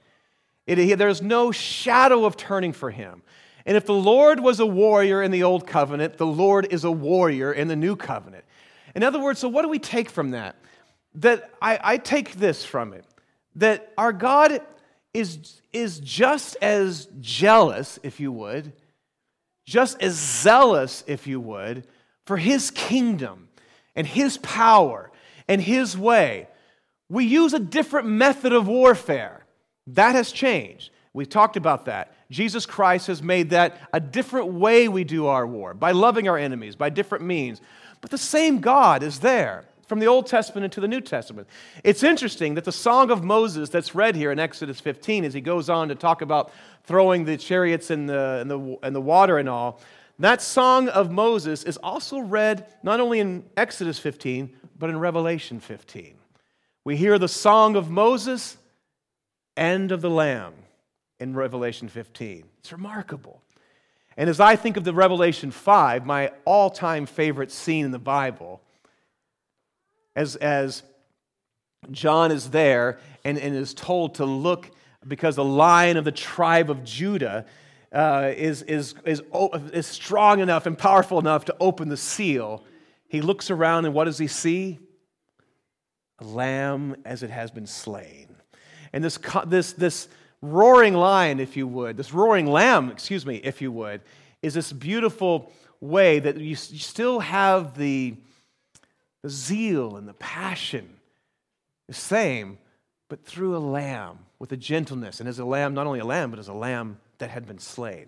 It, 0.66 0.96
there's 0.96 1.22
no 1.22 1.52
shadow 1.52 2.24
of 2.24 2.36
turning 2.36 2.72
for 2.72 2.90
him. 2.90 3.22
And 3.66 3.76
if 3.76 3.86
the 3.86 3.94
Lord 3.94 4.40
was 4.40 4.60
a 4.60 4.66
warrior 4.66 5.22
in 5.22 5.30
the 5.30 5.42
old 5.42 5.66
covenant, 5.66 6.16
the 6.16 6.26
Lord 6.26 6.66
is 6.70 6.84
a 6.84 6.90
warrior 6.90 7.52
in 7.52 7.68
the 7.68 7.76
new 7.76 7.96
covenant. 7.96 8.44
In 8.94 9.02
other 9.02 9.20
words, 9.20 9.38
so 9.38 9.48
what 9.48 9.62
do 9.62 9.68
we 9.68 9.78
take 9.78 10.10
from 10.10 10.30
that? 10.30 10.56
That 11.14 11.50
I, 11.60 11.78
I 11.82 11.96
take 11.98 12.34
this 12.34 12.64
from 12.64 12.92
it 12.92 13.04
that 13.56 13.92
our 13.98 14.12
God 14.12 14.60
is, 15.12 15.60
is 15.72 16.00
just 16.00 16.56
as 16.62 17.08
jealous, 17.20 17.98
if 18.02 18.18
you 18.18 18.32
would, 18.32 18.72
just 19.64 20.02
as 20.02 20.14
zealous, 20.14 21.04
if 21.06 21.26
you 21.26 21.40
would, 21.40 21.86
for 22.26 22.36
his 22.36 22.70
kingdom 22.70 23.48
and 23.94 24.06
his 24.06 24.38
power 24.38 25.10
and 25.48 25.60
his 25.60 25.96
way. 25.96 26.48
We 27.08 27.24
use 27.24 27.52
a 27.52 27.58
different 27.58 28.08
method 28.08 28.52
of 28.52 28.66
warfare. 28.66 29.44
That 29.88 30.14
has 30.14 30.32
changed. 30.32 30.90
We've 31.12 31.28
talked 31.28 31.56
about 31.56 31.86
that. 31.86 32.14
Jesus 32.30 32.64
Christ 32.64 33.08
has 33.08 33.22
made 33.22 33.50
that 33.50 33.78
a 33.92 34.00
different 34.00 34.48
way 34.48 34.88
we 34.88 35.04
do 35.04 35.26
our 35.26 35.46
war, 35.46 35.74
by 35.74 35.92
loving 35.92 36.28
our 36.28 36.38
enemies, 36.38 36.74
by 36.74 36.88
different 36.88 37.24
means. 37.24 37.60
But 38.00 38.10
the 38.10 38.18
same 38.18 38.60
God 38.60 39.02
is 39.02 39.20
there 39.20 39.64
from 39.86 39.98
the 39.98 40.06
Old 40.06 40.26
Testament 40.26 40.64
into 40.64 40.80
the 40.80 40.88
New 40.88 41.02
Testament. 41.02 41.46
It's 41.84 42.02
interesting 42.02 42.54
that 42.54 42.64
the 42.64 42.72
Song 42.72 43.10
of 43.10 43.22
Moses 43.22 43.68
that's 43.68 43.94
read 43.94 44.16
here 44.16 44.32
in 44.32 44.38
Exodus 44.38 44.80
15, 44.80 45.24
as 45.26 45.34
he 45.34 45.42
goes 45.42 45.68
on 45.68 45.88
to 45.88 45.94
talk 45.94 46.22
about 46.22 46.50
throwing 46.84 47.24
the 47.24 47.36
chariots 47.36 47.90
in 47.90 48.06
the, 48.06 48.38
in 48.40 48.48
the, 48.48 48.78
in 48.82 48.92
the 48.92 49.00
water 49.00 49.38
and 49.38 49.48
all, 49.48 49.80
that 50.18 50.42
Song 50.42 50.88
of 50.88 51.10
Moses 51.10 51.64
is 51.64 51.76
also 51.78 52.18
read 52.18 52.66
not 52.82 53.00
only 53.00 53.18
in 53.18 53.44
Exodus 53.56 53.98
15, 53.98 54.54
but 54.78 54.90
in 54.90 54.98
Revelation 54.98 55.60
15. 55.60 56.14
We 56.84 56.96
hear 56.96 57.18
the 57.18 57.28
Song 57.28 57.76
of 57.76 57.90
Moses 57.90 58.56
and 59.56 59.92
of 59.92 60.00
the 60.00 60.10
Lamb 60.10 60.54
in 61.20 61.34
Revelation 61.34 61.88
15. 61.88 62.44
It's 62.58 62.72
remarkable. 62.72 63.42
And 64.16 64.28
as 64.28 64.40
I 64.40 64.56
think 64.56 64.76
of 64.76 64.84
the 64.84 64.92
Revelation 64.92 65.50
5, 65.50 66.04
my 66.04 66.32
all 66.44 66.70
time 66.70 67.06
favorite 67.06 67.50
scene 67.50 67.84
in 67.84 67.90
the 67.90 67.98
Bible, 67.98 68.60
as, 70.14 70.36
as 70.36 70.82
John 71.90 72.30
is 72.30 72.50
there 72.50 72.98
and, 73.24 73.38
and 73.38 73.54
is 73.54 73.74
told 73.74 74.16
to 74.16 74.24
look 74.24 74.70
because 75.06 75.36
the 75.36 75.44
lion 75.44 75.96
of 75.96 76.04
the 76.04 76.12
tribe 76.12 76.70
of 76.70 76.84
Judah 76.84 77.46
uh, 77.92 78.32
is, 78.36 78.62
is, 78.62 78.94
is, 79.04 79.22
is 79.72 79.86
strong 79.86 80.40
enough 80.40 80.66
and 80.66 80.78
powerful 80.78 81.18
enough 81.18 81.44
to 81.46 81.56
open 81.60 81.88
the 81.88 81.96
seal. 81.96 82.64
He 83.08 83.20
looks 83.20 83.50
around 83.50 83.84
and 83.84 83.94
what 83.94 84.04
does 84.04 84.18
he 84.18 84.26
see? 84.26 84.78
A 86.20 86.24
lamb 86.24 86.96
as 87.04 87.22
it 87.22 87.30
has 87.30 87.50
been 87.50 87.66
slain. 87.66 88.28
And 88.92 89.02
this, 89.02 89.18
this, 89.46 89.72
this 89.72 90.08
roaring 90.40 90.94
lion, 90.94 91.40
if 91.40 91.56
you 91.56 91.66
would, 91.66 91.96
this 91.96 92.12
roaring 92.12 92.46
lamb, 92.46 92.90
excuse 92.90 93.26
me, 93.26 93.36
if 93.36 93.60
you 93.60 93.70
would, 93.72 94.00
is 94.40 94.54
this 94.54 94.72
beautiful 94.72 95.52
way 95.80 96.18
that 96.18 96.36
you, 96.36 96.50
you 96.50 96.54
still 96.56 97.20
have 97.20 97.76
the, 97.76 98.14
the 99.22 99.28
zeal 99.28 99.96
and 99.96 100.08
the 100.08 100.14
passion 100.14 100.88
the 101.88 101.94
same, 101.94 102.58
but 103.08 103.24
through 103.24 103.56
a 103.56 103.58
lamb 103.58 104.18
with 104.42 104.50
a 104.50 104.56
gentleness. 104.56 105.20
And 105.20 105.28
as 105.28 105.38
a 105.38 105.44
lamb, 105.44 105.72
not 105.72 105.86
only 105.86 106.00
a 106.00 106.04
lamb, 106.04 106.30
but 106.30 106.40
as 106.40 106.48
a 106.48 106.52
lamb 106.52 106.98
that 107.18 107.30
had 107.30 107.46
been 107.46 107.60
slain. 107.60 108.06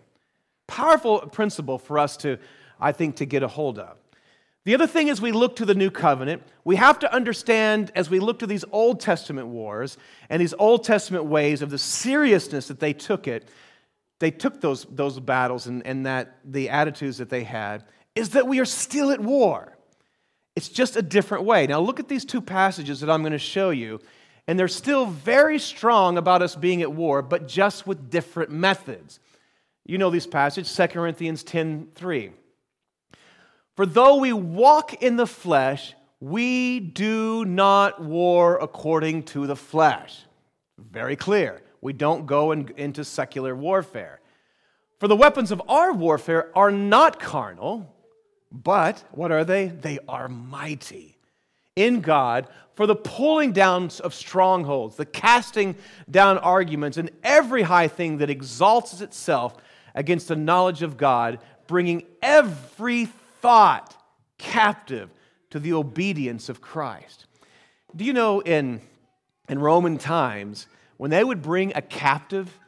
Powerful 0.66 1.20
principle 1.20 1.78
for 1.78 1.96
us 1.96 2.16
to, 2.18 2.38
I 2.80 2.90
think, 2.90 3.14
to 3.16 3.24
get 3.24 3.44
a 3.44 3.48
hold 3.48 3.78
of. 3.78 3.96
The 4.64 4.74
other 4.74 4.88
thing 4.88 5.06
is 5.06 5.20
we 5.20 5.30
look 5.30 5.54
to 5.56 5.64
the 5.64 5.76
new 5.76 5.92
covenant, 5.92 6.42
we 6.64 6.74
have 6.74 6.98
to 6.98 7.14
understand 7.14 7.92
as 7.94 8.10
we 8.10 8.18
look 8.18 8.40
to 8.40 8.48
these 8.48 8.64
Old 8.72 8.98
Testament 8.98 9.46
wars 9.46 9.96
and 10.28 10.42
these 10.42 10.54
Old 10.54 10.82
Testament 10.82 11.26
ways 11.26 11.62
of 11.62 11.70
the 11.70 11.78
seriousness 11.78 12.66
that 12.66 12.80
they 12.80 12.92
took 12.92 13.28
it, 13.28 13.48
they 14.18 14.32
took 14.32 14.60
those, 14.60 14.86
those 14.90 15.20
battles 15.20 15.68
and, 15.68 15.86
and 15.86 16.04
that 16.04 16.38
the 16.44 16.68
attitudes 16.68 17.18
that 17.18 17.30
they 17.30 17.44
had, 17.44 17.84
is 18.16 18.30
that 18.30 18.48
we 18.48 18.58
are 18.58 18.64
still 18.64 19.12
at 19.12 19.20
war. 19.20 19.78
It's 20.56 20.68
just 20.68 20.96
a 20.96 21.02
different 21.02 21.44
way. 21.44 21.68
Now, 21.68 21.78
look 21.78 22.00
at 22.00 22.08
these 22.08 22.24
two 22.24 22.40
passages 22.40 22.98
that 23.02 23.10
I'm 23.10 23.22
going 23.22 23.30
to 23.30 23.38
show 23.38 23.70
you, 23.70 24.00
and 24.46 24.58
they're 24.58 24.68
still 24.68 25.06
very 25.06 25.58
strong 25.58 26.18
about 26.18 26.42
us 26.42 26.54
being 26.54 26.82
at 26.82 26.92
war, 26.92 27.22
but 27.22 27.48
just 27.48 27.86
with 27.86 28.10
different 28.10 28.50
methods. 28.50 29.20
You 29.84 29.98
know 29.98 30.10
these 30.10 30.26
passages, 30.26 30.74
2 30.74 30.88
Corinthians 30.88 31.42
10 31.42 31.88
3. 31.94 32.32
For 33.76 33.86
though 33.86 34.16
we 34.16 34.32
walk 34.32 35.02
in 35.02 35.16
the 35.16 35.26
flesh, 35.26 35.94
we 36.20 36.80
do 36.80 37.44
not 37.44 38.02
war 38.02 38.56
according 38.56 39.24
to 39.24 39.46
the 39.46 39.56
flesh. 39.56 40.22
Very 40.78 41.16
clear. 41.16 41.60
We 41.80 41.92
don't 41.92 42.26
go 42.26 42.52
in, 42.52 42.72
into 42.76 43.04
secular 43.04 43.54
warfare. 43.54 44.20
For 45.00 45.08
the 45.08 45.16
weapons 45.16 45.50
of 45.50 45.60
our 45.68 45.92
warfare 45.92 46.50
are 46.56 46.70
not 46.70 47.20
carnal, 47.20 47.94
but 48.50 49.04
what 49.10 49.32
are 49.32 49.44
they? 49.44 49.66
They 49.66 49.98
are 50.08 50.28
mighty 50.28 51.13
in 51.76 52.00
God 52.00 52.46
for 52.74 52.86
the 52.86 52.96
pulling 52.96 53.52
down 53.52 53.90
of 54.02 54.14
strongholds, 54.14 54.96
the 54.96 55.06
casting 55.06 55.76
down 56.10 56.38
arguments, 56.38 56.96
and 56.96 57.10
every 57.22 57.62
high 57.62 57.88
thing 57.88 58.18
that 58.18 58.30
exalts 58.30 59.00
itself 59.00 59.56
against 59.94 60.28
the 60.28 60.36
knowledge 60.36 60.82
of 60.82 60.96
God, 60.96 61.38
bringing 61.66 62.04
every 62.20 63.06
thought 63.40 63.96
captive 64.38 65.10
to 65.50 65.60
the 65.60 65.72
obedience 65.72 66.48
of 66.48 66.60
Christ. 66.60 67.26
Do 67.94 68.04
you 68.04 68.12
know 68.12 68.40
in, 68.40 68.80
in 69.48 69.60
Roman 69.60 69.98
times, 69.98 70.66
when 70.96 71.10
they 71.10 71.22
would 71.22 71.42
bring 71.42 71.72
a 71.76 71.82
captive 71.82 72.58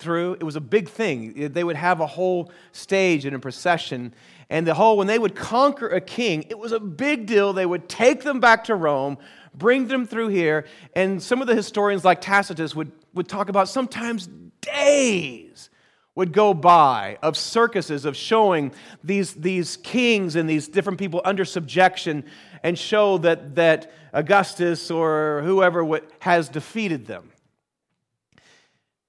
through, 0.00 0.34
it 0.34 0.42
was 0.42 0.56
a 0.56 0.60
big 0.60 0.88
thing. 0.88 1.52
They 1.52 1.62
would 1.62 1.76
have 1.76 2.00
a 2.00 2.06
whole 2.06 2.50
stage 2.72 3.24
and 3.24 3.36
a 3.36 3.38
procession. 3.38 4.12
And 4.52 4.66
the 4.66 4.74
whole, 4.74 4.98
when 4.98 5.06
they 5.06 5.18
would 5.18 5.34
conquer 5.34 5.88
a 5.88 6.00
king, 6.02 6.44
it 6.50 6.58
was 6.58 6.72
a 6.72 6.78
big 6.78 7.24
deal. 7.24 7.54
They 7.54 7.64
would 7.64 7.88
take 7.88 8.22
them 8.22 8.38
back 8.38 8.64
to 8.64 8.74
Rome, 8.74 9.16
bring 9.54 9.88
them 9.88 10.06
through 10.06 10.28
here. 10.28 10.66
And 10.94 11.22
some 11.22 11.40
of 11.40 11.46
the 11.46 11.54
historians, 11.54 12.04
like 12.04 12.20
Tacitus, 12.20 12.76
would, 12.76 12.92
would 13.14 13.28
talk 13.28 13.48
about 13.48 13.70
sometimes 13.70 14.28
days 14.60 15.70
would 16.14 16.34
go 16.34 16.52
by 16.52 17.16
of 17.22 17.38
circuses 17.38 18.04
of 18.04 18.14
showing 18.14 18.72
these, 19.02 19.32
these 19.32 19.78
kings 19.78 20.36
and 20.36 20.50
these 20.50 20.68
different 20.68 20.98
people 20.98 21.22
under 21.24 21.46
subjection 21.46 22.22
and 22.62 22.78
show 22.78 23.16
that, 23.16 23.54
that 23.54 23.90
Augustus 24.12 24.90
or 24.90 25.40
whoever 25.46 25.98
has 26.18 26.50
defeated 26.50 27.06
them. 27.06 27.30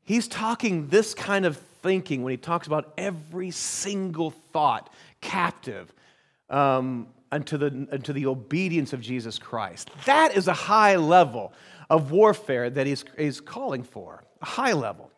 He's 0.06 0.30
talking 0.30 0.88
this 0.88 1.14
kind 1.14 1.46
of 1.46 1.58
thinking 1.82 2.24
when 2.24 2.32
he 2.32 2.38
talks 2.38 2.66
about 2.66 2.94
every 2.98 3.52
single 3.52 4.32
thought 4.32 4.90
captive 5.24 5.92
um, 6.50 7.08
unto, 7.32 7.58
the, 7.58 7.88
unto 7.92 8.14
the 8.14 8.28
obedience 8.28 8.94
of 8.94 9.02
Jesus 9.02 9.40
Christ. 9.40 9.90
That 10.06 10.38
is 10.38 10.48
a 10.48 10.54
high 10.54 10.98
level 10.98 11.52
of 11.90 12.12
warfare 12.12 12.70
that 12.70 12.86
he's, 12.86 13.04
he's 13.18 13.42
calling 13.42 13.84
for, 13.84 14.24
a 14.42 14.46
high 14.46 14.74
level. 14.74 15.10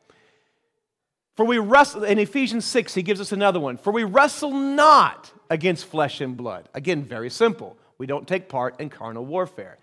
For 1.36 1.46
we 1.46 1.58
wrestle, 1.58 2.06
in 2.06 2.18
Ephesians 2.18 2.64
6, 2.64 2.94
he 2.94 3.04
gives 3.04 3.20
us 3.20 3.34
another 3.34 3.60
one. 3.60 3.76
For 3.78 3.92
we 3.92 4.06
wrestle 4.06 4.52
not 4.52 5.32
against 5.50 5.86
flesh 5.86 6.22
and 6.22 6.38
blood. 6.38 6.70
Again, 6.74 7.04
very 7.04 7.30
simple. 7.30 7.78
We 7.98 8.06
don't 8.06 8.28
take 8.28 8.48
part 8.48 8.80
in 8.80 8.90
carnal 8.90 9.26
warfare. 9.26 9.78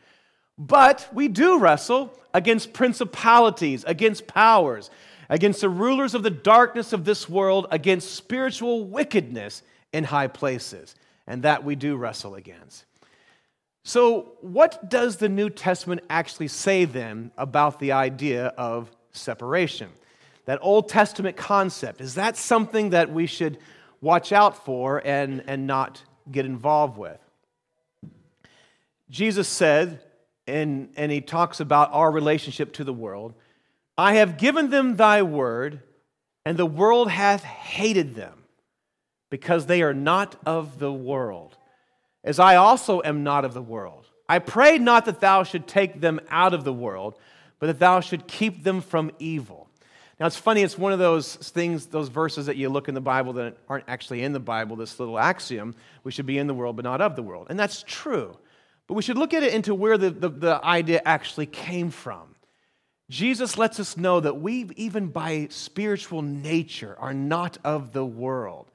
But 0.56 1.08
we 1.12 1.28
do 1.28 1.58
wrestle 1.58 2.18
against 2.32 2.72
principalities, 2.72 3.84
against 3.84 4.26
powers, 4.26 4.90
against 5.28 5.60
the 5.60 5.68
rulers 5.68 6.14
of 6.14 6.22
the 6.22 6.30
darkness 6.30 6.92
of 6.94 7.04
this 7.04 7.28
world, 7.28 7.66
against 7.70 8.14
spiritual 8.14 8.84
wickedness 8.84 9.62
in 9.92 10.04
high 10.04 10.28
places. 10.28 10.94
And 11.26 11.42
that 11.44 11.64
we 11.64 11.76
do 11.76 11.96
wrestle 11.96 12.34
against. 12.34 12.84
So, 13.84 14.32
what 14.40 14.88
does 14.88 15.16
the 15.16 15.28
New 15.28 15.50
Testament 15.50 16.02
actually 16.10 16.48
say 16.48 16.84
then 16.84 17.30
about 17.36 17.78
the 17.78 17.92
idea 17.92 18.46
of 18.56 18.90
separation? 19.12 19.88
that 20.44 20.58
Old 20.62 20.88
Testament 20.88 21.36
concept, 21.36 22.00
is 22.00 22.14
that 22.16 22.36
something 22.36 22.90
that 22.90 23.12
we 23.12 23.26
should 23.26 23.58
watch 24.00 24.32
out 24.32 24.64
for 24.64 25.00
and, 25.06 25.42
and 25.46 25.66
not 25.66 26.02
get 26.30 26.44
involved 26.44 26.98
with? 26.98 27.18
Jesus 29.08 29.48
said, 29.48 30.00
and, 30.46 30.92
and 30.96 31.12
he 31.12 31.20
talks 31.20 31.60
about 31.60 31.90
our 31.92 32.10
relationship 32.10 32.72
to 32.74 32.84
the 32.84 32.92
world 32.92 33.34
I 33.98 34.14
have 34.14 34.38
given 34.38 34.70
them 34.70 34.96
thy 34.96 35.20
word, 35.20 35.82
and 36.46 36.56
the 36.56 36.66
world 36.66 37.10
hath 37.10 37.44
hated 37.44 38.14
them, 38.14 38.41
because 39.32 39.64
they 39.64 39.80
are 39.80 39.94
not 39.94 40.36
of 40.44 40.78
the 40.78 40.92
world, 40.92 41.56
as 42.22 42.38
I 42.38 42.56
also 42.56 43.00
am 43.02 43.24
not 43.24 43.46
of 43.46 43.54
the 43.54 43.62
world. 43.62 44.06
I 44.28 44.40
pray 44.40 44.76
not 44.76 45.06
that 45.06 45.20
thou 45.20 45.42
should 45.42 45.66
take 45.66 46.02
them 46.02 46.20
out 46.28 46.52
of 46.52 46.64
the 46.64 46.72
world, 46.72 47.18
but 47.58 47.68
that 47.68 47.78
thou 47.78 48.00
should 48.00 48.26
keep 48.26 48.62
them 48.62 48.82
from 48.82 49.10
evil. 49.18 49.70
Now, 50.20 50.26
it's 50.26 50.36
funny, 50.36 50.60
it's 50.60 50.76
one 50.76 50.92
of 50.92 50.98
those 50.98 51.36
things, 51.36 51.86
those 51.86 52.10
verses 52.10 52.44
that 52.44 52.56
you 52.56 52.68
look 52.68 52.88
in 52.88 52.94
the 52.94 53.00
Bible 53.00 53.32
that 53.32 53.56
aren't 53.70 53.88
actually 53.88 54.22
in 54.22 54.34
the 54.34 54.38
Bible, 54.38 54.76
this 54.76 55.00
little 55.00 55.18
axiom 55.18 55.76
we 56.04 56.12
should 56.12 56.26
be 56.26 56.36
in 56.36 56.46
the 56.46 56.52
world, 56.52 56.76
but 56.76 56.84
not 56.84 57.00
of 57.00 57.16
the 57.16 57.22
world. 57.22 57.46
And 57.48 57.58
that's 57.58 57.82
true. 57.86 58.36
But 58.86 58.94
we 58.96 59.02
should 59.02 59.16
look 59.16 59.32
at 59.32 59.42
it 59.42 59.54
into 59.54 59.74
where 59.74 59.96
the, 59.96 60.10
the, 60.10 60.28
the 60.28 60.60
idea 60.62 61.00
actually 61.06 61.46
came 61.46 61.88
from. 61.88 62.34
Jesus 63.08 63.56
lets 63.56 63.80
us 63.80 63.96
know 63.96 64.20
that 64.20 64.42
we, 64.42 64.68
even 64.76 65.06
by 65.06 65.48
spiritual 65.50 66.20
nature, 66.20 66.94
are 66.98 67.14
not 67.14 67.56
of 67.64 67.94
the 67.94 68.04
world. 68.04 68.68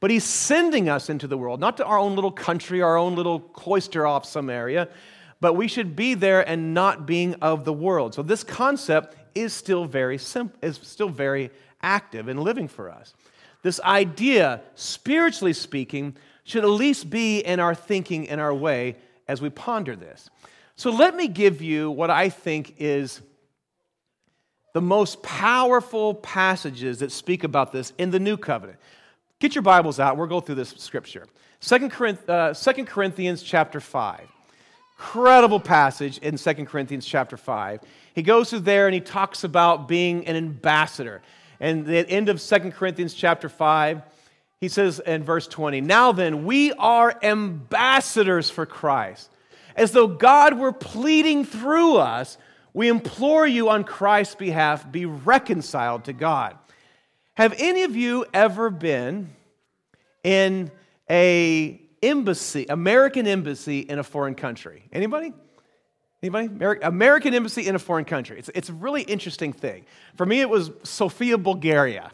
But 0.00 0.10
he's 0.10 0.24
sending 0.24 0.88
us 0.88 1.10
into 1.10 1.26
the 1.26 1.36
world, 1.36 1.60
not 1.60 1.76
to 1.76 1.84
our 1.84 1.98
own 1.98 2.14
little 2.14 2.32
country, 2.32 2.80
our 2.80 2.96
own 2.96 3.14
little 3.14 3.38
cloister 3.38 4.06
off 4.06 4.24
some 4.24 4.48
area, 4.48 4.88
but 5.40 5.54
we 5.54 5.68
should 5.68 5.94
be 5.94 6.14
there 6.14 6.46
and 6.46 6.74
not 6.74 7.06
being 7.06 7.34
of 7.36 7.64
the 7.64 7.72
world. 7.72 8.14
So, 8.14 8.22
this 8.22 8.42
concept 8.42 9.16
is 9.34 9.52
still 9.52 9.84
very 9.84 10.18
simple, 10.18 10.58
is 10.62 10.80
still 10.82 11.08
very 11.08 11.50
active 11.82 12.28
and 12.28 12.40
living 12.40 12.68
for 12.68 12.90
us. 12.90 13.14
This 13.62 13.80
idea, 13.80 14.62
spiritually 14.74 15.52
speaking, 15.52 16.16
should 16.44 16.64
at 16.64 16.70
least 16.70 17.10
be 17.10 17.40
in 17.40 17.60
our 17.60 17.74
thinking 17.74 18.28
and 18.28 18.40
our 18.40 18.54
way 18.54 18.96
as 19.28 19.40
we 19.40 19.50
ponder 19.50 19.94
this. 19.94 20.30
So 20.76 20.90
let 20.90 21.14
me 21.14 21.28
give 21.28 21.60
you 21.60 21.90
what 21.90 22.10
I 22.10 22.30
think 22.30 22.74
is 22.78 23.20
the 24.72 24.80
most 24.80 25.22
powerful 25.22 26.14
passages 26.14 27.00
that 27.00 27.12
speak 27.12 27.44
about 27.44 27.72
this 27.72 27.92
in 27.98 28.10
the 28.10 28.20
new 28.20 28.36
covenant. 28.36 28.78
Get 29.40 29.54
your 29.54 29.62
Bibles 29.62 29.98
out. 29.98 30.18
We'll 30.18 30.26
go 30.26 30.40
through 30.40 30.56
this 30.56 30.74
scripture. 30.76 31.26
2 31.62 31.90
uh, 32.28 32.54
Corinthians 32.84 33.42
chapter 33.42 33.80
5. 33.80 34.28
Incredible 34.98 35.60
passage 35.60 36.18
in 36.18 36.36
2 36.36 36.54
Corinthians 36.66 37.06
chapter 37.06 37.38
5. 37.38 37.80
He 38.14 38.22
goes 38.22 38.50
through 38.50 38.60
there 38.60 38.86
and 38.86 38.92
he 38.92 39.00
talks 39.00 39.42
about 39.42 39.88
being 39.88 40.26
an 40.26 40.36
ambassador. 40.36 41.22
And 41.58 41.86
the 41.86 42.06
end 42.10 42.28
of 42.28 42.38
2 42.38 42.58
Corinthians 42.72 43.14
chapter 43.14 43.48
5, 43.48 44.02
he 44.60 44.68
says 44.68 45.00
in 45.00 45.24
verse 45.24 45.46
20, 45.46 45.80
Now 45.80 46.12
then, 46.12 46.44
we 46.44 46.74
are 46.74 47.18
ambassadors 47.22 48.50
for 48.50 48.66
Christ. 48.66 49.30
As 49.74 49.92
though 49.92 50.06
God 50.06 50.58
were 50.58 50.72
pleading 50.72 51.46
through 51.46 51.96
us, 51.96 52.36
we 52.74 52.88
implore 52.88 53.46
you 53.46 53.70
on 53.70 53.84
Christ's 53.84 54.34
behalf, 54.34 54.92
be 54.92 55.06
reconciled 55.06 56.04
to 56.04 56.12
God. 56.12 56.58
Have 57.40 57.54
any 57.56 57.84
of 57.84 57.96
you 57.96 58.26
ever 58.34 58.68
been 58.68 59.30
in 60.22 60.70
a 61.08 61.80
embassy, 62.02 62.66
American 62.68 63.26
embassy 63.26 63.78
in 63.78 63.98
a 63.98 64.02
foreign 64.02 64.34
country? 64.34 64.82
Anybody? 64.92 65.32
Anybody? 66.22 66.50
American 66.82 67.32
embassy 67.32 67.66
in 67.66 67.74
a 67.74 67.78
foreign 67.78 68.04
country. 68.04 68.38
It's, 68.38 68.50
it's 68.54 68.68
a 68.68 68.74
really 68.74 69.00
interesting 69.00 69.54
thing. 69.54 69.86
For 70.16 70.26
me, 70.26 70.42
it 70.42 70.50
was 70.50 70.70
Sofia, 70.82 71.38
Bulgaria. 71.38 72.10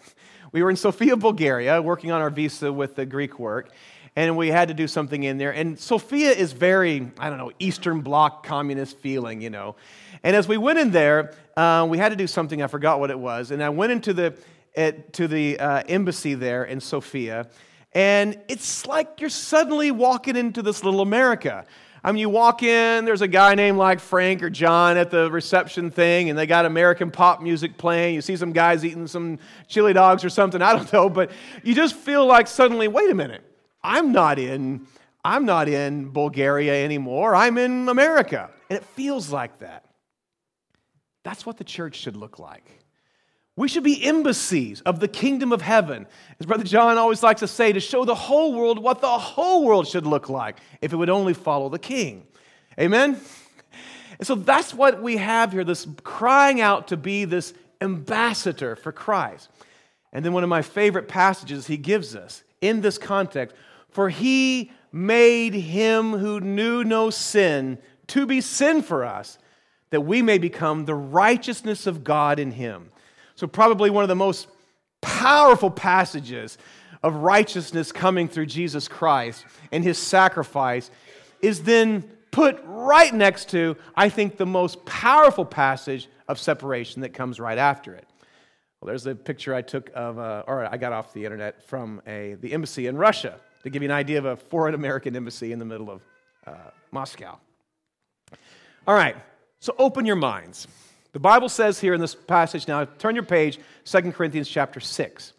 We 0.53 0.63
were 0.63 0.71
in 0.71 0.77
Sofia, 0.77 1.17
Bulgaria, 1.17 1.83
working 1.83 2.13
on 2.13 2.21
our 2.21 2.31
visa 2.31 2.73
with 2.73 2.95
the 2.95 3.05
Greek 3.05 3.41
work, 3.41 3.73
and 4.15 4.37
we 4.37 4.47
had 4.47 4.69
to 4.69 4.75
do 4.75 4.87
something 4.87 5.25
in 5.25 5.39
there. 5.39 5.51
And 5.51 5.77
Sofia 5.77 6.31
is 6.31 6.53
very, 6.53 7.11
I 7.19 7.31
don't 7.31 7.39
know, 7.39 7.51
Eastern 7.59 8.01
Bloc 8.01 8.47
communist 8.47 8.99
feeling, 8.99 9.41
you 9.41 9.51
know. 9.51 9.75
And 10.23 10.37
as 10.37 10.47
we 10.47 10.57
went 10.57 10.79
in 10.79 10.93
there, 10.93 11.35
uh, 11.57 11.85
we 11.91 11.99
had 11.99 12.11
to 12.11 12.17
do 12.17 12.29
something, 12.29 12.63
I 12.63 12.69
forgot 12.69 13.01
what 13.01 13.11
it 13.11 13.19
was. 13.19 13.51
And 13.51 13.61
I 13.61 13.71
went 13.71 13.91
into 13.91 14.13
the, 14.13 14.37
to 14.77 15.29
the 15.29 15.59
uh, 15.59 15.83
embassy 15.89 16.35
there 16.35 16.65
in 16.65 16.81
Sofia, 16.81 17.49
and 17.93 18.39
it's 18.49 18.87
like 18.87 19.21
you're 19.21 19.31
suddenly 19.31 19.91
walking 19.91 20.37
into 20.37 20.63
this 20.63 20.85
little 20.85 21.01
America. 21.01 21.65
I 22.05 22.13
mean, 22.13 22.21
you 22.21 22.29
walk 22.29 22.63
in, 22.63 23.05
there's 23.05 23.23
a 23.23 23.27
guy 23.27 23.57
named 23.57 23.79
like 23.79 23.99
Frank 23.99 24.43
or 24.43 24.51
John 24.51 24.97
at 24.97 25.11
the 25.11 25.29
reception 25.29 25.91
thing, 25.91 26.31
and 26.31 26.39
they 26.39 26.47
got 26.47 26.65
American 26.65 27.11
pop 27.11 27.43
music 27.43 27.77
playing. 27.79 28.15
You 28.15 28.21
see 28.21 28.37
some 28.37 28.53
guys 28.53 28.85
eating 28.85 29.09
some 29.09 29.41
chili 29.67 29.93
dogs 29.93 30.25
or 30.25 30.31
something, 30.31 30.63
I 30.63 30.75
don't 30.75 30.93
know, 30.93 31.09
but 31.09 31.33
you 31.65 31.75
just 31.75 31.97
feel 31.97 32.25
like 32.25 32.47
suddenly, 32.47 32.87
wait 32.87 33.11
a 33.11 33.15
minute, 33.15 33.43
I'm 33.83 34.13
not 34.13 34.39
in. 34.39 34.87
I'm 35.25 35.45
not 35.45 35.69
in 35.69 36.11
Bulgaria 36.11 36.85
anymore. 36.85 37.35
I'm 37.35 37.59
in 37.59 37.89
America. 37.89 38.51
And 38.71 38.77
it 38.77 38.85
feels 38.85 39.33
like 39.33 39.59
that. 39.59 39.85
That's 41.25 41.45
what 41.45 41.57
the 41.57 41.65
church 41.65 41.97
should 41.97 42.17
look 42.17 42.39
like. 42.39 42.71
We 43.57 43.69
should 43.69 43.83
be 43.83 44.05
embassies 44.05 44.83
of 44.83 45.01
the 45.01 45.09
kingdom 45.09 45.51
of 45.51 45.63
heaven. 45.63 46.07
As 46.39 46.47
Brother 46.47 46.65
John 46.65 46.99
always 46.99 47.23
likes 47.23 47.41
to 47.41 47.49
say, 47.49 47.73
to 47.73 47.81
show 47.81 48.05
the 48.05 48.15
whole 48.15 48.53
world 48.53 48.79
what 48.79 49.01
the 49.01 49.09
whole 49.09 49.65
world 49.65 49.89
should 49.89 50.07
look 50.07 50.29
like 50.29 50.59
if 50.83 50.93
it 50.93 50.97
would 50.97 51.09
only 51.09 51.33
follow 51.33 51.71
the 51.71 51.79
king. 51.79 52.27
Amen? 52.79 53.19
And 54.19 54.27
so 54.27 54.35
that's 54.35 54.75
what 54.75 55.03
we 55.03 55.17
have 55.17 55.53
here 55.53 55.65
this 55.65 55.87
crying 56.03 56.61
out 56.61 56.89
to 56.89 56.97
be 56.97 57.25
this 57.25 57.55
ambassador 57.81 58.77
for 58.77 58.93
Christ. 58.93 59.49
And 60.13 60.25
then 60.25 60.33
one 60.33 60.43
of 60.43 60.49
my 60.49 60.63
favorite 60.63 61.09
passages 61.09 61.67
he 61.67 61.77
gives 61.79 62.15
us 62.15 62.43
in 62.61 62.83
this 62.83 62.99
context 62.99 63.57
for 63.97 64.11
he 64.11 64.71
made 64.93 65.55
him 65.55 66.13
who 66.13 66.39
knew 66.39 66.85
no 66.85 67.09
sin 67.09 67.79
to 68.09 68.27
be 68.27 68.43
sin 68.43 68.83
for 68.83 69.05
us, 69.05 69.39
that 69.89 70.03
we 70.03 70.21
may 70.21 70.37
become 70.37 70.85
the 70.85 70.95
righteousness 70.95 71.87
of 71.87 72.05
God 72.05 72.39
in 72.39 72.51
him. 72.51 72.91
So, 73.37 73.47
probably 73.47 73.91
one 73.91 74.03
of 74.03 74.09
the 74.09 74.17
most 74.17 74.49
powerful 75.03 75.71
passages 75.71 76.59
of 77.03 77.17
righteousness 77.17 77.93
coming 77.93 78.29
through 78.29 78.47
Jesus 78.47 78.89
Christ 78.89 79.45
and 79.71 79.85
his 79.85 79.99
sacrifice 79.99 80.91
is 81.41 81.63
then 81.63 82.03
put 82.31 82.61
right 82.65 83.15
next 83.15 83.51
to, 83.51 83.77
I 83.95 84.09
think, 84.09 84.37
the 84.37 84.47
most 84.47 84.85
powerful 84.85 85.45
passage 85.45 86.09
of 86.29 86.39
separation 86.39 87.03
that 87.03 87.15
comes 87.15 87.39
right 87.39 87.59
after 87.59 87.95
it. 87.95 88.07
Well, 88.81 88.89
there's 88.89 89.07
a 89.07 89.15
picture 89.15 89.55
I 89.55 89.63
took 89.63 89.91
of, 89.95 90.19
uh, 90.19 90.45
or 90.47 90.67
I 90.71 90.77
got 90.77 90.93
off 90.93 91.13
the 91.13 91.25
internet 91.25 91.63
from 91.63 92.03
a, 92.07 92.35
the 92.41 92.53
embassy 92.53 92.87
in 92.89 92.97
Russia 92.97 93.39
to 93.63 93.71
give 93.71 93.83
you 93.83 93.89
an 93.89 93.95
idea 93.95 94.19
of 94.19 94.25
a 94.25 94.37
foreign 94.37 94.75
American 94.75 95.17
embassy 95.17 95.53
in 95.53 95.59
the 95.59 95.65
middle 95.65 95.91
of 95.91 96.03
uh, 96.47 96.53
Moscow. 96.91 97.39
All 98.87 98.95
right, 98.95 99.17
so 99.61 99.75
open 99.79 100.05
your 100.07 100.17
minds. 100.17 100.69
The 101.17 101.21
Bible 101.21 101.49
says 101.49 101.81
here 101.81 101.95
in 101.95 102.01
this 102.03 102.15
passage 102.15 102.69
now, 102.69 102.85
turn 102.85 103.15
your 103.15 103.25
page, 103.25 103.59
2 103.87 104.13
Corinthians 104.13 104.51
chapter 104.51 104.81
6. 104.81 105.33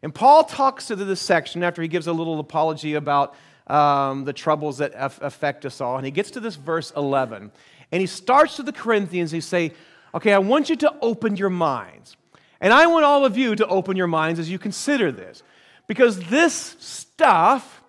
And 0.00 0.14
Paul 0.14 0.44
talks 0.44 0.86
to 0.86 0.94
this 0.94 1.20
section 1.20 1.64
after 1.64 1.82
he 1.82 1.88
gives 1.88 2.06
a 2.06 2.12
little 2.12 2.38
apology 2.38 2.94
about 2.94 3.34
um, 3.66 4.24
the 4.24 4.32
troubles 4.32 4.78
that 4.78 4.92
affect 4.94 5.66
us 5.66 5.80
all. 5.80 5.96
And 5.96 6.06
he 6.06 6.12
gets 6.12 6.30
to 6.30 6.40
this 6.40 6.54
verse 6.54 6.92
11. 6.96 7.50
And 7.90 8.00
he 8.00 8.06
starts 8.06 8.54
to 8.54 8.62
the 8.62 8.72
Corinthians, 8.72 9.32
he 9.32 9.40
say, 9.40 9.72
okay, 10.14 10.32
I 10.32 10.38
want 10.38 10.70
you 10.70 10.76
to 10.76 10.94
open 11.02 11.34
your 11.36 11.50
minds. 11.50 12.16
And 12.60 12.72
I 12.72 12.86
want 12.86 13.04
all 13.04 13.24
of 13.24 13.36
you 13.36 13.56
to 13.56 13.66
open 13.66 13.96
your 13.96 14.06
minds 14.06 14.38
as 14.38 14.48
you 14.48 14.60
consider 14.60 15.10
this. 15.10 15.42
Because 15.88 16.20
this 16.28 16.76
stuff, 16.78 17.82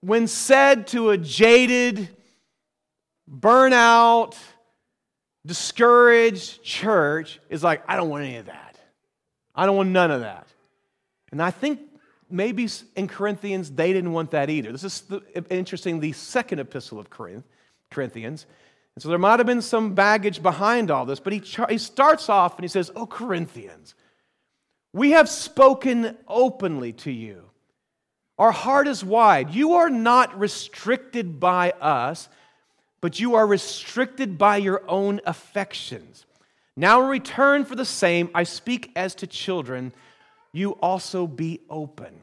when 0.00 0.28
said 0.28 0.86
to 0.88 1.10
a 1.10 1.18
jaded, 1.18 2.08
burnout, 3.28 4.36
discouraged 5.46 6.62
church 6.62 7.40
is 7.48 7.62
like, 7.62 7.82
I 7.88 7.96
don't 7.96 8.08
want 8.08 8.24
any 8.24 8.36
of 8.36 8.46
that. 8.46 8.78
I 9.54 9.66
don't 9.66 9.76
want 9.76 9.90
none 9.90 10.10
of 10.10 10.20
that. 10.20 10.46
And 11.30 11.42
I 11.42 11.50
think 11.50 11.80
maybe 12.30 12.68
in 12.96 13.08
Corinthians, 13.08 13.70
they 13.70 13.92
didn't 13.92 14.12
want 14.12 14.30
that 14.32 14.50
either. 14.50 14.72
This 14.72 14.84
is 14.84 15.00
the, 15.02 15.22
interesting, 15.50 16.00
the 16.00 16.12
second 16.12 16.58
epistle 16.58 16.98
of 16.98 17.10
Corinth, 17.10 17.44
Corinthians. 17.90 18.46
And 18.94 19.02
so 19.02 19.08
there 19.08 19.18
might 19.18 19.40
have 19.40 19.46
been 19.46 19.62
some 19.62 19.94
baggage 19.94 20.42
behind 20.42 20.90
all 20.90 21.06
this, 21.06 21.20
but 21.20 21.32
he, 21.32 21.42
he 21.68 21.78
starts 21.78 22.28
off 22.28 22.56
and 22.56 22.64
he 22.64 22.68
says, 22.68 22.90
Oh, 22.94 23.06
Corinthians, 23.06 23.94
we 24.92 25.12
have 25.12 25.28
spoken 25.28 26.16
openly 26.28 26.92
to 26.94 27.10
you. 27.10 27.44
Our 28.38 28.52
heart 28.52 28.88
is 28.88 29.04
wide. 29.04 29.54
You 29.54 29.74
are 29.74 29.90
not 29.90 30.38
restricted 30.38 31.38
by 31.38 31.70
us 31.72 32.28
but 33.02 33.20
you 33.20 33.34
are 33.34 33.46
restricted 33.46 34.38
by 34.38 34.56
your 34.56 34.82
own 34.88 35.20
affections. 35.26 36.24
Now, 36.76 37.02
in 37.02 37.08
return 37.08 37.66
for 37.66 37.74
the 37.74 37.84
same, 37.84 38.30
I 38.34 38.44
speak 38.44 38.92
as 38.96 39.14
to 39.16 39.26
children, 39.26 39.92
you 40.52 40.72
also 40.80 41.26
be 41.26 41.60
open. 41.68 42.22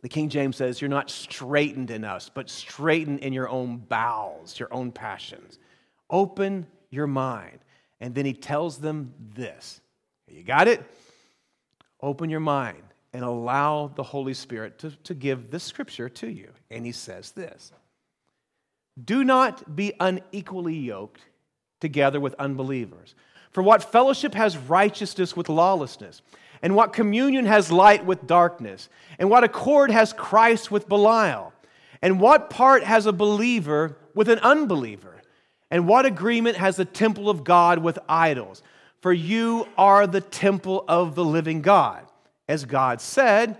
The 0.00 0.08
King 0.08 0.28
James 0.28 0.56
says, 0.56 0.80
You're 0.80 0.88
not 0.88 1.10
straitened 1.10 1.90
in 1.90 2.04
us, 2.04 2.30
but 2.32 2.48
straitened 2.48 3.18
in 3.20 3.32
your 3.32 3.48
own 3.48 3.78
bowels, 3.78 4.58
your 4.58 4.72
own 4.72 4.92
passions. 4.92 5.58
Open 6.08 6.66
your 6.90 7.08
mind. 7.08 7.58
And 8.00 8.14
then 8.14 8.24
he 8.24 8.32
tells 8.32 8.78
them 8.78 9.12
this. 9.34 9.80
You 10.28 10.44
got 10.44 10.68
it? 10.68 10.82
Open 12.00 12.30
your 12.30 12.40
mind 12.40 12.82
and 13.12 13.24
allow 13.24 13.88
the 13.88 14.04
Holy 14.04 14.34
Spirit 14.34 14.78
to, 14.78 14.90
to 14.90 15.14
give 15.14 15.50
this 15.50 15.64
scripture 15.64 16.08
to 16.08 16.28
you. 16.28 16.50
And 16.70 16.86
he 16.86 16.92
says 16.92 17.32
this 17.32 17.72
do 19.04 19.24
not 19.24 19.76
be 19.76 19.92
unequally 20.00 20.76
yoked 20.76 21.20
together 21.80 22.20
with 22.20 22.34
unbelievers. 22.34 23.14
For 23.50 23.62
what 23.62 23.90
fellowship 23.90 24.34
has 24.34 24.56
righteousness 24.56 25.36
with 25.36 25.48
lawlessness? 25.48 26.22
And 26.62 26.74
what 26.74 26.92
communion 26.92 27.46
has 27.46 27.70
light 27.70 28.04
with 28.04 28.26
darkness? 28.26 28.88
And 29.18 29.30
what 29.30 29.44
accord 29.44 29.90
has 29.90 30.12
Christ 30.12 30.70
with 30.70 30.88
Belial? 30.88 31.52
And 32.02 32.20
what 32.20 32.50
part 32.50 32.82
has 32.82 33.06
a 33.06 33.12
believer 33.12 33.96
with 34.14 34.28
an 34.28 34.38
unbeliever? 34.40 35.22
And 35.70 35.86
what 35.86 36.06
agreement 36.06 36.56
has 36.56 36.76
the 36.76 36.84
temple 36.84 37.28
of 37.30 37.44
God 37.44 37.78
with 37.78 37.98
idols? 38.08 38.62
For 39.00 39.12
you 39.12 39.68
are 39.76 40.06
the 40.06 40.20
temple 40.20 40.84
of 40.88 41.14
the 41.14 41.24
living 41.24 41.62
God. 41.62 42.04
As 42.48 42.64
God 42.64 43.00
said, 43.00 43.58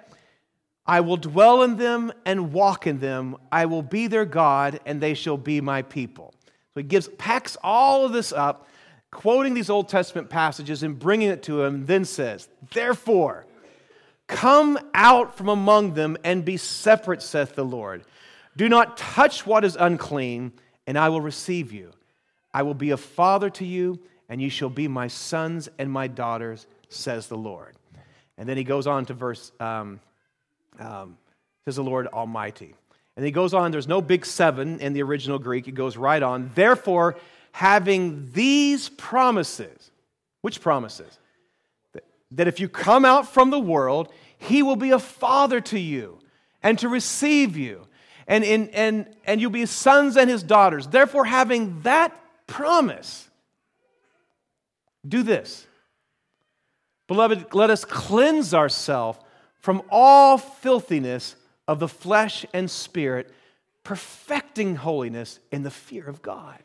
I 0.88 1.00
will 1.00 1.18
dwell 1.18 1.62
in 1.62 1.76
them 1.76 2.10
and 2.24 2.50
walk 2.54 2.86
in 2.86 2.98
them. 2.98 3.36
I 3.52 3.66
will 3.66 3.82
be 3.82 4.06
their 4.06 4.24
God, 4.24 4.80
and 4.86 5.02
they 5.02 5.12
shall 5.12 5.36
be 5.36 5.60
my 5.60 5.82
people. 5.82 6.32
So 6.72 6.80
he 6.80 6.82
gives, 6.82 7.08
packs 7.08 7.58
all 7.62 8.06
of 8.06 8.12
this 8.12 8.32
up, 8.32 8.66
quoting 9.10 9.52
these 9.52 9.68
Old 9.68 9.90
Testament 9.90 10.30
passages 10.30 10.82
and 10.82 10.98
bringing 10.98 11.28
it 11.28 11.42
to 11.44 11.62
him, 11.62 11.84
then 11.84 12.06
says, 12.06 12.48
Therefore, 12.72 13.44
come 14.28 14.78
out 14.94 15.36
from 15.36 15.50
among 15.50 15.92
them 15.92 16.16
and 16.24 16.42
be 16.42 16.56
separate, 16.56 17.20
saith 17.20 17.54
the 17.54 17.64
Lord. 17.64 18.02
Do 18.56 18.68
not 18.70 18.96
touch 18.96 19.46
what 19.46 19.64
is 19.64 19.76
unclean, 19.78 20.52
and 20.86 20.98
I 20.98 21.10
will 21.10 21.20
receive 21.20 21.70
you. 21.70 21.92
I 22.54 22.62
will 22.62 22.74
be 22.74 22.90
a 22.90 22.96
father 22.96 23.50
to 23.50 23.64
you, 23.64 24.00
and 24.30 24.40
you 24.40 24.48
shall 24.48 24.70
be 24.70 24.88
my 24.88 25.08
sons 25.08 25.68
and 25.78 25.92
my 25.92 26.06
daughters, 26.06 26.66
says 26.88 27.26
the 27.26 27.36
Lord. 27.36 27.76
And 28.38 28.48
then 28.48 28.56
he 28.56 28.64
goes 28.64 28.86
on 28.86 29.04
to 29.06 29.14
verse 29.14 29.52
um, 29.60 30.00
um, 30.78 31.18
says 31.64 31.76
the 31.76 31.82
Lord 31.82 32.06
Almighty. 32.08 32.74
And 33.16 33.24
he 33.24 33.32
goes 33.32 33.52
on, 33.52 33.72
there's 33.72 33.88
no 33.88 34.00
big 34.00 34.24
seven 34.24 34.80
in 34.80 34.92
the 34.92 35.02
original 35.02 35.38
Greek. 35.38 35.66
It 35.66 35.74
goes 35.74 35.96
right 35.96 36.22
on. 36.22 36.50
Therefore, 36.54 37.16
having 37.50 38.30
these 38.32 38.88
promises, 38.88 39.90
which 40.42 40.60
promises? 40.60 41.18
That 42.32 42.46
if 42.46 42.60
you 42.60 42.68
come 42.68 43.04
out 43.04 43.26
from 43.26 43.50
the 43.50 43.58
world, 43.58 44.12
he 44.38 44.62
will 44.62 44.76
be 44.76 44.90
a 44.90 44.98
father 44.98 45.60
to 45.62 45.78
you 45.78 46.18
and 46.62 46.78
to 46.78 46.88
receive 46.88 47.56
you. 47.56 47.86
And, 48.26 48.44
and, 48.44 48.68
and, 48.70 49.16
and 49.24 49.40
you'll 49.40 49.50
be 49.50 49.60
his 49.60 49.70
sons 49.70 50.16
and 50.16 50.30
his 50.30 50.42
daughters. 50.42 50.86
Therefore, 50.86 51.24
having 51.24 51.80
that 51.82 52.14
promise, 52.46 53.28
do 55.06 55.22
this. 55.22 55.66
Beloved, 57.08 57.54
let 57.54 57.70
us 57.70 57.84
cleanse 57.84 58.52
ourselves 58.52 59.18
from 59.68 59.82
all 59.90 60.38
filthiness 60.38 61.36
of 61.66 61.78
the 61.78 61.88
flesh 61.88 62.46
and 62.54 62.70
spirit, 62.70 63.30
perfecting 63.84 64.76
holiness 64.76 65.40
in 65.52 65.62
the 65.62 65.70
fear 65.70 66.08
of 66.08 66.22
God. 66.22 66.58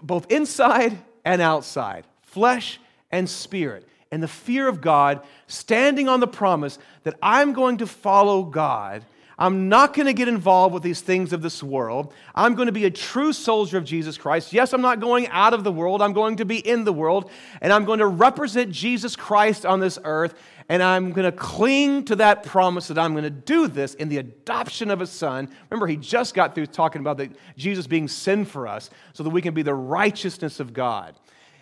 Both 0.00 0.30
inside 0.30 0.96
and 1.24 1.42
outside, 1.42 2.04
flesh 2.22 2.78
and 3.10 3.28
spirit, 3.28 3.88
and 4.12 4.22
the 4.22 4.28
fear 4.28 4.68
of 4.68 4.80
God, 4.80 5.26
standing 5.48 6.08
on 6.08 6.20
the 6.20 6.28
promise 6.28 6.78
that 7.02 7.16
I'm 7.20 7.52
going 7.52 7.78
to 7.78 7.88
follow 7.88 8.44
God 8.44 9.04
I'm 9.38 9.68
not 9.68 9.92
going 9.92 10.06
to 10.06 10.14
get 10.14 10.28
involved 10.28 10.72
with 10.72 10.82
these 10.82 11.02
things 11.02 11.34
of 11.34 11.42
this 11.42 11.62
world. 11.62 12.14
I'm 12.34 12.54
going 12.54 12.66
to 12.66 12.72
be 12.72 12.86
a 12.86 12.90
true 12.90 13.34
soldier 13.34 13.76
of 13.76 13.84
Jesus 13.84 14.16
Christ. 14.16 14.52
Yes, 14.52 14.72
I'm 14.72 14.80
not 14.80 14.98
going 14.98 15.28
out 15.28 15.52
of 15.52 15.62
the 15.62 15.72
world. 15.72 16.00
I'm 16.00 16.14
going 16.14 16.36
to 16.36 16.46
be 16.46 16.56
in 16.56 16.84
the 16.84 16.92
world, 16.92 17.30
and 17.60 17.70
I'm 17.70 17.84
going 17.84 17.98
to 17.98 18.06
represent 18.06 18.70
Jesus 18.70 19.14
Christ 19.14 19.66
on 19.66 19.80
this 19.80 19.98
earth, 20.04 20.34
and 20.68 20.82
I'm 20.82 21.12
going 21.12 21.30
to 21.30 21.36
cling 21.36 22.04
to 22.06 22.16
that 22.16 22.42
promise 22.42 22.88
that 22.88 22.98
I'm 22.98 23.12
going 23.12 23.24
to 23.24 23.30
do 23.30 23.68
this 23.68 23.94
in 23.94 24.08
the 24.08 24.18
adoption 24.18 24.90
of 24.90 25.00
a 25.00 25.06
son. 25.06 25.48
Remember, 25.70 25.86
he 25.86 25.96
just 25.96 26.34
got 26.34 26.54
through 26.54 26.66
talking 26.66 27.00
about 27.00 27.18
the, 27.18 27.30
Jesus 27.56 27.86
being 27.86 28.08
sin 28.08 28.44
for 28.44 28.66
us 28.66 28.90
so 29.12 29.22
that 29.22 29.30
we 29.30 29.42
can 29.42 29.54
be 29.54 29.62
the 29.62 29.74
righteousness 29.74 30.58
of 30.58 30.72
God. 30.72 31.14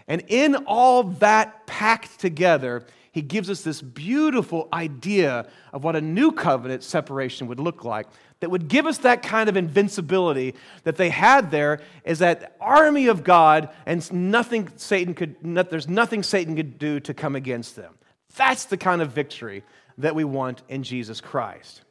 And 0.08 0.22
in 0.28 0.54
all 0.66 1.02
that 1.04 1.66
packed 1.66 2.18
together, 2.18 2.86
he 3.12 3.22
gives 3.22 3.48
us 3.48 3.62
this 3.62 3.80
beautiful 3.80 4.68
idea 4.72 5.48
of 5.72 5.84
what 5.84 5.96
a 5.96 6.00
new 6.00 6.32
covenant 6.32 6.82
separation 6.82 7.46
would 7.46 7.60
look 7.60 7.84
like 7.84 8.06
that 8.40 8.50
would 8.50 8.68
give 8.68 8.86
us 8.86 8.98
that 8.98 9.22
kind 9.22 9.48
of 9.48 9.56
invincibility 9.56 10.54
that 10.82 10.96
they 10.96 11.10
had 11.10 11.50
there 11.50 11.80
is 12.04 12.18
that 12.18 12.56
army 12.60 13.06
of 13.06 13.22
God 13.22 13.68
and 13.86 14.12
nothing 14.12 14.68
Satan 14.76 15.14
could 15.14 15.36
there's 15.42 15.88
nothing 15.88 16.22
Satan 16.22 16.56
could 16.56 16.78
do 16.78 17.00
to 17.00 17.14
come 17.14 17.36
against 17.36 17.76
them. 17.76 17.94
That's 18.36 18.66
the 18.66 18.76
kind 18.76 19.02
of 19.02 19.12
victory 19.12 19.62
that 19.98 20.14
we 20.14 20.24
want 20.24 20.62
in 20.68 20.82
Jesus 20.82 21.20
Christ. 21.20 21.82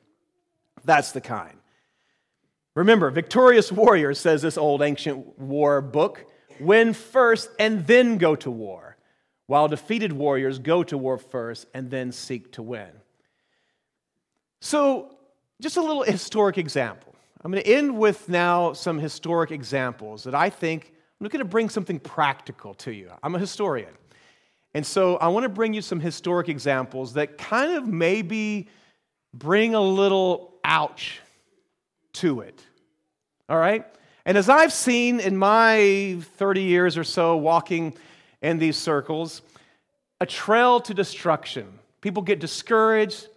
That's 0.83 1.11
the 1.11 1.21
kind. 1.21 1.57
Remember, 2.75 3.09
victorious 3.11 3.71
warriors, 3.71 4.19
says 4.19 4.41
this 4.41 4.57
old 4.57 4.81
ancient 4.81 5.39
war 5.39 5.81
book, 5.81 6.25
win 6.59 6.93
first 6.93 7.49
and 7.59 7.85
then 7.85 8.17
go 8.17 8.35
to 8.35 8.49
war, 8.49 8.97
while 9.47 9.67
defeated 9.67 10.11
warriors 10.11 10.59
go 10.59 10.83
to 10.83 10.97
war 10.97 11.17
first 11.17 11.67
and 11.73 11.89
then 11.91 12.11
seek 12.11 12.51
to 12.53 12.63
win. 12.63 12.89
So, 14.59 15.17
just 15.61 15.77
a 15.77 15.81
little 15.81 16.03
historic 16.03 16.57
example. 16.57 17.15
I'm 17.41 17.51
going 17.51 17.63
to 17.63 17.69
end 17.69 17.97
with 17.97 18.27
now 18.29 18.73
some 18.73 18.97
historic 18.97 19.51
examples 19.51 20.23
that 20.23 20.33
I 20.33 20.49
think 20.49 20.93
I'm 21.19 21.27
going 21.27 21.39
to 21.39 21.45
bring 21.45 21.69
something 21.69 21.99
practical 21.99 22.73
to 22.75 22.91
you. 22.91 23.11
I'm 23.21 23.35
a 23.35 23.39
historian. 23.39 23.93
And 24.73 24.85
so 24.85 25.17
I 25.17 25.27
want 25.27 25.43
to 25.43 25.49
bring 25.49 25.73
you 25.73 25.81
some 25.81 25.99
historic 25.99 26.49
examples 26.49 27.13
that 27.13 27.37
kind 27.37 27.73
of 27.73 27.87
maybe 27.87 28.67
bring 29.33 29.75
a 29.75 29.81
little 29.81 30.55
ouch 30.63 31.19
to 32.13 32.41
it. 32.41 32.63
All 33.49 33.57
right? 33.57 33.85
And 34.25 34.37
as 34.37 34.49
I've 34.49 34.73
seen 34.73 35.19
in 35.19 35.37
my 35.37 36.17
30 36.37 36.63
years 36.63 36.97
or 36.97 37.03
so 37.03 37.35
walking 37.37 37.95
in 38.41 38.57
these 38.57 38.77
circles, 38.77 39.41
a 40.21 40.25
trail 40.25 40.79
to 40.81 40.93
destruction. 40.93 41.79
People 42.01 42.23
get 42.23 42.39
discouraged, 42.39 43.27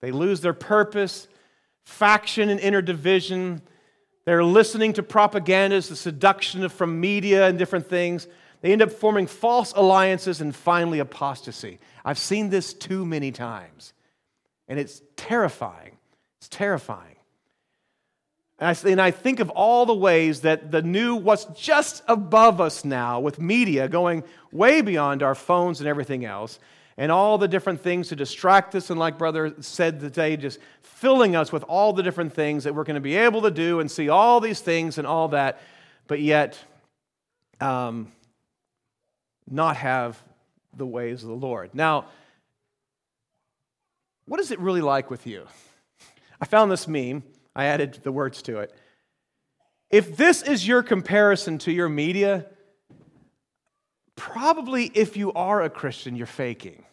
they 0.00 0.12
lose 0.12 0.40
their 0.40 0.52
purpose, 0.52 1.28
faction 1.84 2.50
and 2.50 2.60
inner 2.60 2.82
division. 2.82 3.62
They're 4.26 4.44
listening 4.44 4.92
to 4.94 5.02
propagandas, 5.02 5.88
the 5.88 5.96
seduction 5.96 6.68
from 6.68 7.00
media 7.00 7.48
and 7.48 7.58
different 7.58 7.88
things. 7.88 8.28
They 8.60 8.72
end 8.72 8.82
up 8.82 8.90
forming 8.90 9.26
false 9.26 9.72
alliances 9.76 10.40
and 10.40 10.54
finally 10.54 10.98
apostasy. 10.98 11.78
I've 12.04 12.18
seen 12.18 12.50
this 12.50 12.74
too 12.74 13.06
many 13.06 13.30
times. 13.30 13.92
And 14.66 14.78
it's 14.78 15.00
terrifying. 15.16 15.96
It's 16.38 16.48
terrifying. 16.48 17.16
And 18.58 18.68
I, 18.68 18.90
and 18.90 19.00
I, 19.00 19.12
think 19.12 19.38
of 19.38 19.50
all 19.50 19.86
the 19.86 19.94
ways 19.94 20.40
that 20.40 20.72
the 20.72 20.82
new, 20.82 21.14
what's 21.14 21.44
just 21.44 22.02
above 22.08 22.60
us 22.60 22.84
now 22.84 23.20
with 23.20 23.40
media 23.40 23.88
going 23.88 24.24
way 24.50 24.80
beyond 24.80 25.22
our 25.22 25.36
phones 25.36 25.80
and 25.80 25.88
everything 25.88 26.24
else, 26.24 26.58
and 26.96 27.12
all 27.12 27.38
the 27.38 27.46
different 27.46 27.80
things 27.80 28.08
to 28.08 28.16
distract 28.16 28.74
us, 28.74 28.90
and 28.90 28.98
like 28.98 29.16
Brother 29.16 29.54
said 29.60 30.00
today, 30.00 30.36
just 30.36 30.58
filling 30.82 31.36
us 31.36 31.52
with 31.52 31.62
all 31.64 31.92
the 31.92 32.02
different 32.02 32.32
things 32.32 32.64
that 32.64 32.74
we're 32.74 32.82
going 32.82 32.96
to 32.96 33.00
be 33.00 33.14
able 33.14 33.42
to 33.42 33.52
do 33.52 33.78
and 33.78 33.88
see 33.88 34.08
all 34.08 34.40
these 34.40 34.60
things 34.60 34.98
and 34.98 35.06
all 35.06 35.28
that, 35.28 35.60
but 36.08 36.20
yet 36.20 36.58
um, 37.60 38.10
not 39.50 39.76
have 39.76 40.22
the 40.76 40.86
ways 40.86 41.22
of 41.22 41.28
the 41.28 41.34
Lord. 41.34 41.74
Now, 41.74 42.06
what 44.26 44.40
is 44.40 44.50
it 44.50 44.58
really 44.60 44.82
like 44.82 45.10
with 45.10 45.26
you? 45.26 45.46
I 46.40 46.44
found 46.44 46.70
this 46.70 46.86
meme. 46.86 47.22
I 47.56 47.64
added 47.64 48.00
the 48.02 48.12
words 48.12 48.42
to 48.42 48.58
it. 48.58 48.72
If 49.90 50.16
this 50.16 50.42
is 50.42 50.66
your 50.66 50.82
comparison 50.82 51.58
to 51.58 51.72
your 51.72 51.88
media, 51.88 52.46
probably 54.16 54.90
if 54.94 55.16
you 55.16 55.32
are 55.32 55.62
a 55.62 55.70
Christian, 55.70 56.14
you're 56.14 56.26
faking. 56.26 56.84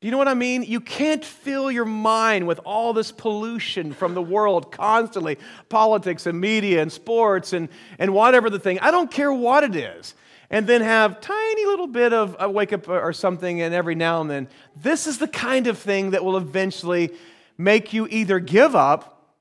Do 0.00 0.08
you 0.08 0.12
know 0.12 0.18
what 0.18 0.28
I 0.28 0.34
mean? 0.34 0.64
You 0.64 0.80
can't 0.80 1.24
fill 1.24 1.70
your 1.70 1.84
mind 1.84 2.46
with 2.46 2.60
all 2.64 2.92
this 2.92 3.10
pollution 3.10 3.92
from 3.92 4.14
the 4.14 4.22
world 4.22 4.70
constantly 4.70 5.38
politics 5.68 6.26
and 6.26 6.40
media 6.40 6.82
and 6.82 6.92
sports 6.92 7.52
and, 7.52 7.68
and 7.98 8.12
whatever 8.12 8.50
the 8.50 8.58
thing. 8.58 8.78
I 8.80 8.90
don't 8.90 9.10
care 9.10 9.32
what 9.32 9.64
it 9.64 9.74
is. 9.74 10.14
And 10.50 10.66
then 10.66 10.82
have 10.82 11.20
tiny 11.20 11.66
little 11.66 11.86
bit 11.86 12.12
of 12.12 12.36
a 12.38 12.50
wake 12.50 12.72
up 12.72 12.88
or 12.88 13.12
something, 13.12 13.60
and 13.62 13.74
every 13.74 13.94
now 13.94 14.20
and 14.20 14.30
then. 14.30 14.48
This 14.76 15.06
is 15.06 15.18
the 15.18 15.28
kind 15.28 15.66
of 15.66 15.78
thing 15.78 16.10
that 16.10 16.24
will 16.24 16.36
eventually 16.36 17.10
make 17.56 17.92
you 17.92 18.06
either 18.10 18.38
give 18.38 18.74
up 18.74 19.32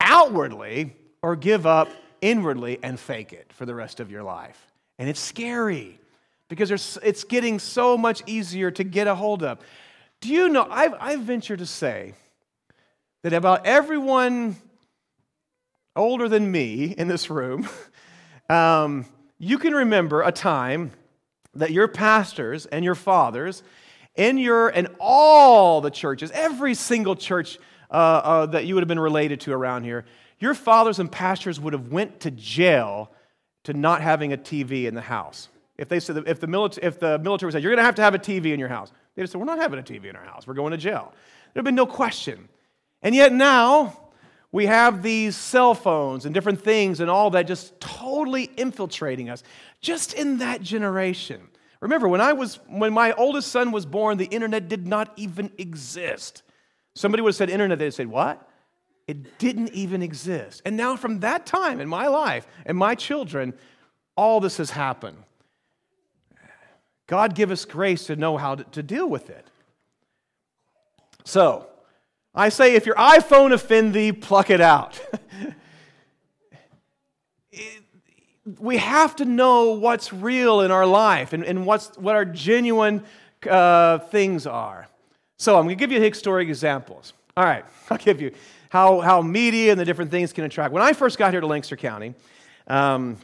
outwardly 0.00 0.94
or 1.22 1.36
give 1.36 1.66
up 1.66 1.88
inwardly 2.20 2.78
and 2.82 2.98
fake 2.98 3.32
it 3.32 3.52
for 3.52 3.66
the 3.66 3.74
rest 3.74 4.00
of 4.00 4.10
your 4.10 4.22
life. 4.22 4.66
And 4.98 5.08
it's 5.08 5.20
scary 5.20 5.98
because 6.48 6.98
it's 7.02 7.24
getting 7.24 7.58
so 7.58 7.96
much 7.96 8.22
easier 8.26 8.70
to 8.72 8.84
get 8.84 9.06
a 9.06 9.14
hold 9.14 9.42
of. 9.42 9.58
Do 10.20 10.28
you 10.28 10.48
know? 10.48 10.62
I, 10.62 11.12
I 11.12 11.16
venture 11.16 11.56
to 11.56 11.64
say 11.64 12.14
that 13.22 13.32
about 13.32 13.66
everyone 13.66 14.56
older 15.96 16.28
than 16.28 16.50
me 16.50 16.94
in 16.96 17.08
this 17.08 17.30
room, 17.30 17.68
um, 18.50 19.06
you 19.40 19.58
can 19.58 19.74
remember 19.74 20.20
a 20.20 20.30
time 20.30 20.92
that 21.54 21.72
your 21.72 21.88
pastors 21.88 22.66
and 22.66 22.84
your 22.84 22.94
fathers 22.94 23.62
in 24.14 24.36
your 24.36 24.68
and 24.68 24.86
all 25.00 25.80
the 25.80 25.90
churches, 25.90 26.30
every 26.32 26.74
single 26.74 27.16
church 27.16 27.58
uh, 27.90 27.94
uh, 27.94 28.46
that 28.46 28.66
you 28.66 28.74
would 28.74 28.82
have 28.82 28.88
been 28.88 29.00
related 29.00 29.40
to 29.40 29.52
around 29.52 29.84
here, 29.84 30.04
your 30.38 30.52
fathers 30.52 30.98
and 30.98 31.10
pastors 31.10 31.58
would 31.58 31.72
have 31.72 31.88
went 31.88 32.20
to 32.20 32.30
jail 32.30 33.10
to 33.64 33.72
not 33.72 34.02
having 34.02 34.34
a 34.34 34.36
TV 34.36 34.84
in 34.84 34.94
the 34.94 35.00
house. 35.00 35.48
If 35.78 35.88
they 35.88 36.00
said 36.00 36.22
if 36.26 36.38
the 36.38 36.46
military 36.46 36.86
if 36.86 37.00
the 37.00 37.18
military 37.18 37.50
said 37.50 37.62
you're 37.62 37.72
going 37.72 37.82
to 37.82 37.84
have 37.84 37.94
to 37.94 38.02
have 38.02 38.14
a 38.14 38.18
TV 38.18 38.52
in 38.52 38.60
your 38.60 38.68
house, 38.68 38.92
they 39.14 39.22
just 39.22 39.32
said 39.32 39.38
we're 39.38 39.46
not 39.46 39.58
having 39.58 39.78
a 39.78 39.82
TV 39.82 40.04
in 40.04 40.16
our 40.16 40.24
house. 40.24 40.46
We're 40.46 40.52
going 40.52 40.72
to 40.72 40.76
jail. 40.76 41.14
There'd 41.54 41.64
been 41.64 41.74
no 41.74 41.86
question. 41.86 42.50
And 43.02 43.14
yet 43.14 43.32
now 43.32 43.99
we 44.52 44.66
have 44.66 45.02
these 45.02 45.36
cell 45.36 45.74
phones 45.74 46.24
and 46.24 46.34
different 46.34 46.62
things 46.62 47.00
and 47.00 47.10
all 47.10 47.30
that 47.30 47.46
just 47.46 47.78
totally 47.80 48.50
infiltrating 48.56 49.30
us 49.30 49.42
just 49.80 50.12
in 50.12 50.38
that 50.38 50.60
generation. 50.60 51.48
Remember 51.80 52.08
when 52.08 52.20
I 52.20 52.32
was 52.32 52.58
when 52.66 52.92
my 52.92 53.12
oldest 53.12 53.48
son 53.48 53.72
was 53.72 53.86
born, 53.86 54.18
the 54.18 54.26
internet 54.26 54.68
did 54.68 54.86
not 54.86 55.12
even 55.16 55.50
exist. 55.56 56.42
Somebody 56.94 57.22
would 57.22 57.30
have 57.30 57.36
said 57.36 57.50
internet, 57.50 57.78
they'd 57.78 57.94
say, 57.94 58.04
What? 58.04 58.46
It 59.06 59.38
didn't 59.38 59.72
even 59.72 60.02
exist. 60.02 60.62
And 60.64 60.76
now, 60.76 60.96
from 60.96 61.20
that 61.20 61.44
time 61.46 61.80
in 61.80 61.88
my 61.88 62.06
life 62.06 62.46
and 62.64 62.76
my 62.76 62.94
children, 62.94 63.54
all 64.16 64.38
this 64.38 64.58
has 64.58 64.70
happened. 64.70 65.16
God 67.08 67.34
give 67.34 67.50
us 67.50 67.64
grace 67.64 68.06
to 68.06 68.14
know 68.14 68.36
how 68.36 68.54
to, 68.54 68.82
deal 68.84 69.08
with 69.08 69.30
it. 69.30 69.44
So, 71.24 71.66
I 72.34 72.48
say 72.48 72.74
if 72.74 72.86
your 72.86 72.94
iPhone 72.94 73.52
offend 73.52 73.94
thee, 73.94 74.12
pluck 74.12 74.50
it 74.50 74.60
out. 74.60 75.00
we 78.58 78.76
have 78.78 79.16
to 79.16 79.24
know 79.24 79.72
what's 79.72 80.12
real 80.12 80.60
in 80.60 80.70
our 80.70 80.86
life 80.86 81.32
and, 81.32 81.44
and 81.44 81.66
what's, 81.66 81.96
what 81.98 82.14
our 82.14 82.24
genuine 82.24 83.02
uh, 83.48 83.98
things 83.98 84.46
are. 84.46 84.88
So 85.38 85.56
I'm 85.56 85.64
going 85.64 85.76
to 85.76 85.80
give 85.80 85.92
you 85.92 86.00
historic 86.00 86.48
examples. 86.48 87.12
All 87.36 87.44
right, 87.44 87.64
I'll 87.90 87.98
give 87.98 88.20
you 88.20 88.32
how, 88.68 89.00
how 89.00 89.22
media 89.22 89.72
and 89.72 89.80
the 89.80 89.84
different 89.84 90.10
things 90.10 90.32
can 90.32 90.44
attract. 90.44 90.72
When 90.72 90.82
I 90.82 90.92
first 90.92 91.18
got 91.18 91.32
here 91.32 91.40
to 91.40 91.46
Lancaster 91.46 91.76
County 91.76 92.14
um, 92.66 93.18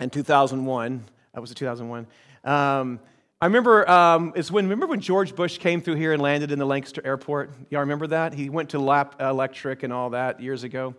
in 0.00 0.10
2001, 0.10 1.04
that 1.34 1.40
was 1.40 1.52
2001, 1.52 2.06
um, 2.44 3.00
I 3.38 3.44
remember 3.44 3.88
um, 3.90 4.32
it's 4.34 4.50
when 4.50 4.64
remember 4.64 4.86
when 4.86 5.00
George 5.00 5.36
Bush 5.36 5.58
came 5.58 5.82
through 5.82 5.96
here 5.96 6.14
and 6.14 6.22
landed 6.22 6.50
in 6.52 6.58
the 6.58 6.64
Lancaster 6.64 7.02
airport. 7.04 7.52
Y'all 7.68 7.80
remember 7.80 8.06
that? 8.06 8.32
He 8.32 8.48
went 8.48 8.70
to 8.70 8.78
Lap 8.78 9.20
Electric 9.20 9.82
and 9.82 9.92
all 9.92 10.08
that 10.10 10.40
years 10.40 10.64
ago. 10.64 10.94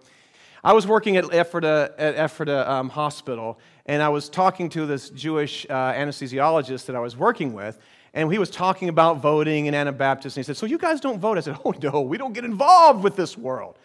I 0.63 0.73
was 0.73 0.85
working 0.85 1.17
at 1.17 1.33
Ephrata, 1.33 1.95
at 1.97 2.13
Ephrata 2.13 2.71
um, 2.71 2.89
Hospital, 2.89 3.59
and 3.87 4.03
I 4.03 4.09
was 4.09 4.29
talking 4.29 4.69
to 4.69 4.85
this 4.85 5.09
Jewish 5.09 5.65
uh, 5.67 5.93
anesthesiologist 5.93 6.85
that 6.85 6.95
I 6.95 6.99
was 6.99 7.17
working 7.17 7.53
with, 7.53 7.79
and 8.13 8.31
he 8.31 8.37
was 8.37 8.51
talking 8.51 8.89
about 8.89 9.19
voting 9.19 9.65
and 9.65 9.75
Anabaptists, 9.75 10.37
and 10.37 10.43
he 10.43 10.45
said, 10.45 10.57
So 10.57 10.67
you 10.67 10.77
guys 10.77 10.99
don't 10.99 11.17
vote? 11.19 11.39
I 11.39 11.41
said, 11.41 11.57
Oh, 11.65 11.73
no, 11.81 12.01
we 12.01 12.19
don't 12.19 12.33
get 12.33 12.45
involved 12.45 13.03
with 13.03 13.15
this 13.15 13.35
world. 13.35 13.79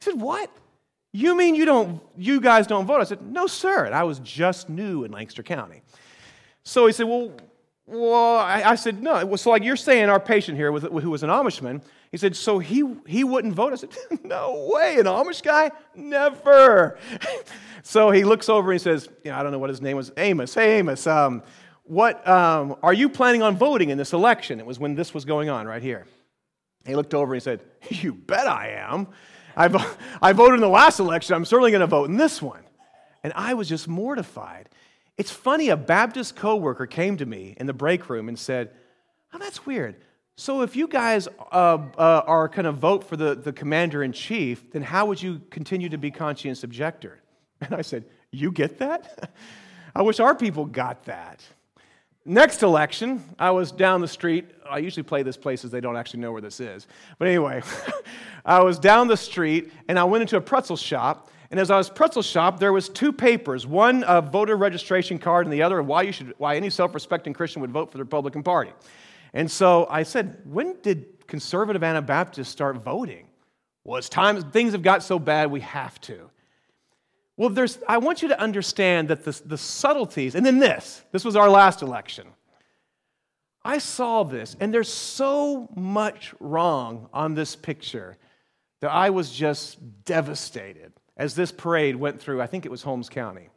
He 0.00 0.10
said, 0.10 0.20
What? 0.20 0.50
You 1.12 1.36
mean 1.36 1.54
you 1.54 1.66
don't, 1.66 2.02
you 2.16 2.40
guys 2.40 2.66
don't 2.66 2.84
vote? 2.84 3.00
I 3.00 3.04
said, 3.04 3.22
No, 3.22 3.46
sir. 3.46 3.84
And 3.84 3.94
I 3.94 4.02
was 4.02 4.18
just 4.18 4.68
new 4.68 5.04
in 5.04 5.12
Lancaster 5.12 5.44
County. 5.44 5.82
So 6.64 6.86
he 6.86 6.92
said, 6.92 7.06
Well, 7.06 7.30
well, 7.92 8.38
I, 8.38 8.62
I 8.62 8.74
said, 8.74 9.02
no. 9.02 9.36
So, 9.36 9.50
like 9.50 9.62
you're 9.62 9.76
saying, 9.76 10.08
our 10.08 10.20
patient 10.20 10.56
here, 10.56 10.72
who 10.72 11.10
was 11.10 11.22
an 11.22 11.30
Amishman, 11.30 11.82
he 12.10 12.16
said, 12.16 12.34
so 12.34 12.58
he, 12.58 12.84
he 13.06 13.24
wouldn't 13.24 13.54
vote? 13.54 13.72
I 13.72 13.76
said, 13.76 13.90
no 14.24 14.70
way, 14.72 14.98
an 14.98 15.06
Amish 15.06 15.42
guy? 15.42 15.70
Never. 15.94 16.98
so 17.82 18.10
he 18.10 18.24
looks 18.24 18.48
over 18.48 18.72
and 18.72 18.80
he 18.80 18.82
says, 18.82 19.08
yeah, 19.24 19.38
I 19.38 19.42
don't 19.42 19.52
know 19.52 19.58
what 19.58 19.70
his 19.70 19.80
name 19.80 19.96
was, 19.96 20.10
Amos. 20.16 20.54
Hey, 20.54 20.78
Amos, 20.78 21.06
um, 21.06 21.42
what, 21.84 22.26
um, 22.26 22.76
are 22.82 22.94
you 22.94 23.08
planning 23.08 23.42
on 23.42 23.56
voting 23.56 23.90
in 23.90 23.98
this 23.98 24.12
election? 24.12 24.58
It 24.58 24.66
was 24.66 24.78
when 24.78 24.94
this 24.94 25.12
was 25.12 25.24
going 25.24 25.48
on 25.48 25.66
right 25.66 25.82
here. 25.82 26.06
He 26.86 26.96
looked 26.96 27.14
over 27.14 27.34
and 27.34 27.40
he 27.40 27.44
said, 27.44 27.60
You 27.88 28.14
bet 28.14 28.46
I 28.46 28.68
am. 28.68 29.08
I, 29.56 29.94
I 30.22 30.32
voted 30.32 30.54
in 30.54 30.60
the 30.60 30.68
last 30.68 30.98
election. 30.98 31.34
I'm 31.34 31.44
certainly 31.44 31.70
going 31.70 31.80
to 31.80 31.86
vote 31.86 32.08
in 32.08 32.16
this 32.16 32.40
one. 32.40 32.62
And 33.22 33.32
I 33.36 33.54
was 33.54 33.68
just 33.68 33.86
mortified. 33.86 34.68
It's 35.22 35.30
funny, 35.30 35.68
a 35.68 35.76
Baptist 35.76 36.34
coworker 36.34 36.84
came 36.84 37.16
to 37.18 37.24
me 37.24 37.54
in 37.56 37.68
the 37.68 37.72
break 37.72 38.10
room 38.10 38.28
and 38.28 38.36
said, 38.36 38.72
Oh, 39.32 39.38
that's 39.38 39.64
weird. 39.64 39.94
So 40.34 40.62
if 40.62 40.74
you 40.74 40.88
guys 40.88 41.28
uh, 41.28 41.78
uh, 41.96 42.22
are 42.26 42.48
going 42.48 42.64
to 42.64 42.72
vote 42.72 43.04
for 43.04 43.16
the, 43.16 43.36
the 43.36 43.52
commander 43.52 44.02
in 44.02 44.10
chief, 44.10 44.72
then 44.72 44.82
how 44.82 45.06
would 45.06 45.22
you 45.22 45.40
continue 45.48 45.88
to 45.90 45.96
be 45.96 46.10
conscience 46.10 46.64
objector? 46.64 47.20
And 47.60 47.72
I 47.72 47.82
said, 47.82 48.04
You 48.32 48.50
get 48.50 48.78
that? 48.78 49.30
I 49.94 50.02
wish 50.02 50.18
our 50.18 50.34
people 50.34 50.64
got 50.64 51.04
that. 51.04 51.40
Next 52.24 52.64
election, 52.64 53.22
I 53.38 53.52
was 53.52 53.70
down 53.70 54.00
the 54.00 54.08
street. 54.08 54.46
I 54.68 54.78
usually 54.78 55.04
play 55.04 55.22
this 55.22 55.36
places 55.36 55.70
they 55.70 55.80
don't 55.80 55.96
actually 55.96 56.18
know 56.18 56.32
where 56.32 56.42
this 56.42 56.58
is. 56.58 56.88
But 57.20 57.28
anyway, 57.28 57.62
I 58.44 58.60
was 58.62 58.76
down 58.76 59.06
the 59.06 59.16
street 59.16 59.72
and 59.86 60.00
I 60.00 60.02
went 60.02 60.22
into 60.22 60.36
a 60.36 60.40
pretzel 60.40 60.76
shop 60.76 61.30
And 61.52 61.60
as 61.60 61.70
I 61.70 61.76
was 61.76 61.90
pretzel 61.90 62.22
shop, 62.22 62.58
there 62.58 62.72
was 62.72 62.88
two 62.88 63.12
papers, 63.12 63.66
one 63.66 64.04
a 64.08 64.22
voter 64.22 64.56
registration 64.56 65.18
card 65.18 65.44
and 65.46 65.52
the 65.52 65.62
other 65.62 65.82
why 65.82 66.00
you 66.00 66.10
should 66.10 66.34
why 66.38 66.56
any 66.56 66.70
self-respecting 66.70 67.34
Christian 67.34 67.60
would 67.60 67.70
vote 67.70 67.92
for 67.92 67.98
the 67.98 68.04
Republican 68.04 68.42
Party. 68.42 68.72
And 69.34 69.50
so 69.50 69.86
I 69.90 70.02
said, 70.02 70.40
when 70.46 70.80
did 70.80 71.26
conservative 71.26 71.82
Anabaptists 71.82 72.50
start 72.50 72.78
voting? 72.78 73.26
Well, 73.84 73.98
it's 73.98 74.08
time 74.08 74.40
things 74.50 74.72
have 74.72 74.82
got 74.82 75.02
so 75.02 75.18
bad 75.18 75.50
we 75.50 75.60
have 75.60 76.00
to. 76.02 76.30
Well, 77.36 77.50
there's, 77.50 77.78
I 77.86 77.98
want 77.98 78.22
you 78.22 78.28
to 78.28 78.40
understand 78.40 79.08
that 79.08 79.22
the, 79.24 79.38
the 79.44 79.58
subtleties, 79.58 80.34
and 80.34 80.46
then 80.46 80.58
this, 80.58 81.02
this 81.12 81.22
was 81.22 81.36
our 81.36 81.50
last 81.50 81.82
election. 81.82 82.28
I 83.62 83.76
saw 83.76 84.22
this, 84.22 84.56
and 84.58 84.72
there's 84.72 84.92
so 84.92 85.68
much 85.76 86.34
wrong 86.40 87.10
on 87.12 87.34
this 87.34 87.56
picture 87.56 88.16
that 88.80 88.90
I 88.90 89.10
was 89.10 89.30
just 89.30 90.04
devastated 90.06 90.92
as 91.22 91.36
this 91.36 91.52
parade 91.52 91.94
went 91.94 92.20
through, 92.20 92.42
I 92.42 92.48
think 92.48 92.66
it 92.66 92.70
was 92.70 92.82
Holmes 92.82 93.08
County, 93.08 93.48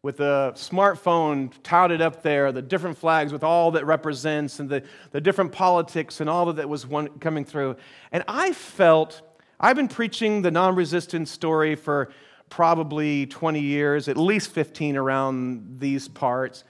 with 0.00 0.18
the 0.18 0.52
smartphone 0.54 1.52
touted 1.64 2.00
up 2.00 2.22
there, 2.22 2.52
the 2.52 2.62
different 2.62 2.98
flags 2.98 3.32
with 3.32 3.42
all 3.42 3.72
that 3.72 3.84
represents, 3.84 4.60
and 4.60 4.70
the, 4.70 4.84
the 5.10 5.20
different 5.20 5.50
politics 5.50 6.20
and 6.20 6.30
all 6.30 6.52
that 6.52 6.68
was 6.68 6.86
one, 6.86 7.08
coming 7.18 7.44
through. 7.44 7.74
And 8.12 8.22
I 8.28 8.52
felt, 8.52 9.22
I've 9.58 9.74
been 9.74 9.88
preaching 9.88 10.42
the 10.42 10.52
non 10.52 10.76
resistance 10.76 11.32
story 11.32 11.74
for 11.74 12.12
probably 12.48 13.26
20 13.26 13.58
years, 13.58 14.06
at 14.06 14.16
least 14.16 14.52
15 14.52 14.96
around 14.96 15.80
these 15.80 16.06
parts. 16.06 16.62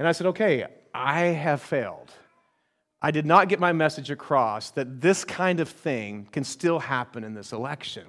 And 0.00 0.08
I 0.08 0.10
said, 0.10 0.26
okay, 0.26 0.66
I 0.92 1.20
have 1.26 1.62
failed. 1.62 2.10
I 3.00 3.12
did 3.12 3.24
not 3.24 3.48
get 3.48 3.60
my 3.60 3.72
message 3.72 4.10
across 4.10 4.72
that 4.72 5.00
this 5.00 5.24
kind 5.24 5.60
of 5.60 5.68
thing 5.68 6.26
can 6.32 6.42
still 6.42 6.80
happen 6.80 7.22
in 7.22 7.34
this 7.34 7.52
election. 7.52 8.06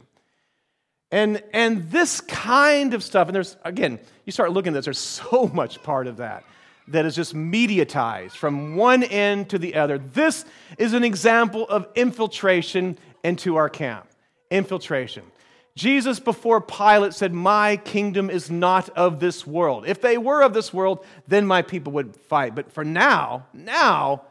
And, 1.12 1.42
and 1.54 1.90
this 1.90 2.20
kind 2.22 2.94
of 2.94 3.04
stuff, 3.04 3.28
and 3.28 3.36
there's, 3.36 3.56
again, 3.64 4.00
you 4.26 4.32
start 4.32 4.52
looking 4.52 4.74
at 4.74 4.74
this, 4.76 4.86
there's 4.86 4.98
so 4.98 5.48
much 5.54 5.82
part 5.84 6.08
of 6.08 6.18
that 6.18 6.44
that 6.90 7.06
is 7.06 7.16
just 7.16 7.36
mediatized 7.36 8.32
from 8.32 8.76
one 8.76 9.04
end 9.04 9.50
to 9.50 9.58
the 9.58 9.76
other. 9.76 9.98
This 9.98 10.46
is 10.78 10.94
an 10.94 11.04
example 11.04 11.68
of 11.68 11.88
infiltration 11.96 12.98
into 13.24 13.58
our 13.58 13.70
camp. 13.70 14.08
Infiltration. 14.50 15.24
Jesus, 15.76 16.20
before 16.20 16.60
Pilate, 16.60 17.14
said, 17.14 17.34
My 17.34 17.78
kingdom 17.78 18.30
is 18.30 18.50
not 18.50 18.90
of 18.90 19.20
this 19.20 19.46
world. 19.46 19.88
If 19.88 20.02
they 20.02 20.18
were 20.18 20.42
of 20.42 20.54
this 20.54 20.74
world, 20.74 21.06
then 21.28 21.46
my 21.46 21.62
people 21.62 21.94
would 21.94 22.16
fight. 22.16 22.56
But 22.56 22.72
for 22.72 22.84
now, 22.84 23.46
now, 23.54 24.24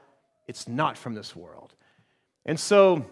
it's 0.49 0.67
not 0.67 0.99
from 0.99 1.15
this 1.15 1.37
world. 1.37 1.73
And 2.45 2.59
so 2.59 3.07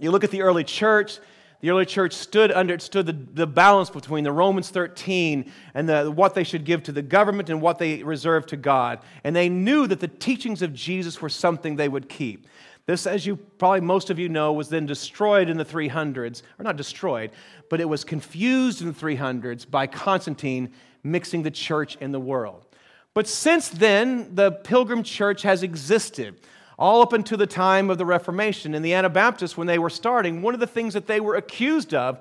you 0.00 0.10
look 0.10 0.24
at 0.24 0.30
the 0.30 0.42
early 0.42 0.64
church, 0.64 1.18
the 1.60 1.70
early 1.70 1.86
church 1.86 2.12
stood 2.12 2.52
under 2.52 2.78
stood 2.78 3.06
the, 3.06 3.12
the 3.12 3.46
balance 3.46 3.90
between 3.90 4.24
the 4.24 4.32
Romans 4.32 4.70
13 4.70 5.50
and 5.74 5.88
the, 5.88 6.10
what 6.10 6.34
they 6.34 6.44
should 6.44 6.64
give 6.64 6.82
to 6.84 6.92
the 6.92 7.02
government 7.02 7.50
and 7.50 7.60
what 7.60 7.78
they 7.78 8.02
reserved 8.02 8.48
to 8.50 8.56
God. 8.56 9.00
And 9.24 9.34
they 9.34 9.48
knew 9.48 9.86
that 9.86 10.00
the 10.00 10.08
teachings 10.08 10.62
of 10.62 10.74
Jesus 10.74 11.20
were 11.20 11.28
something 11.28 11.76
they 11.76 11.88
would 11.88 12.08
keep. 12.08 12.46
This, 12.86 13.06
as 13.06 13.26
you 13.26 13.36
probably 13.36 13.80
most 13.80 14.10
of 14.10 14.18
you 14.18 14.28
know, 14.28 14.52
was 14.52 14.68
then 14.68 14.86
destroyed 14.86 15.48
in 15.48 15.56
the 15.56 15.64
300s, 15.64 16.42
or 16.58 16.62
not 16.62 16.76
destroyed, 16.76 17.32
but 17.68 17.80
it 17.80 17.88
was 17.88 18.04
confused 18.04 18.80
in 18.80 18.88
the 18.88 18.94
300s 18.94 19.68
by 19.68 19.88
Constantine 19.88 20.72
mixing 21.02 21.42
the 21.42 21.50
church 21.50 21.96
and 22.00 22.14
the 22.14 22.20
world. 22.20 22.66
But 23.12 23.26
since 23.26 23.70
then, 23.70 24.34
the 24.34 24.52
Pilgrim 24.52 25.02
Church 25.02 25.42
has 25.42 25.62
existed 25.62 26.38
all 26.78 27.02
up 27.02 27.12
until 27.12 27.38
the 27.38 27.46
time 27.46 27.90
of 27.90 27.98
the 27.98 28.06
Reformation. 28.06 28.74
And 28.74 28.84
the 28.84 28.94
Anabaptists, 28.94 29.56
when 29.56 29.66
they 29.66 29.78
were 29.78 29.90
starting, 29.90 30.42
one 30.42 30.54
of 30.54 30.60
the 30.60 30.66
things 30.66 30.94
that 30.94 31.06
they 31.06 31.20
were 31.20 31.34
accused 31.34 31.94
of 31.94 32.18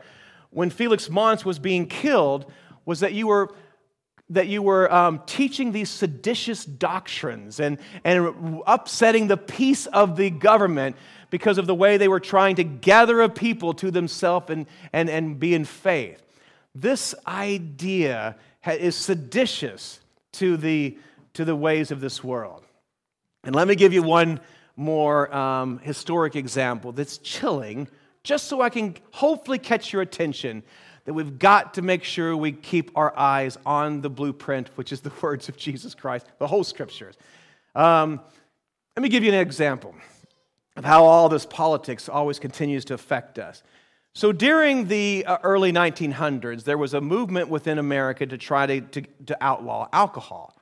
when 0.49 0.69
Felix 0.69 1.09
Manz 1.09 1.43
was 1.43 1.59
being 1.59 1.87
killed 1.87 2.51
was 2.85 3.01
that 3.01 3.13
you 3.13 3.27
were 3.27 3.53
that 4.29 4.47
you 4.47 4.61
were 4.61 4.91
um, 4.91 5.21
teaching 5.27 5.71
these 5.71 5.89
seditious 5.89 6.65
doctrines 6.65 7.59
and, 7.59 7.77
and 8.03 8.61
upsetting 8.65 9.27
the 9.27 9.37
peace 9.37 9.85
of 9.85 10.17
the 10.17 10.31
government 10.31 10.95
because 11.29 11.59
of 11.59 11.67
the 11.67 11.75
way 11.75 11.97
they 11.97 12.07
were 12.07 12.19
trying 12.19 12.55
to 12.55 12.63
gather 12.63 13.21
a 13.21 13.29
people 13.29 13.73
to 13.75 13.91
themselves 13.91 14.49
and, 14.49 14.65
and, 14.91 15.09
and 15.11 15.39
be 15.39 15.53
in 15.53 15.63
faith. 15.63 16.23
This 16.73 17.13
idea 17.27 18.35
is 18.67 18.95
seditious 18.95 19.99
to 20.33 20.57
the, 20.57 20.97
to 21.33 21.45
the 21.45 21.55
ways 21.55 21.91
of 21.91 22.01
this 22.01 22.23
world. 22.23 22.64
And 23.45 23.55
let 23.55 23.67
me 23.67 23.75
give 23.75 23.93
you 23.93 24.03
one 24.03 24.39
more 24.75 25.33
um, 25.33 25.79
historic 25.79 26.35
example 26.35 26.91
that's 26.91 27.19
chilling, 27.19 27.87
just 28.23 28.47
so 28.47 28.61
I 28.61 28.69
can 28.69 28.95
hopefully 29.11 29.59
catch 29.59 29.93
your 29.93 30.01
attention 30.01 30.63
that 31.05 31.13
we've 31.13 31.37
got 31.37 31.75
to 31.75 31.83
make 31.83 32.03
sure 32.03 32.35
we 32.35 32.51
keep 32.51 32.91
our 32.95 33.17
eyes 33.17 33.57
on 33.65 34.01
the 34.01 34.09
blueprint, 34.09 34.69
which 34.75 34.91
is 34.91 35.01
the 35.01 35.11
words 35.21 35.47
of 35.47 35.57
Jesus 35.57 35.93
Christ, 35.93 36.25
the 36.39 36.47
whole 36.47 36.63
scriptures. 36.63 37.15
Um, 37.75 38.19
let 38.95 39.03
me 39.03 39.09
give 39.09 39.23
you 39.23 39.31
an 39.31 39.39
example 39.39 39.93
of 40.75 40.83
how 40.83 41.05
all 41.05 41.29
this 41.29 41.45
politics 41.45 42.09
always 42.09 42.39
continues 42.39 42.83
to 42.85 42.95
affect 42.95 43.37
us. 43.37 43.61
So 44.13 44.31
during 44.31 44.87
the 44.87 45.25
uh, 45.25 45.37
early 45.43 45.71
1900s, 45.71 46.63
there 46.63 46.77
was 46.77 46.93
a 46.93 47.01
movement 47.01 47.49
within 47.49 47.77
America 47.77 48.25
to 48.25 48.37
try 48.37 48.65
to, 48.65 48.81
to, 48.81 49.01
to 49.27 49.37
outlaw 49.41 49.87
alcohol. 49.93 50.57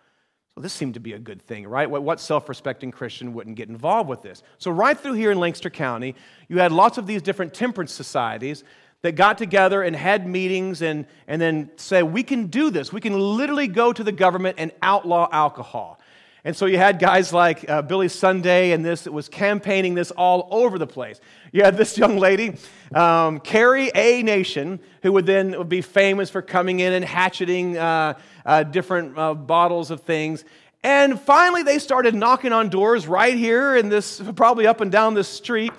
So 0.55 0.61
this 0.61 0.71
seemed 0.71 0.93
to 0.93 0.99
be 0.99 1.13
a 1.13 1.19
good 1.19 1.41
thing, 1.41 1.67
right? 1.67 1.89
What 1.89 2.19
self 2.19 2.47
respecting 2.47 2.91
Christian 2.91 3.33
wouldn't 3.33 3.55
get 3.55 3.69
involved 3.69 4.07
with 4.07 4.21
this? 4.21 4.43
So, 4.59 4.69
right 4.69 4.97
through 4.97 5.13
here 5.13 5.31
in 5.31 5.39
Lancaster 5.39 5.71
County, 5.71 6.15
you 6.47 6.59
had 6.59 6.71
lots 6.71 6.99
of 6.99 7.07
these 7.07 7.23
different 7.23 7.55
temperance 7.55 7.91
societies 7.91 8.63
that 9.01 9.13
got 9.13 9.37
together 9.37 9.81
and 9.81 9.95
had 9.95 10.27
meetings 10.27 10.81
and, 10.81 11.05
and 11.27 11.41
then 11.41 11.69
said, 11.75 12.03
we 12.03 12.23
can 12.23 12.47
do 12.47 12.69
this. 12.69 12.93
We 12.93 13.01
can 13.01 13.19
literally 13.19 13.67
go 13.67 13.91
to 13.91 14.03
the 14.03 14.13
government 14.13 14.55
and 14.59 14.71
outlaw 14.81 15.27
alcohol. 15.31 15.99
And 16.45 16.55
so 16.55 16.65
you 16.65 16.77
had 16.77 16.99
guys 16.99 17.31
like 17.31 17.69
uh, 17.69 17.81
Billy 17.81 18.09
Sunday 18.09 18.71
and 18.71 18.83
this 18.83 19.03
that 19.03 19.13
was 19.13 19.29
campaigning 19.29 19.93
this 19.93 20.11
all 20.11 20.49
over 20.51 20.77
the 20.77 20.87
place. 20.87 21.21
You 21.53 21.63
had 21.63 21.77
this 21.77 21.97
young 22.03 22.17
lady, 22.17 22.57
um, 22.93 23.39
Carrie 23.39 23.91
A. 23.95 24.23
Nation, 24.23 24.79
who 25.03 25.13
would 25.13 25.25
then 25.25 25.67
be 25.67 25.81
famous 25.81 26.29
for 26.29 26.41
coming 26.41 26.81
in 26.81 26.93
and 26.93 27.03
hatcheting 27.05 27.77
uh, 27.77 28.15
uh, 28.45 28.63
different 28.63 29.17
uh, 29.17 29.33
bottles 29.33 29.91
of 29.91 30.01
things. 30.01 30.45
And 30.83 31.19
finally, 31.19 31.63
they 31.63 31.79
started 31.79 32.13
knocking 32.13 32.51
on 32.51 32.69
doors 32.69 33.07
right 33.07 33.37
here 33.37 33.75
in 33.75 33.89
this, 33.89 34.21
probably 34.35 34.67
up 34.67 34.81
and 34.81 34.91
down 34.91 35.13
this 35.13 35.29
street, 35.29 35.71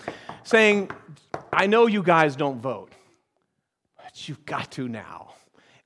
saying, 0.42 0.90
I 1.52 1.66
know 1.66 1.86
you 1.86 2.02
guys 2.02 2.36
don't 2.36 2.60
vote 2.60 2.94
but 4.14 4.28
you've 4.28 4.46
got 4.46 4.70
to 4.70 4.88
now. 4.88 5.34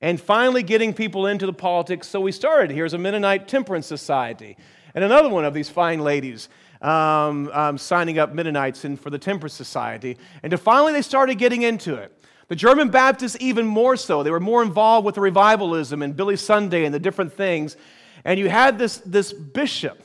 And 0.01 0.21
finally, 0.21 0.61
getting 0.61 0.93
people 0.93 1.25
into 1.25 1.47
the 1.47 1.53
politics. 1.53 2.07
So 2.07 2.21
we 2.21 2.31
started. 2.31 2.69
Here's 2.69 2.93
a 2.93 2.97
Mennonite 2.99 3.47
Temperance 3.47 3.87
Society. 3.87 4.55
And 4.93 5.03
another 5.03 5.29
one 5.29 5.45
of 5.45 5.55
these 5.55 5.67
fine 5.67 5.99
ladies 5.99 6.47
um, 6.79 7.49
um, 7.51 7.79
signing 7.79 8.19
up 8.19 8.31
Mennonites 8.35 8.85
in, 8.85 8.97
for 8.97 9.09
the 9.09 9.17
Temperance 9.17 9.55
Society. 9.55 10.15
And 10.43 10.51
to 10.51 10.59
finally, 10.59 10.93
they 10.93 11.01
started 11.01 11.39
getting 11.39 11.63
into 11.63 11.95
it. 11.95 12.15
The 12.49 12.55
German 12.55 12.89
Baptists, 12.89 13.37
even 13.39 13.65
more 13.65 13.95
so. 13.95 14.23
They 14.23 14.31
were 14.31 14.39
more 14.39 14.63
involved 14.63 15.05
with 15.05 15.15
the 15.15 15.21
revivalism 15.21 16.01
and 16.01 16.15
Billy 16.15 16.35
Sunday 16.35 16.83
and 16.83 16.93
the 16.93 16.99
different 16.99 17.31
things. 17.31 17.77
And 18.25 18.39
you 18.39 18.49
had 18.49 18.77
this, 18.77 18.97
this 18.97 19.31
bishop, 19.31 20.03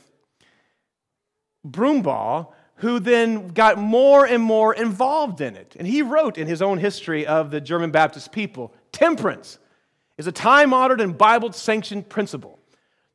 Brumbaugh, 1.67 2.47
who 2.75 2.99
then 2.99 3.49
got 3.49 3.79
more 3.79 4.25
and 4.25 4.43
more 4.43 4.75
involved 4.75 5.41
in 5.41 5.55
it. 5.55 5.75
And 5.79 5.87
he 5.87 6.01
wrote 6.01 6.37
in 6.37 6.47
his 6.47 6.61
own 6.61 6.77
history 6.77 7.25
of 7.25 7.49
the 7.49 7.59
German 7.59 7.91
Baptist 7.91 8.31
people 8.31 8.73
temperance 8.91 9.57
is 10.17 10.27
a 10.27 10.31
time 10.31 10.73
honored 10.73 11.01
and 11.01 11.17
Bible 11.17 11.51
sanctioned 11.51 12.07
principle. 12.09 12.59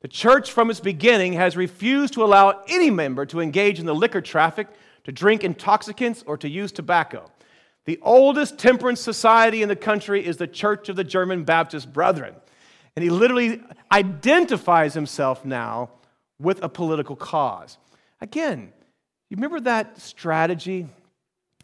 The 0.00 0.08
church, 0.08 0.50
from 0.50 0.70
its 0.70 0.80
beginning, 0.80 1.34
has 1.34 1.56
refused 1.56 2.14
to 2.14 2.24
allow 2.24 2.62
any 2.68 2.90
member 2.90 3.26
to 3.26 3.40
engage 3.40 3.78
in 3.78 3.86
the 3.86 3.94
liquor 3.94 4.20
traffic, 4.20 4.66
to 5.04 5.12
drink 5.12 5.44
intoxicants, 5.44 6.24
or 6.26 6.36
to 6.38 6.48
use 6.48 6.72
tobacco. 6.72 7.30
The 7.86 7.98
oldest 8.02 8.58
temperance 8.58 9.00
society 9.00 9.62
in 9.62 9.68
the 9.68 9.76
country 9.76 10.24
is 10.24 10.36
the 10.36 10.46
Church 10.46 10.88
of 10.88 10.96
the 10.96 11.04
German 11.04 11.44
Baptist 11.44 11.92
Brethren. 11.92 12.34
And 12.94 13.02
he 13.02 13.10
literally 13.10 13.62
identifies 13.90 14.94
himself 14.94 15.44
now 15.44 15.90
with 16.38 16.62
a 16.62 16.68
political 16.68 17.16
cause. 17.16 17.78
Again, 18.20 18.72
you 19.28 19.36
remember 19.36 19.60
that 19.60 20.00
strategy 20.00 20.88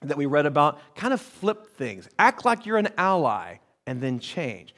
that 0.02 0.16
we 0.16 0.26
read 0.26 0.46
about? 0.46 0.78
Kind 0.94 1.12
of 1.12 1.20
flip 1.20 1.76
things, 1.76 2.08
act 2.18 2.44
like 2.44 2.64
you're 2.64 2.78
an 2.78 2.88
ally, 2.96 3.56
and 3.86 4.00
then 4.00 4.18
change. 4.18 4.74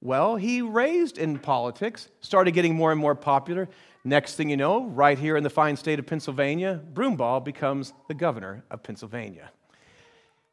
Well, 0.00 0.36
he 0.36 0.62
raised 0.62 1.18
in 1.18 1.38
politics, 1.38 2.08
started 2.20 2.52
getting 2.52 2.74
more 2.74 2.90
and 2.90 3.00
more 3.00 3.14
popular. 3.14 3.68
Next 4.02 4.36
thing 4.36 4.48
you 4.48 4.56
know, 4.56 4.86
right 4.86 5.18
here 5.18 5.36
in 5.36 5.42
the 5.44 5.50
fine 5.50 5.76
state 5.76 5.98
of 5.98 6.06
Pennsylvania, 6.06 6.80
Brumbaugh 6.94 7.44
becomes 7.44 7.92
the 8.08 8.14
governor 8.14 8.64
of 8.70 8.82
Pennsylvania. 8.82 9.50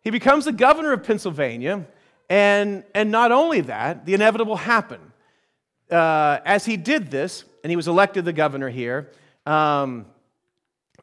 He 0.07 0.11
becomes 0.11 0.45
the 0.45 0.53
governor 0.53 0.93
of 0.93 1.03
Pennsylvania, 1.03 1.85
and, 2.29 2.85
and 2.95 3.11
not 3.11 3.33
only 3.33 3.59
that, 3.59 4.05
the 4.05 4.13
inevitable 4.13 4.55
happened. 4.55 5.11
Uh, 5.91 6.39
as 6.45 6.63
he 6.63 6.77
did 6.77 7.11
this, 7.11 7.43
and 7.61 7.69
he 7.69 7.75
was 7.75 7.89
elected 7.89 8.23
the 8.23 8.31
governor 8.31 8.69
here, 8.69 9.11
um, 9.45 10.05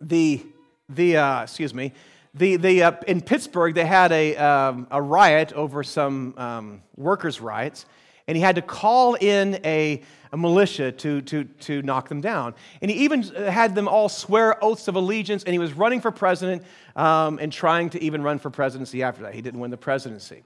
the 0.01 0.43
the, 0.89 1.19
uh, 1.19 1.43
excuse 1.43 1.75
me, 1.75 1.93
the, 2.33 2.57
the, 2.57 2.83
uh, 2.83 2.93
in 3.07 3.21
Pittsburgh, 3.21 3.75
they 3.75 3.85
had 3.85 4.11
a, 4.11 4.37
um, 4.39 4.87
a 4.91 5.03
riot 5.03 5.53
over 5.53 5.83
some 5.83 6.33
um, 6.39 6.83
workers' 6.97 7.43
riots, 7.43 7.85
and 8.27 8.37
he 8.37 8.43
had 8.43 8.57
to 8.57 8.63
call 8.63 9.15
in 9.15 9.61
a, 9.65 10.03
a 10.33 10.37
militia 10.37 10.93
to, 10.93 11.21
to, 11.23 11.45
to 11.45 11.83
knock 11.83 12.09
them 12.09 12.21
down. 12.21 12.55
And 12.81 12.91
he 12.91 13.05
even 13.05 13.23
had 13.23 13.75
them 13.75 13.87
all 13.87 14.09
swear 14.09 14.63
oaths 14.65 14.89
of 14.89 14.97
allegiance, 14.97 15.45
and 15.45 15.53
he 15.53 15.59
was 15.59 15.75
running 15.75 16.01
for 16.01 16.11
president 16.11 16.63
um, 16.97 17.39
and 17.39 17.53
trying 17.53 17.91
to 17.91 18.03
even 18.03 18.23
run 18.23 18.39
for 18.39 18.51
presidency 18.51 19.03
after 19.03 19.23
that. 19.23 19.35
He 19.35 19.43
didn't 19.43 19.61
win 19.61 19.71
the 19.71 19.77
presidency. 19.77 20.43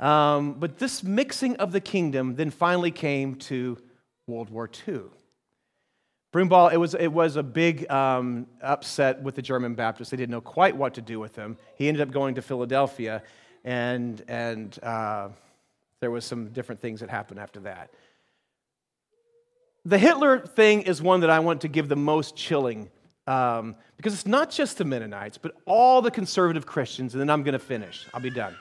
Um, 0.00 0.54
but 0.54 0.78
this 0.78 1.02
mixing 1.02 1.56
of 1.56 1.72
the 1.72 1.80
kingdom 1.80 2.36
then 2.36 2.50
finally 2.50 2.90
came 2.90 3.34
to 3.36 3.76
World 4.26 4.48
War 4.50 4.70
II. 4.86 5.00
Brumbaugh, 6.32 6.72
it 6.72 6.76
was, 6.76 6.94
it 6.94 7.08
was 7.08 7.36
a 7.36 7.42
big 7.42 7.90
um, 7.90 8.46
upset 8.62 9.22
with 9.22 9.34
the 9.34 9.42
German 9.42 9.74
Baptists. 9.74 10.10
They 10.10 10.16
didn't 10.16 10.30
know 10.30 10.42
quite 10.42 10.76
what 10.76 10.94
to 10.94 11.00
do 11.00 11.18
with 11.18 11.34
him. 11.34 11.56
He 11.76 11.88
ended 11.88 12.02
up 12.02 12.10
going 12.10 12.34
to 12.34 12.42
Philadelphia, 12.42 13.22
and, 13.64 14.22
and 14.28 14.78
uh, 14.82 15.30
there 16.00 16.10
was 16.10 16.24
some 16.24 16.48
different 16.50 16.80
things 16.80 17.00
that 17.00 17.10
happened 17.10 17.40
after 17.40 17.60
that. 17.60 17.90
The 19.84 19.98
Hitler 19.98 20.40
thing 20.40 20.82
is 20.82 21.00
one 21.00 21.20
that 21.20 21.30
I 21.30 21.40
want 21.40 21.62
to 21.62 21.68
give 21.68 21.88
the 21.88 21.96
most 21.96 22.36
chilling 22.36 22.90
um, 23.26 23.76
because 23.98 24.14
it's 24.14 24.26
not 24.26 24.50
just 24.50 24.78
the 24.78 24.84
Mennonites, 24.84 25.36
but 25.36 25.54
all 25.66 26.00
the 26.00 26.10
conservative 26.10 26.64
Christians, 26.64 27.12
and 27.12 27.20
then 27.20 27.28
I'm 27.28 27.42
going 27.42 27.52
to 27.52 27.58
finish. 27.58 28.06
I'll 28.14 28.22
be 28.22 28.30
done. 28.30 28.56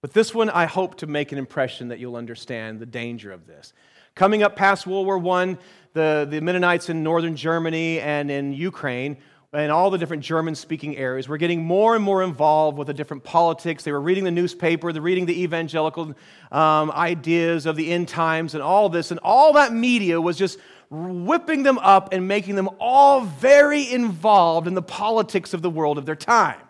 But 0.00 0.12
this 0.12 0.32
one, 0.32 0.48
I 0.48 0.66
hope 0.66 0.96
to 0.98 1.06
make 1.06 1.32
an 1.32 1.38
impression 1.38 1.88
that 1.88 1.98
you'll 1.98 2.16
understand 2.16 2.78
the 2.78 2.86
danger 2.86 3.32
of 3.32 3.48
this. 3.48 3.72
Coming 4.14 4.42
up 4.44 4.54
past 4.54 4.86
World 4.86 5.06
War 5.06 5.40
I, 5.40 5.58
the, 5.92 6.26
the 6.30 6.40
Mennonites 6.40 6.88
in 6.88 7.02
northern 7.02 7.34
Germany 7.34 8.00
and 8.00 8.30
in 8.30 8.52
Ukraine 8.52 9.16
and 9.52 9.72
all 9.72 9.90
the 9.90 9.98
different 9.98 10.22
German 10.22 10.54
speaking 10.54 10.96
areas 10.96 11.26
were 11.26 11.36
getting 11.36 11.64
more 11.64 11.96
and 11.96 12.04
more 12.04 12.22
involved 12.22 12.78
with 12.78 12.86
the 12.86 12.94
different 12.94 13.24
politics. 13.24 13.82
They 13.82 13.90
were 13.90 14.00
reading 14.00 14.22
the 14.24 14.30
newspaper, 14.30 14.92
they're 14.92 15.02
reading 15.02 15.26
the 15.26 15.42
evangelical 15.42 16.14
um, 16.52 16.90
ideas 16.92 17.66
of 17.66 17.74
the 17.74 17.90
end 17.90 18.08
times 18.08 18.54
and 18.54 18.62
all 18.62 18.88
this. 18.88 19.10
And 19.10 19.18
all 19.24 19.54
that 19.54 19.72
media 19.72 20.20
was 20.20 20.36
just 20.36 20.58
whipping 20.88 21.64
them 21.64 21.78
up 21.78 22.12
and 22.12 22.28
making 22.28 22.54
them 22.54 22.68
all 22.78 23.22
very 23.22 23.90
involved 23.90 24.68
in 24.68 24.74
the 24.74 24.82
politics 24.82 25.52
of 25.52 25.62
the 25.62 25.70
world 25.70 25.98
of 25.98 26.06
their 26.06 26.16
time. 26.16 26.60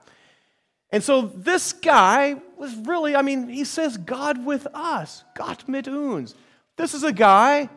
And 0.91 1.05
so 1.05 1.23
this 1.23 1.73
guy 1.73 2.37
was 2.57 2.75
really, 2.77 3.15
I 3.15 3.23
mean, 3.23 3.49
he 3.49 3.65
says, 3.65 3.97
God 3.97 4.45
with 4.45 4.67
us, 4.75 5.23
Gott 5.35 5.69
mit 5.69 5.87
uns. 5.87 6.35
This 6.77 6.95
is 6.95 7.03
a 7.03 7.13
guy 7.13 7.69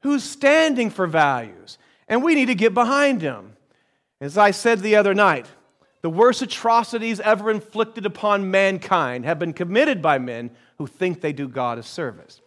who's 0.00 0.22
standing 0.22 0.90
for 0.90 1.06
values, 1.06 1.78
and 2.08 2.22
we 2.22 2.34
need 2.34 2.46
to 2.46 2.54
get 2.54 2.74
behind 2.74 3.20
him. 3.20 3.55
As 4.20 4.38
I 4.38 4.50
said 4.50 4.80
the 4.80 4.96
other 4.96 5.14
night, 5.14 5.46
the 6.00 6.10
worst 6.10 6.40
atrocities 6.40 7.20
ever 7.20 7.50
inflicted 7.50 8.06
upon 8.06 8.50
mankind 8.50 9.24
have 9.24 9.38
been 9.38 9.52
committed 9.52 10.00
by 10.00 10.18
men 10.18 10.50
who 10.78 10.86
think 10.86 11.20
they 11.20 11.32
do 11.32 11.48
God 11.48 11.78
a 11.78 11.82
service. 11.82 12.40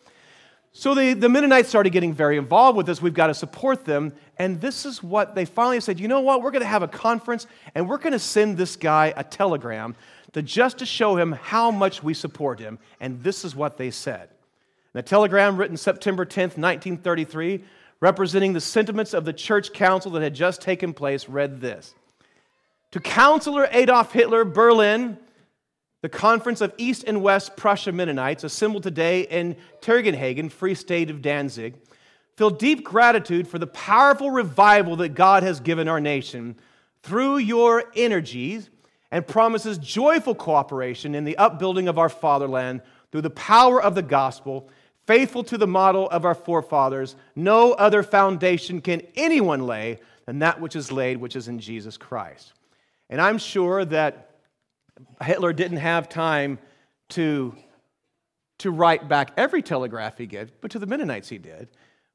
So 0.71 0.95
the, 0.95 1.13
the 1.13 1.29
Mennonites 1.29 1.67
started 1.67 1.91
getting 1.91 2.13
very 2.13 2.37
involved 2.37 2.77
with 2.77 2.85
this. 2.85 3.01
We've 3.01 3.13
got 3.13 3.27
to 3.27 3.33
support 3.33 3.85
them. 3.85 4.13
And 4.37 4.61
this 4.61 4.85
is 4.85 5.03
what 5.03 5.35
they 5.35 5.45
finally 5.45 5.79
said 5.79 5.99
you 5.99 6.07
know 6.07 6.21
what? 6.21 6.41
We're 6.41 6.51
going 6.51 6.61
to 6.61 6.67
have 6.67 6.83
a 6.83 6.87
conference 6.87 7.47
and 7.75 7.89
we're 7.89 7.97
going 7.97 8.13
to 8.13 8.19
send 8.19 8.57
this 8.57 8.75
guy 8.75 9.13
a 9.17 9.23
telegram 9.23 9.95
to 10.33 10.41
just 10.41 10.77
to 10.79 10.85
show 10.85 11.17
him 11.17 11.31
how 11.33 11.71
much 11.71 12.03
we 12.03 12.13
support 12.13 12.59
him. 12.59 12.79
And 12.99 13.21
this 13.23 13.43
is 13.43 13.55
what 13.55 13.77
they 13.77 13.91
said. 13.91 14.29
In 14.93 14.99
a 14.99 15.03
telegram 15.03 15.57
written 15.57 15.77
September 15.77 16.25
10th, 16.25 16.57
1933, 16.57 17.63
representing 18.01 18.53
the 18.53 18.61
sentiments 18.61 19.13
of 19.13 19.25
the 19.25 19.33
church 19.33 19.73
council 19.73 20.11
that 20.11 20.21
had 20.21 20.33
just 20.33 20.61
taken 20.61 20.93
place, 20.93 21.27
read 21.27 21.61
this. 21.61 21.93
To 22.91 22.99
Counselor 22.99 23.67
Adolf 23.71 24.13
Hitler, 24.13 24.45
Berlin, 24.45 25.17
the 26.01 26.09
Conference 26.09 26.61
of 26.61 26.73
East 26.77 27.03
and 27.05 27.21
West 27.21 27.57
Prussia 27.57 27.91
Mennonites, 27.91 28.43
assembled 28.43 28.83
today 28.83 29.21
in 29.21 29.57
Tiergartenhagen, 29.81 30.49
Free 30.49 30.75
State 30.75 31.09
of 31.09 31.21
Danzig, 31.21 31.75
feel 32.37 32.49
deep 32.49 32.85
gratitude 32.85 33.47
for 33.47 33.59
the 33.59 33.67
powerful 33.67 34.31
revival 34.31 34.95
that 34.97 35.09
God 35.09 35.43
has 35.43 35.59
given 35.59 35.87
our 35.89 35.99
nation 35.99 36.55
through 37.03 37.37
your 37.37 37.83
energies 37.95 38.69
and 39.11 39.27
promises 39.27 39.77
joyful 39.77 40.35
cooperation 40.35 41.15
in 41.15 41.25
the 41.25 41.37
upbuilding 41.37 41.87
of 41.87 41.97
our 41.97 42.09
fatherland 42.09 42.81
through 43.11 43.21
the 43.21 43.29
power 43.29 43.81
of 43.81 43.95
the 43.95 44.01
gospel 44.01 44.69
faithful 45.09 45.43
to 45.43 45.57
the 45.57 45.65
model 45.65 46.07
of 46.11 46.23
our 46.23 46.35
forefathers, 46.35 47.15
no 47.35 47.71
other 47.73 48.03
foundation 48.03 48.79
can 48.79 49.01
anyone 49.15 49.65
lay 49.65 49.97
than 50.27 50.37
that 50.37 50.61
which 50.61 50.75
is 50.75 50.91
laid, 50.91 51.17
which 51.17 51.35
is 51.35 51.47
in 51.47 51.57
Jesus 51.57 51.97
Christ. 51.97 52.53
And 53.09 53.19
I'm 53.19 53.39
sure 53.39 53.83
that 53.85 54.29
Hitler 55.19 55.51
didn't 55.51 55.77
have 55.77 56.09
time 56.09 56.59
to, 57.09 57.55
to 58.59 58.69
write 58.69 59.07
back 59.09 59.31
every 59.35 59.63
telegraph 59.63 60.19
he 60.19 60.27
did, 60.27 60.51
but 60.61 60.69
to 60.71 60.79
the 60.79 60.85
Mennonites 60.85 61.29
he 61.29 61.39
did. 61.39 61.69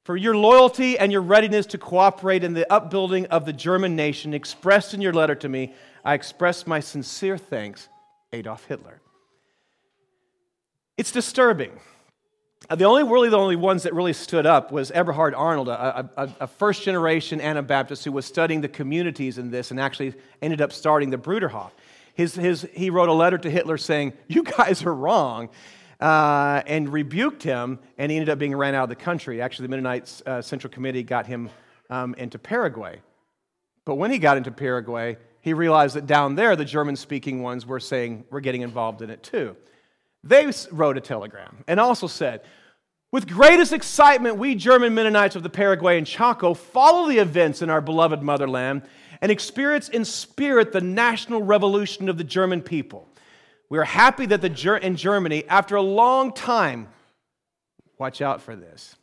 For 0.05 0.17
your 0.17 0.37
loyalty 0.37 0.97
and 0.97 1.11
your 1.11 1.23
readiness 1.23 1.67
to 1.67 1.79
cooperate 1.79 2.45
in 2.45 2.55
the 2.55 2.73
upbuilding 2.73 3.27
of 3.27 3.45
the 3.45 3.53
German 3.53 3.97
nation 3.97 4.33
expressed 4.33 4.95
in 4.95 5.01
your 5.01 5.13
letter 5.13 5.35
to 5.35 5.49
me, 5.49 5.75
I 6.05 6.15
express 6.15 6.65
my 6.65 6.79
sincere 6.79 7.39
thanks, 7.39 7.89
Adolf 8.33 8.67
Hitler. 8.67 9.01
It's 10.97 11.11
disturbing 11.11 11.73
the 12.71 12.85
only 12.85 13.03
really 13.05 13.29
the 13.29 13.39
only 13.39 13.57
ones 13.57 13.83
that 13.83 13.95
really 13.95 14.13
stood 14.13 14.47
up 14.47 14.73
was 14.73 14.91
Eberhard 14.91 15.35
Arnold, 15.35 15.69
a, 15.69 16.09
a, 16.17 16.31
a, 16.41 16.47
first 16.47 16.83
generation 16.83 17.41
Anabaptist 17.41 18.05
who 18.05 18.13
was 18.13 18.25
studying 18.25 18.61
the 18.61 18.69
communities 18.69 19.39
in 19.39 19.51
this 19.51 19.71
and 19.71 19.79
actually 19.79 20.15
ended 20.41 20.61
up 20.63 20.73
starting 20.73 21.11
the 21.11 21.19
Bruderhof. 21.19 21.71
His, 22.15 22.35
his, 22.35 22.67
he 22.73 22.91
wrote 22.91 23.09
a 23.09 23.13
letter 23.13 23.37
to 23.39 23.51
Hitler 23.51 23.77
saying, 23.77 24.15
You 24.29 24.45
guys 24.45 24.85
are 24.85 24.95
wrong, 24.95 25.51
uh, 26.01 26.63
and 26.67 26.93
rebuked 26.93 27.43
him, 27.43 27.79
and 27.99 28.11
he 28.11 28.17
ended 28.17 28.31
up 28.31 28.39
being 28.39 28.55
ran 28.55 28.75
out 28.75 28.85
of 28.85 28.89
the 28.89 28.97
country. 28.97 29.43
Actually, 29.43 29.67
the 29.67 29.71
Mennonite 29.71 30.23
uh, 30.25 30.41
Central 30.41 30.73
Committee 30.73 31.03
got 31.03 31.27
him 31.27 31.51
um, 31.91 32.15
into 32.15 32.39
Paraguay. 32.39 33.01
But 33.85 33.97
when 33.97 34.11
he 34.11 34.19
got 34.19 34.37
into 34.37 34.51
Paraguay, 34.51 35.19
he 35.41 35.53
realized 35.53 35.97
that 35.97 36.07
down 36.07 36.37
there, 36.37 36.57
the 36.57 36.65
German 36.65 36.97
speaking 36.97 37.43
ones 37.43 37.67
were 37.67 37.81
saying, 37.81 38.25
We're 38.31 38.41
getting 38.41 38.63
involved 38.63 39.03
in 39.03 39.11
it 39.11 39.23
too. 39.23 39.57
They 40.25 40.51
wrote 40.73 40.97
a 40.97 41.03
telegram 41.03 41.63
and 41.69 41.79
also 41.79 42.07
said, 42.07 42.41
with 43.13 43.29
greatest 43.29 43.73
excitement, 43.73 44.39
we 44.39 44.55
German 44.55 44.95
Mennonites 44.95 45.37
of 45.37 45.43
the 45.43 45.51
Paraguay 45.51 45.99
and 45.99 46.07
Chaco 46.07 46.55
follow 46.55 47.09
the 47.09 47.19
events 47.19 47.63
in 47.63 47.71
our 47.71 47.81
beloved 47.81 48.23
motherland 48.23 48.83
and 49.21 49.31
experience 49.31 49.89
in 49.89 50.05
spirit 50.05 50.73
the 50.73 50.81
national 50.81 51.43
revolution 51.43 52.09
of 52.09 52.19
the 52.19 52.25
German 52.25 52.63
people. 52.63 53.07
We 53.69 53.79
are 53.79 53.85
happy 53.85 54.27
that 54.27 54.41
the, 54.41 54.79
in 54.83 54.97
Germany, 54.97 55.45
after 55.47 55.77
a 55.77 55.83
long 55.83 56.33
time, 56.33 56.89
watch 57.99 58.21
out 58.21 58.41
for 58.43 58.57
this, 58.57 58.97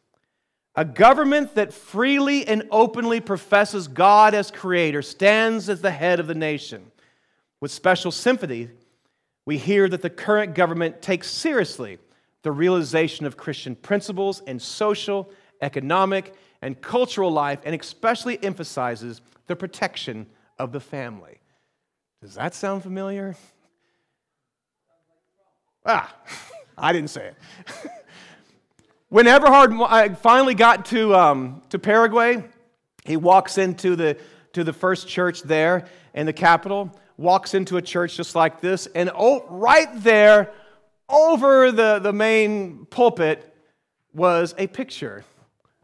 a 0.75 0.83
government 0.83 1.55
that 1.55 1.71
freely 1.71 2.47
and 2.47 2.67
openly 2.71 3.19
professes 3.19 3.87
God 3.87 4.33
as 4.33 4.51
creator 4.51 5.01
stands 5.01 5.69
as 5.69 5.81
the 5.81 5.91
head 5.91 6.19
of 6.19 6.27
the 6.27 6.35
nation. 6.35 6.91
With 7.59 7.71
special 7.71 8.11
sympathy, 8.11 8.69
we 9.45 9.57
hear 9.57 9.87
that 9.89 10.01
the 10.01 10.09
current 10.09 10.55
government 10.55 11.01
takes 11.01 11.29
seriously 11.29 11.97
the 12.43 12.51
realization 12.51 13.25
of 13.25 13.37
Christian 13.37 13.75
principles 13.75 14.41
in 14.47 14.59
social, 14.59 15.31
economic, 15.61 16.33
and 16.61 16.79
cultural 16.81 17.31
life, 17.31 17.59
and 17.63 17.79
especially 17.79 18.43
emphasizes 18.43 19.21
the 19.47 19.55
protection 19.55 20.27
of 20.59 20.71
the 20.71 20.79
family. 20.79 21.39
Does 22.21 22.35
that 22.35 22.53
sound 22.53 22.83
familiar? 22.83 23.35
Ah, 25.85 26.15
I 26.77 26.93
didn't 26.93 27.09
say 27.09 27.27
it. 27.27 27.35
when 29.09 29.27
Eberhard 29.27 30.17
finally 30.19 30.55
got 30.55 30.85
to, 30.87 31.15
um, 31.15 31.61
to 31.69 31.79
Paraguay, 31.79 32.43
he 33.05 33.17
walks 33.17 33.57
into 33.57 33.95
the, 33.95 34.17
to 34.53 34.63
the 34.63 34.73
first 34.73 35.07
church 35.07 35.41
there 35.41 35.87
in 36.13 36.25
the 36.25 36.33
capital, 36.33 36.91
walks 37.17 37.53
into 37.53 37.77
a 37.77 37.81
church 37.81 38.17
just 38.17 38.35
like 38.35 38.61
this, 38.61 38.87
and 38.87 39.11
oh, 39.15 39.45
right 39.49 39.89
there 40.03 40.51
over 41.09 41.71
the, 41.71 41.99
the 41.99 42.13
main 42.13 42.85
pulpit 42.85 43.53
was 44.13 44.55
a 44.57 44.67
picture 44.67 45.23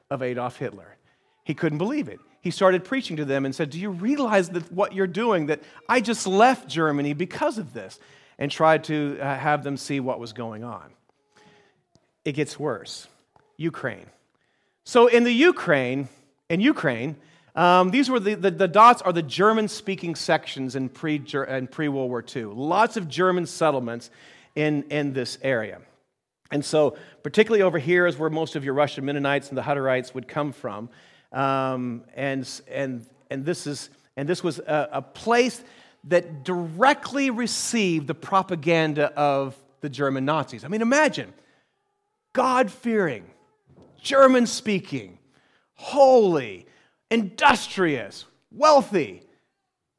of 0.10 0.22
Adolf 0.22 0.58
Hitler. 0.58 0.96
He 1.44 1.54
couldn't 1.54 1.78
believe 1.78 2.08
it. 2.08 2.20
He 2.42 2.52
started 2.52 2.84
preaching 2.84 3.18
to 3.18 3.26
them 3.26 3.46
and 3.46 3.54
said, 3.54 3.70
Do 3.70 3.80
you 3.80 3.90
realize 3.90 4.50
that 4.50 4.72
what 4.72 4.94
you're 4.94 5.08
doing, 5.08 5.48
that 5.48 5.62
I 5.90 6.02
just 6.02 6.28
left 6.28 6.68
Germany 6.68 7.14
because 7.14 7.58
of 7.58 7.74
this? 7.74 8.00
And 8.40 8.52
tried 8.52 8.84
to 8.86 9.18
uh, 9.20 9.36
have 9.36 9.64
them 9.64 9.78
see 9.78 10.00
what 10.00 10.20
was 10.20 10.32
going 10.32 10.64
on. 10.64 10.92
It 12.24 12.34
gets 12.34 12.60
worse. 12.60 13.08
Ukraine. 13.58 14.06
So 14.84 15.08
in 15.08 15.24
the 15.24 15.32
Ukraine, 15.32 16.08
in 16.48 16.62
Ukraine, 16.62 17.16
um, 17.58 17.90
these 17.90 18.08
were 18.08 18.20
the, 18.20 18.36
the, 18.36 18.52
the, 18.52 18.68
dots 18.68 19.02
are 19.02 19.12
the 19.12 19.24
German 19.24 19.68
speaking 19.68 20.14
sections 20.14 20.76
in 20.76 20.90
pre, 20.90 21.16
in 21.16 21.68
pre 21.68 21.88
World 21.88 22.12
War 22.12 22.24
II. 22.24 22.44
Lots 22.44 22.98
of 22.98 23.10
German 23.10 23.48
settlements 23.48 24.12
in, 24.56 24.84
in 24.92 25.14
this 25.14 25.40
area. 25.42 25.82
And 26.52 26.64
so, 26.64 26.96
particularly 27.24 27.64
over 27.64 27.80
here 27.80 28.06
is 28.06 28.16
where 28.16 28.30
most 28.30 28.56
of 28.56 28.64
your 28.64 28.76
Russian 28.76 29.06
Mennonites 29.06 29.50
and 29.50 29.58
the 29.58 29.64
Hutterites 29.64 30.14
would 30.14 30.28
come 30.28 30.52
from. 30.52 30.90
Um, 31.34 32.04
and, 32.14 32.48
and, 32.70 33.04
and, 33.32 33.44
this 33.44 33.66
is, 33.66 33.90
and 34.16 34.30
this 34.30 34.44
was 34.44 34.60
a, 34.60 34.90
a 34.94 35.02
place 35.02 35.62
that 36.06 36.44
directly 36.44 37.32
received 37.32 38.06
the 38.06 38.14
propaganda 38.14 39.12
of 39.16 39.56
the 39.82 39.90
German 39.90 40.26
Nazis. 40.26 40.64
I 40.64 40.68
mean, 40.68 40.84
imagine 40.84 41.34
God 42.34 42.70
fearing, 42.72 43.26
German 44.00 44.46
speaking, 44.46 45.18
holy, 45.74 46.67
industrious, 47.10 48.26
wealthy. 48.52 49.22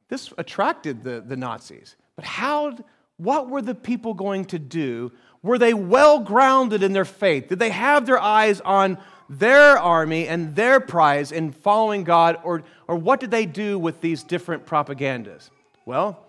This 0.09 0.33
attracted 0.37 1.03
the, 1.03 1.21
the 1.21 1.37
Nazis. 1.37 1.95
But 2.15 2.25
how, 2.25 2.77
what 3.17 3.49
were 3.49 3.61
the 3.61 3.75
people 3.75 4.13
going 4.13 4.45
to 4.45 4.59
do? 4.59 5.11
Were 5.43 5.57
they 5.57 5.73
well 5.73 6.19
grounded 6.19 6.83
in 6.83 6.93
their 6.93 7.05
faith? 7.05 7.47
Did 7.47 7.59
they 7.59 7.69
have 7.69 8.05
their 8.05 8.19
eyes 8.19 8.59
on 8.61 8.97
their 9.29 9.77
army 9.77 10.27
and 10.27 10.55
their 10.55 10.79
prize 10.79 11.31
in 11.31 11.51
following 11.51 12.03
God? 12.03 12.39
Or, 12.43 12.63
or 12.87 12.95
what 12.95 13.19
did 13.19 13.31
they 13.31 13.45
do 13.45 13.77
with 13.77 14.01
these 14.01 14.23
different 14.23 14.65
propagandas? 14.65 15.49
Well, 15.85 16.25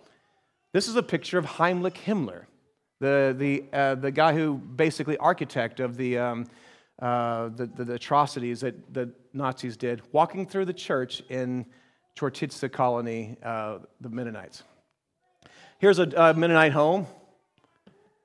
this 0.73 0.87
is 0.87 0.97
a 0.97 1.03
picture 1.03 1.39
of 1.39 1.45
Heinrich 1.45 1.99
Himmler, 2.07 2.45
the, 3.01 3.35
the, 3.37 3.65
uh, 3.73 3.95
the 3.97 4.13
guy 4.13 4.35
who 4.35 4.55
basically 4.55 5.17
architect 5.17 5.81
of 5.81 5.97
the, 5.97 6.19
um, 6.19 6.47
uh, 7.01 7.49
the, 7.49 7.67
the, 7.67 7.85
the, 7.85 7.95
atrocities 7.95 8.61
that 8.61 8.95
the 8.95 9.11
Nazis 9.33 9.77
did, 9.77 10.03
walking 10.13 10.47
through 10.47 10.65
the 10.65 10.73
church 10.73 11.23
in 11.29 11.67
Chortitza 12.17 12.71
colony, 12.71 13.37
uh, 13.43 13.79
the 14.01 14.09
Mennonites. 14.09 14.63
Here's 15.79 15.99
a, 15.99 16.09
a 16.17 16.35
Mennonite 16.35 16.73
home 16.73 17.07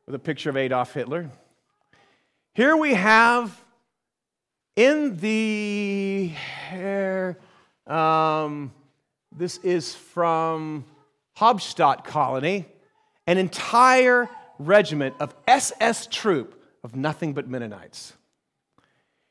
with 0.06 0.16
a 0.16 0.20
picture 0.20 0.50
of 0.50 0.58
Adolf 0.58 0.94
Hitler. 0.94 1.30
Here 2.54 2.76
we 2.76 2.94
have 2.94 3.64
in 4.76 5.18
the 5.18 6.32
um, 7.88 8.74
this 9.38 9.58
is 9.58 9.94
from 9.94 10.86
Halbstadt 11.38 12.04
colony, 12.04 12.66
an 13.28 13.38
entire 13.38 14.30
regiment 14.60 15.16
of 15.20 15.36
SS 15.48 16.08
troop 16.08 16.62
of 16.84 16.96
nothing 16.96 17.34
but 17.34 17.48
Mennonites. 17.48 18.14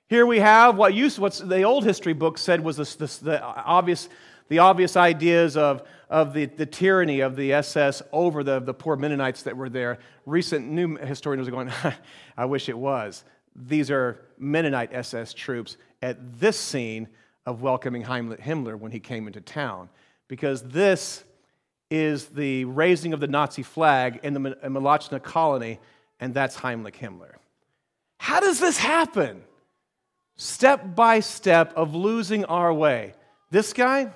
Here 0.09 0.27
we 0.27 0.39
have 0.41 0.77
what 0.77 0.93
used, 0.93 1.19
what 1.19 1.35
the 1.35 1.63
old 1.63 1.85
history 1.85 2.13
book 2.13 2.37
said 2.37 2.63
was 2.63 2.77
this, 2.77 2.95
this, 2.95 3.17
the, 3.17 3.43
obvious, 3.43 4.09
the 4.49 4.59
obvious 4.59 4.97
ideas 4.97 5.57
of, 5.57 5.83
of 6.11 6.35
the, 6.35 6.45
the 6.45 6.67
tyranny 6.67 7.21
of 7.21 7.37
the 7.37 7.55
SS 7.55 8.03
over 8.13 8.45
the, 8.45 8.61
the 8.61 8.75
poor 8.75 8.97
Mennonites 8.97 9.43
that 9.45 9.57
were 9.57 9.71
there. 9.71 9.99
Recent 10.27 10.69
new 10.69 10.97
historians 10.97 11.49
are 11.49 11.51
going, 11.51 11.73
I 12.37 12.45
wish 12.45 12.69
it 12.69 12.77
was. 12.77 13.25
These 13.57 13.91
are 13.91 14.21
Mennonite 14.39 14.93
SS 14.93 15.33
troops 15.33 15.79
at 16.03 16.39
this 16.39 16.59
scene 16.59 17.09
of 17.47 17.63
welcoming 17.63 18.03
Himmler 18.03 18.79
when 18.79 18.93
he 18.93 19.01
came 19.01 19.27
into 19.27 19.41
town. 19.41 19.89
Because 20.29 20.63
this 20.63 21.25
is 21.91 22.27
the 22.27 22.65
raising 22.67 23.13
of 23.15 23.21
the 23.21 23.27
Nazi 23.27 23.63
flag 23.63 24.21
in 24.23 24.35
the 24.35 24.41
Molotschna 24.41 25.23
colony, 25.23 25.79
and 26.21 26.35
that's 26.35 26.57
Heinrich 26.57 26.99
Himmler. 26.99 27.37
How 28.19 28.41
does 28.41 28.59
this 28.61 28.77
happen? 28.77 29.43
Step 30.37 30.95
by 30.95 31.21
step 31.21 31.73
of 31.77 31.95
losing 31.95 32.45
our 32.47 32.73
way. 32.73 33.15
This 33.51 33.73
guy, 33.73 34.11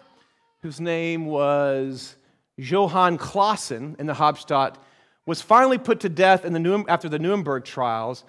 whose 0.63 0.81
name 0.81 1.27
was 1.27 2.17
Johann 2.57 3.19
Clausen 3.19 3.97
in 3.99 4.07
the 4.07 4.15
Hauptstadt, 4.15 4.77
was 5.27 5.41
finally 5.41 5.79
put 5.79 6.01
to 6.01 6.09
death 6.09 6.45
in 6.45 6.53
the 6.53 6.85
after 6.89 7.09
the 7.09 7.19
Nuremberg 7.19 7.65
trials 7.65 8.25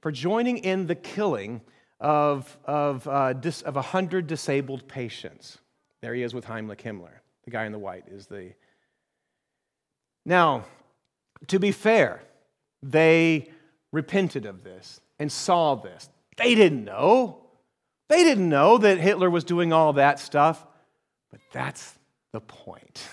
for 0.00 0.10
joining 0.10 0.58
in 0.58 0.86
the 0.86 0.94
killing 0.94 1.60
of, 2.00 2.58
of, 2.64 3.06
uh, 3.06 3.32
dis, 3.34 3.62
of 3.62 3.74
100 3.74 4.26
disabled 4.26 4.86
patients. 4.88 5.58
There 6.00 6.14
he 6.14 6.22
is 6.22 6.34
with 6.34 6.44
Heinrich 6.44 6.82
Himmler. 6.82 7.20
The 7.44 7.50
guy 7.50 7.66
in 7.66 7.72
the 7.72 7.78
white 7.78 8.04
is 8.08 8.26
the 8.26 8.52
now, 10.24 10.64
to 11.48 11.58
be 11.58 11.72
fair, 11.72 12.22
they 12.82 13.48
repented 13.92 14.46
of 14.46 14.62
this 14.62 15.00
and 15.18 15.30
saw 15.30 15.74
this. 15.74 16.08
They 16.40 16.54
didn't 16.54 16.84
know. 16.84 17.36
They 18.08 18.24
didn't 18.24 18.48
know 18.48 18.78
that 18.78 18.98
Hitler 18.98 19.28
was 19.28 19.44
doing 19.44 19.72
all 19.72 19.92
that 19.94 20.18
stuff, 20.18 20.64
but 21.30 21.40
that's 21.52 21.94
the 22.32 22.40
point. 22.40 23.06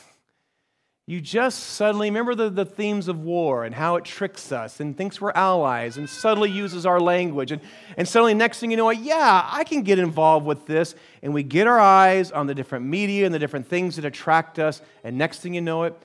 You 1.10 1.22
just 1.22 1.60
suddenly 1.60 2.10
remember 2.10 2.36
the, 2.36 2.50
the 2.50 2.66
themes 2.66 3.08
of 3.08 3.20
war 3.20 3.64
and 3.64 3.74
how 3.74 3.96
it 3.96 4.04
tricks 4.04 4.52
us 4.52 4.80
and 4.80 4.96
thinks 4.96 5.22
we're 5.22 5.32
allies 5.32 5.98
and 5.98 6.10
subtly 6.10 6.50
uses 6.50 6.86
our 6.86 7.00
language. 7.00 7.52
And, 7.52 7.62
and 7.96 8.08
suddenly, 8.08 8.34
next 8.34 8.60
thing 8.60 8.72
you 8.72 8.78
know, 8.78 8.90
yeah, 8.90 9.48
I 9.50 9.64
can 9.64 9.84
get 9.84 10.00
involved 10.00 10.46
with 10.46 10.66
this. 10.66 10.96
And 11.22 11.34
we 11.34 11.44
get 11.44 11.68
our 11.68 11.80
eyes 11.80 12.32
on 12.32 12.48
the 12.48 12.56
different 12.56 12.86
media 12.86 13.26
and 13.26 13.34
the 13.34 13.40
different 13.40 13.68
things 13.68 13.96
that 13.96 14.04
attract 14.04 14.60
us. 14.60 14.82
And 15.04 15.18
next 15.18 15.40
thing 15.40 15.54
you 15.54 15.62
know 15.62 15.84
it, 15.84 15.96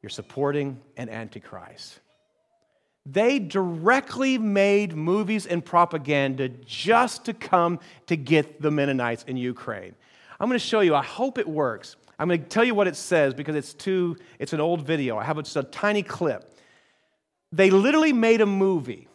you're 0.00 0.10
supporting 0.10 0.80
an 0.96 1.08
antichrist. 1.08 1.98
They 3.04 3.38
directly 3.40 4.38
made 4.38 4.94
movies 4.94 5.46
and 5.46 5.64
propaganda 5.64 6.48
just 6.48 7.24
to 7.24 7.34
come 7.34 7.80
to 8.06 8.16
get 8.16 8.62
the 8.62 8.70
Mennonites 8.70 9.24
in 9.24 9.36
Ukraine. 9.36 9.94
I'm 10.38 10.48
going 10.48 10.58
to 10.58 10.64
show 10.64 10.80
you, 10.80 10.94
I 10.94 11.02
hope 11.02 11.38
it 11.38 11.48
works. 11.48 11.96
I'm 12.18 12.28
going 12.28 12.42
to 12.42 12.48
tell 12.48 12.64
you 12.64 12.74
what 12.74 12.86
it 12.86 12.94
says 12.94 13.34
because 13.34 13.56
it's 13.56 13.74
too, 13.74 14.16
it's 14.38 14.52
an 14.52 14.60
old 14.60 14.86
video. 14.86 15.18
I 15.18 15.24
have 15.24 15.36
just 15.38 15.56
a 15.56 15.64
tiny 15.64 16.02
clip. 16.02 16.56
They 17.50 17.70
literally 17.70 18.12
made 18.12 18.40
a 18.40 18.46
movie 18.46 19.08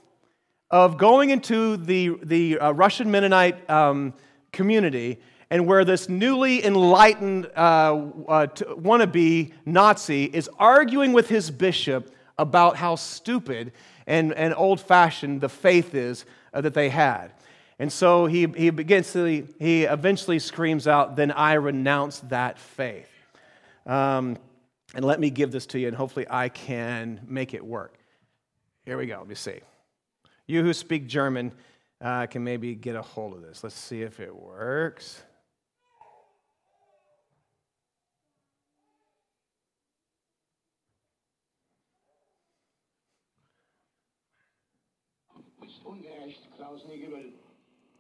of 0.70 0.98
going 0.98 1.30
into 1.30 1.78
the, 1.78 2.18
the 2.22 2.60
uh, 2.60 2.72
Russian 2.72 3.10
Mennonite 3.10 3.70
um, 3.70 4.14
community 4.52 5.20
and 5.50 5.66
where 5.66 5.86
this 5.86 6.10
newly 6.10 6.66
enlightened 6.66 7.46
uh, 7.56 7.96
uh, 8.28 8.48
wannabe 8.48 9.54
Nazi 9.66 10.26
is 10.26 10.50
arguing 10.60 11.14
with 11.14 11.30
his 11.30 11.50
bishop 11.50 12.12
about 12.38 12.78
how 12.78 12.96
stupid 12.96 13.72
and, 14.06 14.34
and 14.34 14.54
old 14.56 14.80
fashioned 14.80 15.42
the 15.42 15.50
faith 15.50 15.94
is 15.96 16.26
uh, 16.54 16.62
that 16.62 16.74
they 16.74 16.90
had. 16.90 17.32
And 17.80 17.92
so 17.92 18.26
he, 18.26 18.48
he 18.58 18.70
begins 18.70 19.14
to, 19.14 19.48
he 19.60 19.84
eventually 19.84 20.40
screams 20.40 20.88
out, 20.88 21.16
Then 21.16 21.32
I 21.32 21.54
renounce 21.54 22.20
that 22.22 22.58
faith. 22.58 23.10
Um, 23.86 24.38
and 24.96 25.06
let 25.06 25.20
me 25.20 25.30
give 25.30 25.52
this 25.52 25.66
to 25.68 25.80
you, 25.80 25.88
and 25.88 25.96
hopefully 25.96 26.26
I 26.30 26.50
can 26.50 27.22
make 27.28 27.54
it 27.54 27.64
work. 27.64 27.98
Here 28.86 28.98
we 28.98 29.06
go. 29.06 29.18
Let 29.20 29.28
me 29.28 29.36
see. 29.36 29.60
You 30.48 30.64
who 30.64 30.74
speak 30.74 31.08
German 31.08 31.52
uh, 32.02 32.26
can 32.28 32.44
maybe 32.44 32.74
get 32.74 32.96
a 32.96 33.02
hold 33.02 33.34
of 33.34 33.42
this. 33.42 33.64
Let's 33.64 33.76
see 33.76 34.02
if 34.02 34.20
it 34.20 34.34
works. 34.34 35.22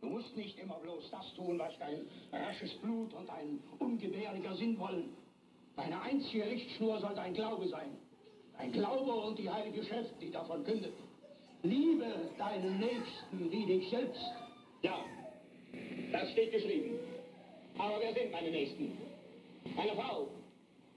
Du 0.02 0.08
musst 0.08 0.36
nicht 0.36 0.58
immer 0.60 0.76
bloß 0.76 1.10
das 1.10 1.34
tun, 1.34 1.58
was 1.58 1.78
dein 1.80 2.06
rasches 2.32 2.74
Blut 2.76 3.14
und 3.14 3.28
dein 3.28 3.60
ungebärdiger 3.80 4.56
Sinn 4.56 4.78
wollen. 4.80 5.10
Deine 5.76 6.02
einzige 6.02 6.46
Richtschnur 6.46 7.00
soll 7.00 7.16
dein 7.16 7.34
Glaube 7.34 7.68
sein. 7.68 7.98
Dein 8.58 8.72
Glaube 8.72 9.12
und 9.12 9.38
die 9.38 9.50
heilige 9.50 9.84
Schrift, 9.84 10.14
die 10.22 10.32
davon 10.32 10.64
kündet. 10.64 10.94
Liebe 11.64 12.30
deinen 12.38 12.80
Nächsten 12.80 13.52
wie 13.52 13.66
dich 13.66 13.90
selbst. 13.90 14.22
Ja, 14.82 15.04
das 16.12 16.32
steht 16.32 16.52
geschrieben. 16.52 17.00
Aber 17.78 18.00
wer 18.00 18.14
sind 18.14 18.32
meine 18.32 18.52
Nächsten? 18.52 18.98
Meine 19.76 19.94
Frau, 19.94 20.28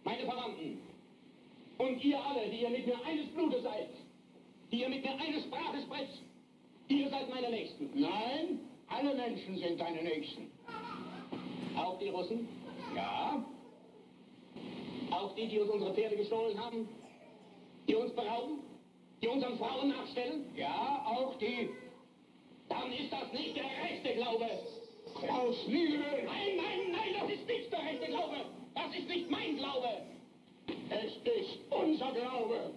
meine 0.05 0.25
Verwandten 0.25 0.79
und 1.79 2.05
ihr 2.05 2.19
alle, 2.23 2.49
die 2.51 2.63
ihr 2.63 2.71
mit 2.71 2.87
mir 2.87 3.05
eines 3.05 3.27
Blutes 3.29 3.63
seid, 3.63 3.89
die 4.71 4.81
ihr 4.83 4.89
mit 4.89 5.03
mir 5.03 5.13
eine 5.19 5.41
Sprache 5.43 5.81
sprecht, 5.83 6.23
ihr 6.89 7.09
seid 7.09 7.29
meine 7.31 7.51
Nächsten. 7.51 7.91
Nein, 7.95 8.61
alle 8.91 9.15
Menschen 9.15 9.57
sind 9.57 9.81
deine 9.81 10.03
Nächsten. 10.03 10.51
Auch 11.77 11.99
die 11.99 12.09
Russen? 12.09 12.49
Ja. 12.95 13.45
Auch 15.11 15.35
die, 15.35 15.49
die 15.49 15.59
uns 15.59 15.71
unsere 15.71 15.95
Pferde 15.95 16.17
gestohlen 16.17 16.59
haben? 16.63 16.89
Die 17.89 17.95
uns 17.95 18.13
berauben? 18.13 18.61
Die 19.23 19.29
unseren 19.29 19.59
Frauen 19.59 19.89
nachstellen? 19.89 20.45
Ja, 20.57 21.05
auch 21.07 21.37
die. 21.39 21.71
Dann 22.69 22.93
ist 22.93 23.13
das 23.13 23.33
nicht 23.33 23.57
der 23.57 23.65
rechte 23.65 24.15
Glaube. 24.15 24.47
Aus 25.29 25.57
Liebe. 25.67 26.05
Nein, 26.25 26.57
nein, 26.57 26.93
nein, 26.93 27.15
das 27.21 27.31
ist 27.31 27.47
nicht 27.47 27.73
der 27.73 27.81
rechte 27.81 28.07
Glaube. 28.07 28.37
Das 28.75 28.95
ist 28.95 29.09
nicht 29.09 29.31
mein 29.31 29.57
Glaube. 29.57 30.03
Es 30.89 31.17
ist 31.17 31.59
unser 31.71 32.13
Glaube. 32.13 32.73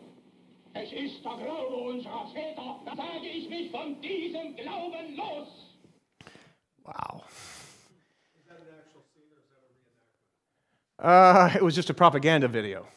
Es 0.74 0.92
ist 0.92 1.24
der 1.24 1.38
Glaube 1.38 1.76
unserer 1.76 2.28
Väter. 2.34 2.80
Da 2.86 2.96
sage 2.96 3.28
ich 3.28 3.48
mich 3.50 3.70
von 3.70 4.00
diesem 4.02 4.56
Glauben 4.56 5.16
los. 5.16 5.63
Wow. 6.86 7.24
Uh, 11.00 11.52
it 11.56 11.62
was 11.62 11.76
just 11.76 11.90
a 11.90 11.94
propaganda 11.94 12.48
video 12.48 12.88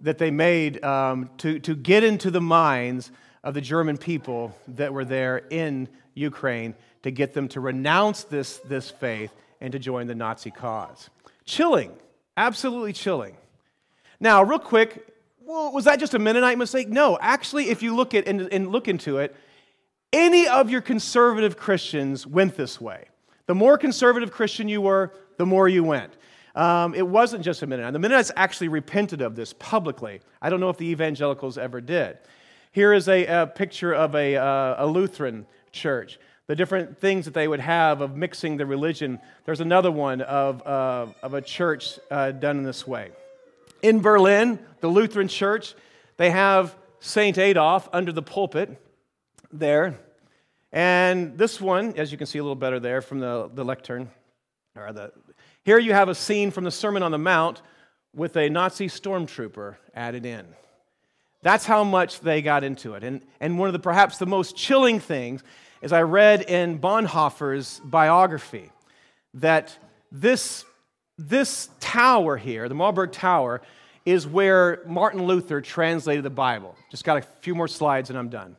that 0.00 0.18
they 0.18 0.30
made 0.30 0.82
um, 0.84 1.30
to, 1.38 1.58
to 1.58 1.74
get 1.74 2.04
into 2.04 2.30
the 2.30 2.40
minds 2.40 3.10
of 3.42 3.54
the 3.54 3.60
German 3.60 3.96
people 3.96 4.54
that 4.68 4.92
were 4.92 5.04
there 5.04 5.38
in 5.50 5.88
Ukraine 6.14 6.74
to 7.02 7.10
get 7.10 7.32
them 7.32 7.48
to 7.48 7.60
renounce 7.60 8.24
this, 8.24 8.58
this 8.58 8.90
faith 8.90 9.30
and 9.60 9.72
to 9.72 9.78
join 9.78 10.06
the 10.06 10.14
Nazi 10.14 10.50
cause. 10.50 11.08
Chilling, 11.44 11.92
absolutely 12.36 12.92
chilling. 12.92 13.36
Now, 14.20 14.42
real 14.42 14.58
quick, 14.58 15.14
well, 15.40 15.72
was 15.72 15.84
that 15.84 16.00
just 16.00 16.14
a 16.14 16.18
Mennonite 16.18 16.58
mistake? 16.58 16.88
No, 16.88 17.18
actually, 17.20 17.70
if 17.70 17.82
you 17.82 17.94
look 17.94 18.14
at 18.14 18.26
and, 18.26 18.52
and 18.52 18.68
look 18.68 18.88
into 18.88 19.18
it, 19.18 19.34
any 20.12 20.48
of 20.48 20.70
your 20.70 20.80
conservative 20.80 21.56
Christians 21.56 22.26
went 22.26 22.56
this 22.56 22.80
way. 22.80 23.06
The 23.46 23.54
more 23.54 23.78
conservative 23.78 24.32
Christian 24.32 24.68
you 24.68 24.80
were, 24.80 25.12
the 25.36 25.46
more 25.46 25.68
you 25.68 25.84
went. 25.84 26.16
Um, 26.54 26.94
it 26.94 27.06
wasn't 27.06 27.44
just 27.44 27.62
a 27.62 27.66
Mennonite. 27.66 27.92
The 27.92 27.98
Mennonites 27.98 28.32
actually 28.34 28.68
repented 28.68 29.20
of 29.20 29.36
this 29.36 29.52
publicly. 29.52 30.20
I 30.40 30.48
don't 30.48 30.60
know 30.60 30.70
if 30.70 30.78
the 30.78 30.86
evangelicals 30.86 31.58
ever 31.58 31.80
did. 31.80 32.18
Here 32.72 32.92
is 32.92 33.08
a, 33.08 33.26
a 33.26 33.46
picture 33.46 33.92
of 33.92 34.14
a, 34.14 34.36
uh, 34.36 34.84
a 34.84 34.86
Lutheran 34.86 35.46
church 35.72 36.18
the 36.46 36.54
different 36.54 36.98
things 36.98 37.24
that 37.24 37.34
they 37.34 37.48
would 37.48 37.60
have 37.60 38.00
of 38.00 38.16
mixing 38.16 38.56
the 38.56 38.66
religion. 38.66 39.18
There's 39.44 39.60
another 39.60 39.90
one 39.90 40.20
of, 40.20 40.64
uh, 40.66 41.06
of 41.22 41.34
a 41.34 41.42
church 41.42 41.98
uh, 42.10 42.32
done 42.32 42.58
in 42.58 42.62
this 42.62 42.86
way. 42.86 43.10
In 43.82 44.00
Berlin, 44.00 44.58
the 44.80 44.88
Lutheran 44.88 45.28
church, 45.28 45.74
they 46.16 46.30
have 46.30 46.76
St. 47.00 47.36
Adolf 47.36 47.88
under 47.92 48.12
the 48.12 48.22
pulpit 48.22 48.80
there. 49.52 49.98
And 50.72 51.38
this 51.38 51.60
one, 51.60 51.94
as 51.96 52.12
you 52.12 52.18
can 52.18 52.26
see 52.26 52.38
a 52.38 52.42
little 52.42 52.54
better 52.54 52.80
there 52.80 53.00
from 53.00 53.20
the, 53.20 53.50
the 53.52 53.64
lectern, 53.64 54.10
or 54.76 54.92
the, 54.92 55.12
here 55.64 55.78
you 55.78 55.92
have 55.92 56.08
a 56.08 56.14
scene 56.14 56.50
from 56.50 56.64
the 56.64 56.70
Sermon 56.70 57.02
on 57.02 57.12
the 57.12 57.18
Mount 57.18 57.62
with 58.14 58.36
a 58.36 58.48
Nazi 58.48 58.88
stormtrooper 58.88 59.76
added 59.94 60.26
in. 60.26 60.46
That's 61.42 61.64
how 61.64 61.84
much 61.84 62.20
they 62.20 62.42
got 62.42 62.64
into 62.64 62.94
it. 62.94 63.04
And, 63.04 63.22
and 63.40 63.58
one 63.58 63.68
of 63.68 63.72
the 63.72 63.78
perhaps 63.78 64.18
the 64.18 64.26
most 64.26 64.56
chilling 64.56 65.00
things 65.00 65.42
is 65.82 65.92
I 65.92 66.02
read 66.02 66.42
in 66.42 66.78
Bonhoeffer's 66.78 67.80
biography 67.84 68.72
that 69.34 69.76
this, 70.10 70.64
this 71.18 71.68
tower 71.78 72.36
here, 72.36 72.68
the 72.68 72.74
Wartburg 72.74 73.12
Tower, 73.12 73.62
is 74.04 74.26
where 74.26 74.82
Martin 74.86 75.22
Luther 75.24 75.60
translated 75.60 76.24
the 76.24 76.30
Bible. 76.30 76.74
Just 76.90 77.04
got 77.04 77.18
a 77.18 77.22
few 77.22 77.54
more 77.54 77.68
slides 77.68 78.10
and 78.10 78.18
I'm 78.18 78.28
done. 78.28 78.56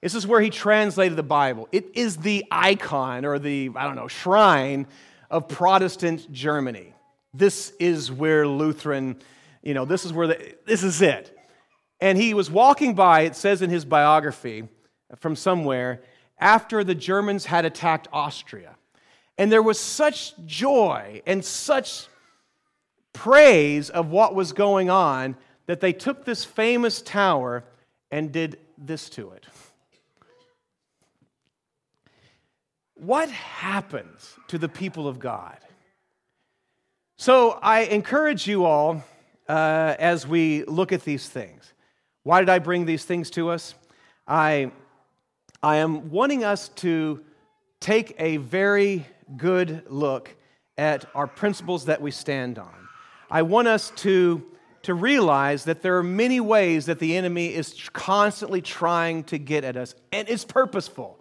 This 0.00 0.14
is 0.14 0.26
where 0.26 0.40
he 0.40 0.50
translated 0.50 1.16
the 1.16 1.22
Bible. 1.22 1.68
It 1.72 1.96
is 1.96 2.18
the 2.18 2.44
icon 2.50 3.24
or 3.24 3.38
the, 3.38 3.70
I 3.74 3.84
don't 3.84 3.96
know, 3.96 4.08
shrine 4.08 4.86
of 5.30 5.48
Protestant 5.48 6.30
Germany. 6.32 6.94
This 7.34 7.72
is 7.80 8.10
where 8.10 8.46
Lutheran, 8.46 9.16
you 9.62 9.74
know, 9.74 9.84
this 9.84 10.04
is 10.04 10.12
where 10.12 10.28
the, 10.28 10.54
this 10.66 10.82
is 10.82 11.02
it. 11.02 11.36
And 12.00 12.16
he 12.16 12.32
was 12.32 12.50
walking 12.50 12.94
by, 12.94 13.22
it 13.22 13.34
says 13.34 13.60
in 13.60 13.70
his 13.70 13.84
biography 13.84 14.68
from 15.16 15.34
somewhere, 15.34 16.02
after 16.38 16.84
the 16.84 16.94
Germans 16.94 17.46
had 17.46 17.64
attacked 17.64 18.06
Austria. 18.12 18.76
And 19.36 19.50
there 19.50 19.62
was 19.62 19.80
such 19.80 20.34
joy 20.46 21.22
and 21.26 21.44
such 21.44 22.06
praise 23.12 23.90
of 23.90 24.10
what 24.10 24.34
was 24.34 24.52
going 24.52 24.90
on 24.90 25.36
that 25.66 25.80
they 25.80 25.92
took 25.92 26.24
this 26.24 26.44
famous 26.44 27.02
tower 27.02 27.64
and 28.10 28.30
did 28.30 28.58
this 28.76 29.10
to 29.10 29.32
it. 29.32 29.46
What 32.98 33.30
happens 33.30 34.36
to 34.48 34.58
the 34.58 34.68
people 34.68 35.08
of 35.08 35.18
God? 35.18 35.58
So 37.16 37.58
I 37.62 37.80
encourage 37.80 38.46
you 38.46 38.64
all 38.64 39.02
uh, 39.48 39.94
as 39.98 40.26
we 40.26 40.64
look 40.64 40.92
at 40.92 41.04
these 41.04 41.28
things. 41.28 41.72
Why 42.22 42.40
did 42.40 42.48
I 42.48 42.58
bring 42.58 42.84
these 42.84 43.04
things 43.04 43.30
to 43.30 43.50
us? 43.50 43.74
I 44.26 44.72
I 45.62 45.76
am 45.76 46.10
wanting 46.10 46.44
us 46.44 46.68
to 46.68 47.24
take 47.80 48.14
a 48.18 48.36
very 48.36 49.04
good 49.36 49.82
look 49.88 50.34
at 50.76 51.04
our 51.16 51.26
principles 51.26 51.86
that 51.86 52.00
we 52.00 52.12
stand 52.12 52.60
on. 52.60 52.88
I 53.28 53.42
want 53.42 53.66
us 53.66 53.90
to, 53.96 54.44
to 54.82 54.94
realize 54.94 55.64
that 55.64 55.82
there 55.82 55.98
are 55.98 56.04
many 56.04 56.38
ways 56.38 56.86
that 56.86 57.00
the 57.00 57.16
enemy 57.16 57.52
is 57.52 57.88
constantly 57.92 58.62
trying 58.62 59.24
to 59.24 59.38
get 59.38 59.64
at 59.64 59.76
us, 59.76 59.96
and 60.12 60.28
it's 60.28 60.44
purposeful, 60.44 61.17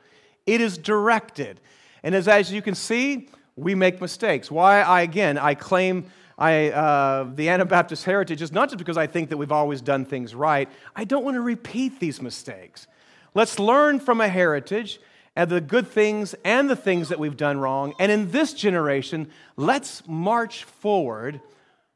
it 0.47 0.61
is 0.61 0.77
directed. 0.77 1.59
And 2.01 2.15
as, 2.15 2.27
as 2.27 2.51
you 2.51 2.61
can 2.61 2.73
see, 2.73 3.29
we 3.55 3.75
make 3.75 4.01
mistakes. 4.01 4.49
Why 4.49 4.81
I, 4.81 5.01
again, 5.01 5.37
I 5.37 5.53
claim 5.53 6.05
I, 6.37 6.69
uh, 6.69 7.29
the 7.33 7.49
Anabaptist 7.49 8.05
heritage 8.05 8.41
is 8.41 8.51
not 8.51 8.69
just 8.69 8.77
because 8.77 8.97
I 8.97 9.07
think 9.07 9.29
that 9.29 9.37
we've 9.37 9.51
always 9.51 9.81
done 9.81 10.05
things 10.05 10.35
right, 10.35 10.69
I 10.95 11.03
don't 11.03 11.25
want 11.25 11.35
to 11.35 11.41
repeat 11.41 11.99
these 11.99 12.21
mistakes. 12.21 12.87
Let's 13.33 13.59
learn 13.59 13.99
from 13.99 14.21
a 14.21 14.27
heritage 14.27 14.99
and 15.35 15.49
the 15.49 15.61
good 15.61 15.87
things 15.87 16.35
and 16.43 16.69
the 16.69 16.75
things 16.75 17.09
that 17.09 17.19
we've 17.19 17.37
done 17.37 17.59
wrong. 17.59 17.93
And 17.99 18.11
in 18.11 18.31
this 18.31 18.53
generation, 18.53 19.29
let's 19.55 20.07
march 20.07 20.63
forward 20.63 21.41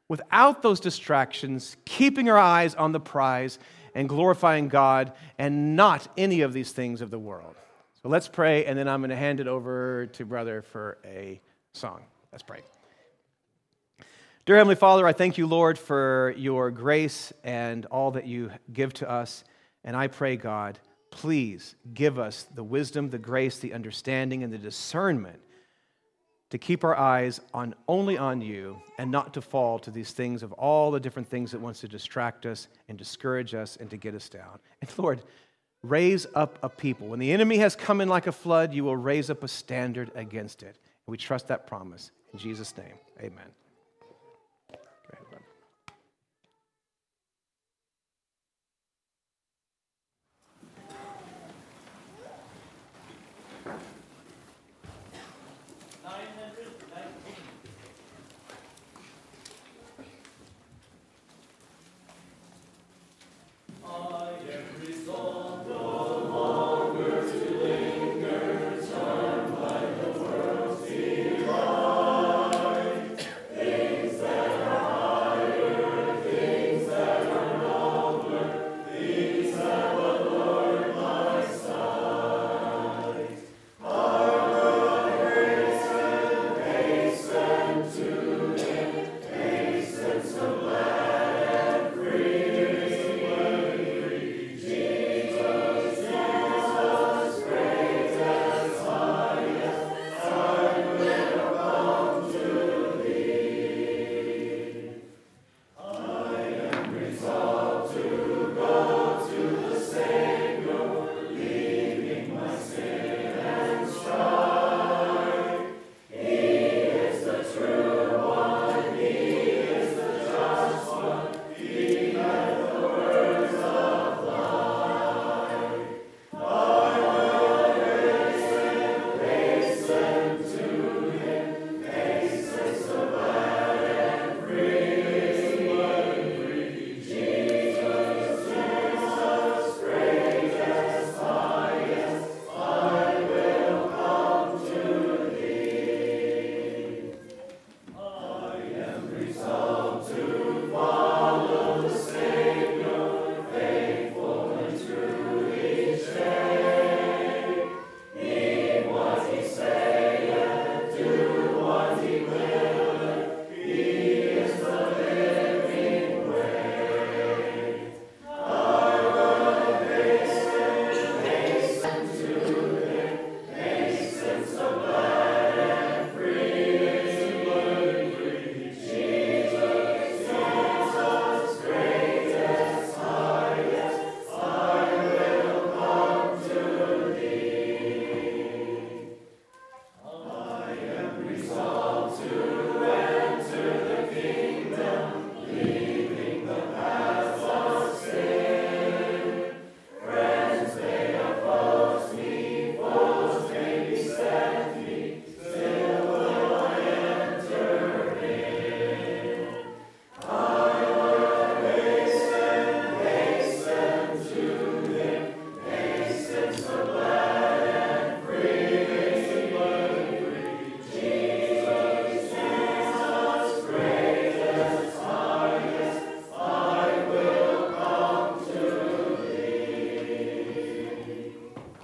without 0.08 0.62
those 0.62 0.80
distractions, 0.80 1.76
keeping 1.84 2.28
our 2.28 2.38
eyes 2.38 2.74
on 2.74 2.92
the 2.92 3.00
prize 3.00 3.58
and 3.94 4.08
glorifying 4.08 4.68
God 4.68 5.12
and 5.38 5.76
not 5.76 6.08
any 6.16 6.40
of 6.40 6.52
these 6.52 6.72
things 6.72 7.00
of 7.00 7.10
the 7.10 7.18
world. 7.18 7.54
So 8.02 8.08
let's 8.08 8.26
pray, 8.26 8.64
and 8.64 8.76
then 8.76 8.88
I'm 8.88 9.00
going 9.00 9.10
to 9.10 9.16
hand 9.16 9.38
it 9.38 9.46
over 9.46 10.06
to 10.14 10.24
Brother 10.24 10.62
for 10.62 10.98
a 11.04 11.40
song. 11.72 12.00
Let's 12.32 12.42
pray. 12.42 12.58
Dear 14.44 14.56
Heavenly 14.56 14.74
Father, 14.74 15.06
I 15.06 15.12
thank 15.12 15.38
you, 15.38 15.46
Lord, 15.46 15.78
for 15.78 16.34
your 16.36 16.72
grace 16.72 17.32
and 17.44 17.86
all 17.86 18.10
that 18.10 18.26
you 18.26 18.50
give 18.72 18.92
to 18.94 19.08
us. 19.08 19.44
And 19.84 19.94
I 19.94 20.08
pray, 20.08 20.34
God, 20.34 20.80
please 21.12 21.76
give 21.94 22.18
us 22.18 22.44
the 22.52 22.64
wisdom, 22.64 23.08
the 23.10 23.18
grace, 23.18 23.58
the 23.58 23.72
understanding, 23.72 24.42
and 24.42 24.52
the 24.52 24.58
discernment 24.58 25.38
to 26.50 26.58
keep 26.58 26.82
our 26.82 26.98
eyes 26.98 27.40
on 27.54 27.72
only 27.86 28.18
on 28.18 28.40
you 28.40 28.82
and 28.98 29.12
not 29.12 29.32
to 29.34 29.40
fall 29.40 29.78
to 29.78 29.92
these 29.92 30.10
things 30.10 30.42
of 30.42 30.52
all 30.54 30.90
the 30.90 30.98
different 30.98 31.28
things 31.28 31.52
that 31.52 31.60
wants 31.60 31.80
to 31.82 31.88
distract 31.88 32.46
us 32.46 32.66
and 32.88 32.98
discourage 32.98 33.54
us 33.54 33.76
and 33.76 33.88
to 33.90 33.96
get 33.96 34.12
us 34.12 34.28
down. 34.28 34.58
And 34.80 34.90
Lord, 34.98 35.22
raise 35.82 36.26
up 36.34 36.58
a 36.62 36.68
people. 36.68 37.08
When 37.08 37.18
the 37.18 37.32
enemy 37.32 37.58
has 37.58 37.74
come 37.74 38.00
in 38.00 38.08
like 38.08 38.26
a 38.26 38.32
flood, 38.32 38.72
you 38.72 38.84
will 38.84 38.96
raise 38.96 39.30
up 39.30 39.42
a 39.42 39.48
standard 39.48 40.10
against 40.14 40.62
it. 40.62 40.76
We 41.06 41.16
trust 41.16 41.48
that 41.48 41.66
promise. 41.66 42.10
In 42.32 42.38
Jesus' 42.38 42.76
name, 42.76 42.94
amen. 43.18 43.46